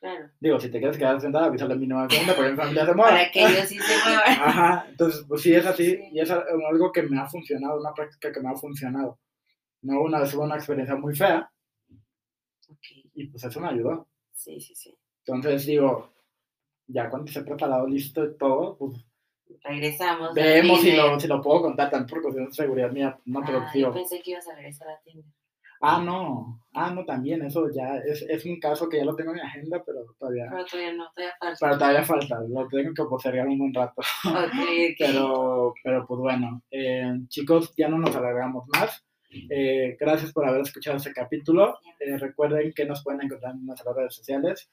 Claro. 0.00 0.30
Digo, 0.40 0.58
si 0.58 0.70
te 0.70 0.78
quieres 0.78 0.96
quedar 0.96 1.20
sentada, 1.20 1.46
avísale 1.46 1.74
a 1.74 1.76
mi 1.76 1.86
nueva 1.86 2.08
cuenta 2.08 2.34
porque 2.34 2.50
mi 2.52 2.56
familia 2.56 2.86
se 2.86 2.94
mueve. 2.94 3.10
Para 3.10 3.30
que 3.30 3.40
ellos 3.40 3.68
sí 3.68 3.78
se 3.78 4.08
muevan. 4.08 4.22
Ajá, 4.26 4.86
entonces, 4.88 5.24
pues 5.28 5.42
sí 5.42 5.52
es 5.54 5.66
así 5.66 6.00
y 6.10 6.20
es 6.20 6.30
algo 6.30 6.90
que 6.90 7.02
me 7.02 7.20
ha 7.20 7.26
funcionado, 7.26 7.78
una 7.78 7.92
práctica 7.92 8.32
que 8.32 8.40
me 8.40 8.48
ha 8.48 8.54
funcionado. 8.54 9.18
No 9.82 10.00
una 10.00 10.20
vez 10.20 10.32
una 10.34 10.56
experiencia 10.56 10.96
muy 10.96 11.14
fea 11.14 11.50
okay. 12.68 13.10
y 13.14 13.26
pues 13.28 13.44
eso 13.44 13.60
me 13.60 13.68
ayudó. 13.68 14.08
Sí, 14.32 14.58
sí, 14.58 14.74
sí. 14.74 14.96
Entonces 15.26 15.66
digo, 15.66 16.14
ya 16.86 17.10
cuando 17.10 17.30
se 17.30 17.40
ha 17.40 17.44
preparado 17.44 17.86
listo 17.86 18.24
y 18.24 18.38
todo, 18.38 18.78
pues 18.78 19.04
regresamos. 19.62 20.34
Vemos 20.34 20.80
si 20.80 20.92
lo, 20.92 21.20
si 21.20 21.28
lo 21.28 21.42
puedo 21.42 21.62
contar 21.62 21.90
también 21.90 22.08
por 22.08 22.22
cuestiones 22.22 22.56
de 22.56 22.62
seguridad 22.62 22.90
mía. 22.90 23.18
No, 23.26 23.42
pero 23.44 23.58
ah, 23.58 23.70
yo 23.74 23.92
pensé 23.92 24.22
que 24.22 24.30
ibas 24.32 24.48
a 24.48 24.54
regresar 24.54 24.88
a 24.88 24.98
Tinder. 25.02 25.24
Ah, 25.82 26.02
no, 26.04 26.60
ah, 26.74 26.90
no, 26.90 27.06
también, 27.06 27.42
eso 27.42 27.70
ya 27.74 27.96
es, 27.96 28.20
es, 28.28 28.44
un 28.44 28.60
caso 28.60 28.86
que 28.86 28.98
ya 28.98 29.04
lo 29.04 29.16
tengo 29.16 29.30
en 29.30 29.36
mi 29.36 29.40
agenda, 29.40 29.82
pero 29.84 30.00
todavía... 30.18 30.46
Pero 30.50 30.64
todavía 30.66 30.92
no, 30.92 31.10
todavía 31.14 31.34
falta. 31.40 31.58
Pero 31.58 31.78
todavía 31.78 32.04
falta, 32.04 32.40
lo 32.48 32.68
tengo 32.68 32.94
que 32.94 33.04
postergar 33.04 33.48
un 33.48 33.58
buen 33.58 33.72
rato. 33.72 34.02
Okay, 34.24 34.94
Pero, 34.98 35.72
pero 35.82 36.06
pues 36.06 36.20
bueno, 36.20 36.62
eh, 36.70 37.12
chicos, 37.28 37.72
ya 37.78 37.88
no 37.88 37.96
nos 37.96 38.14
alargamos 38.14 38.68
más. 38.68 39.02
Eh, 39.48 39.96
gracias 39.98 40.32
por 40.32 40.46
haber 40.46 40.60
escuchado 40.60 40.98
este 40.98 41.14
capítulo. 41.14 41.78
Eh, 41.98 42.18
recuerden 42.18 42.72
que 42.74 42.84
nos 42.84 43.02
pueden 43.02 43.22
encontrar 43.22 43.54
en 43.54 43.64
nuestras 43.64 43.96
redes 43.96 44.14
sociales. 44.14 44.70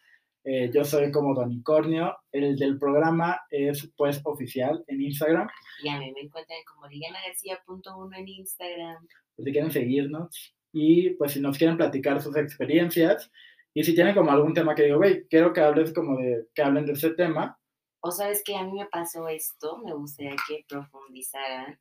yo 0.74 0.84
soy 0.84 1.10
como 1.12 1.34
Donicornio. 1.34 2.18
El 2.34 2.58
del 2.58 2.78
programa 2.78 3.40
es 3.50 3.90
pues 3.96 4.20
oficial 4.26 4.84
en 4.88 5.02
Instagram. 5.04 5.48
Y 5.84 5.90
a 5.90 6.00
mí 6.00 6.12
me 6.12 6.22
encuentran 6.22 6.60
como 6.66 6.82
García.1 6.82 8.18
en 8.18 8.28
Instagram. 8.28 9.08
Pues 9.36 9.46
si 9.46 9.52
quieren 9.52 9.72
seguirnos, 9.72 10.57
y 10.78 11.10
pues 11.16 11.32
si 11.32 11.40
nos 11.40 11.58
quieren 11.58 11.76
platicar 11.76 12.22
sus 12.22 12.38
experiencias 12.38 13.32
y 13.74 13.84
si 13.84 13.96
tienen 13.96 14.14
como 14.14 14.32
algún 14.32 14.54
tema 14.54 14.76
que 14.76 14.84
digo, 14.84 14.98
güey, 14.98 15.28
quiero 15.28 15.54
que 15.54 15.62
hables 15.62 15.92
como 15.92 16.18
de, 16.18 16.48
que 16.54 16.62
hablen 16.62 16.86
de 16.86 16.94
ese 16.94 17.12
tema. 17.12 17.60
O 18.00 18.12
sabes 18.12 18.44
que 18.44 18.56
a 18.56 18.64
mí 18.64 18.74
me 18.74 18.86
pasó 18.86 19.28
esto, 19.28 19.80
me 19.84 19.94
gustaría 19.94 20.36
que 20.48 20.66
profundizaran, 20.70 21.80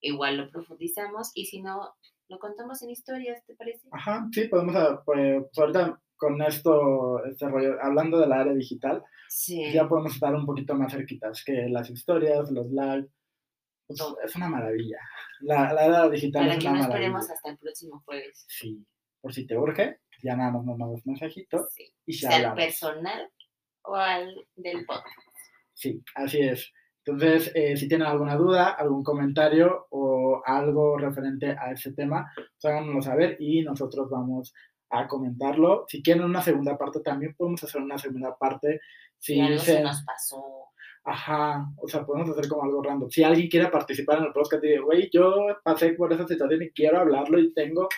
igual 0.00 0.38
lo 0.38 0.50
profundizamos 0.50 1.30
y 1.34 1.46
si 1.46 1.62
no, 1.62 1.94
lo 2.28 2.38
contamos 2.40 2.82
en 2.82 2.90
historias, 2.90 3.44
¿te 3.46 3.54
parece? 3.54 3.88
Ajá, 3.92 4.26
sí, 4.32 4.48
podemos, 4.48 4.74
ah, 4.74 5.02
pues, 5.06 5.44
ahorita 5.56 6.00
con 6.16 6.42
esto, 6.42 7.24
este 7.24 7.48
rollo, 7.48 7.76
hablando 7.80 8.18
del 8.18 8.32
área 8.32 8.54
digital, 8.54 9.04
ya 9.72 9.88
podemos 9.88 10.14
estar 10.14 10.34
un 10.34 10.46
poquito 10.46 10.74
más 10.74 10.92
cerquitas 10.92 11.44
que 11.44 11.68
las 11.68 11.90
historias, 11.90 12.50
los 12.50 12.70
live, 12.70 13.08
es 14.24 14.36
una 14.36 14.48
maravilla. 14.48 14.98
La, 15.40 15.72
la 15.72 15.84
era 15.86 16.08
digital 16.08 16.42
Para 16.42 16.54
es 16.54 16.58
que 16.60 16.68
una 16.68 16.78
no 16.78 16.82
maravilla. 16.84 17.06
esperemos 17.06 17.30
hasta 17.30 17.50
el 17.50 17.58
próximo 17.58 18.02
jueves. 18.04 18.44
Sí, 18.48 18.84
por 19.20 19.32
si 19.32 19.46
te 19.46 19.56
urge, 19.56 20.00
ya 20.22 20.36
nada 20.36 20.52
más 20.52 20.64
nos 20.64 20.78
mandas 20.78 21.06
mensajito 21.06 21.66
Sí. 21.70 21.92
y 22.06 22.12
Sea 22.14 22.50
al 22.50 22.54
personal 22.54 23.30
o 23.82 23.94
al 23.96 24.34
del 24.56 24.84
podcast. 24.86 25.16
Sí, 25.74 26.02
así 26.14 26.40
es. 26.40 26.72
Entonces, 27.04 27.50
eh, 27.56 27.76
si 27.76 27.88
tienen 27.88 28.06
alguna 28.06 28.36
duda, 28.36 28.70
algún 28.70 29.02
comentario 29.02 29.86
o 29.90 30.40
algo 30.46 30.96
referente 30.98 31.50
a 31.58 31.72
ese 31.72 31.92
tema, 31.92 32.30
pues 32.36 32.64
háganoslo 32.64 33.02
saber 33.02 33.36
y 33.40 33.62
nosotros 33.62 34.08
vamos 34.08 34.54
a 34.90 35.08
comentarlo. 35.08 35.84
Si 35.88 36.00
quieren 36.02 36.22
una 36.22 36.42
segunda 36.42 36.78
parte, 36.78 37.00
también 37.00 37.34
podemos 37.34 37.64
hacer 37.64 37.80
una 37.82 37.98
segunda 37.98 38.36
parte. 38.36 38.80
Si 39.18 39.34
Si 39.34 39.40
algo 39.40 39.58
se 39.58 39.82
nos 39.82 40.02
pasó. 40.04 40.44
Ajá, 41.04 41.66
o 41.76 41.88
sea, 41.88 42.04
podemos 42.04 42.30
hacer 42.30 42.48
como 42.48 42.64
algo 42.64 42.82
random. 42.82 43.10
Si 43.10 43.22
alguien 43.22 43.48
quiere 43.48 43.68
participar 43.68 44.18
en 44.18 44.24
el 44.24 44.32
podcast 44.32 44.62
y 44.64 44.68
dice, 44.68 44.80
güey, 44.80 45.10
yo 45.12 45.46
pasé 45.64 45.92
por 45.94 46.12
esa 46.12 46.26
situación 46.26 46.62
y 46.62 46.70
quiero 46.70 46.98
hablarlo 46.98 47.38
y 47.38 47.52
tengo 47.52 47.88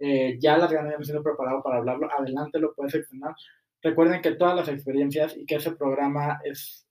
eh, 0.00 0.38
ya 0.40 0.56
las 0.56 0.70
ganas 0.70 0.92
de 0.92 0.98
me 0.98 1.04
siento 1.04 1.22
preparado 1.22 1.62
para 1.62 1.78
hablarlo, 1.78 2.08
adelante 2.12 2.58
lo 2.58 2.74
puedes 2.74 2.94
externar. 2.94 3.34
Recuerden 3.82 4.22
que 4.22 4.32
todas 4.32 4.56
las 4.56 4.68
experiencias 4.68 5.36
y 5.36 5.46
que 5.46 5.56
ese 5.56 5.72
programa 5.72 6.40
es 6.44 6.86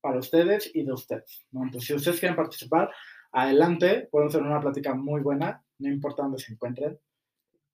para 0.00 0.18
ustedes 0.18 0.70
y 0.74 0.84
de 0.84 0.92
ustedes. 0.92 1.46
¿no? 1.50 1.64
Entonces, 1.64 1.86
si 1.86 1.94
ustedes 1.94 2.20
quieren 2.20 2.36
participar, 2.36 2.90
adelante, 3.32 4.08
pueden 4.10 4.28
hacer 4.28 4.42
una 4.42 4.60
plática 4.60 4.94
muy 4.94 5.22
buena, 5.22 5.64
no 5.78 5.88
importa 5.88 6.22
dónde 6.22 6.38
se 6.38 6.52
encuentren. 6.52 6.98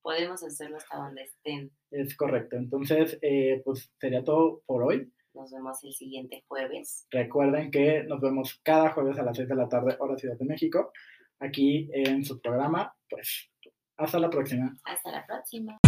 Podemos 0.01 0.43
hacerlo 0.43 0.77
hasta 0.77 0.97
donde 0.97 1.23
estén. 1.23 1.71
Es 1.91 2.15
correcto. 2.15 2.55
Entonces, 2.55 3.17
eh, 3.21 3.61
pues 3.65 3.91
sería 3.99 4.23
todo 4.23 4.61
por 4.65 4.83
hoy. 4.83 5.11
Nos 5.39 5.51
vemos 5.51 5.81
el 5.85 5.93
siguiente 5.93 6.43
jueves. 6.49 7.07
Recuerden 7.11 7.71
que 7.71 8.03
nos 8.03 8.19
vemos 8.19 8.59
cada 8.61 8.89
jueves 8.89 9.17
a 9.19 9.23
las 9.23 9.37
6 9.37 9.47
de 9.47 9.55
la 9.55 9.69
tarde, 9.69 9.95
hora 9.97 10.17
Ciudad 10.17 10.37
de 10.37 10.43
México, 10.43 10.91
aquí 11.39 11.89
en 11.93 12.25
su 12.25 12.41
programa. 12.41 12.93
Pues, 13.09 13.49
hasta 13.95 14.19
la 14.19 14.29
próxima. 14.29 14.75
Hasta 14.83 15.11
la 15.11 15.25
próxima. 15.25 15.79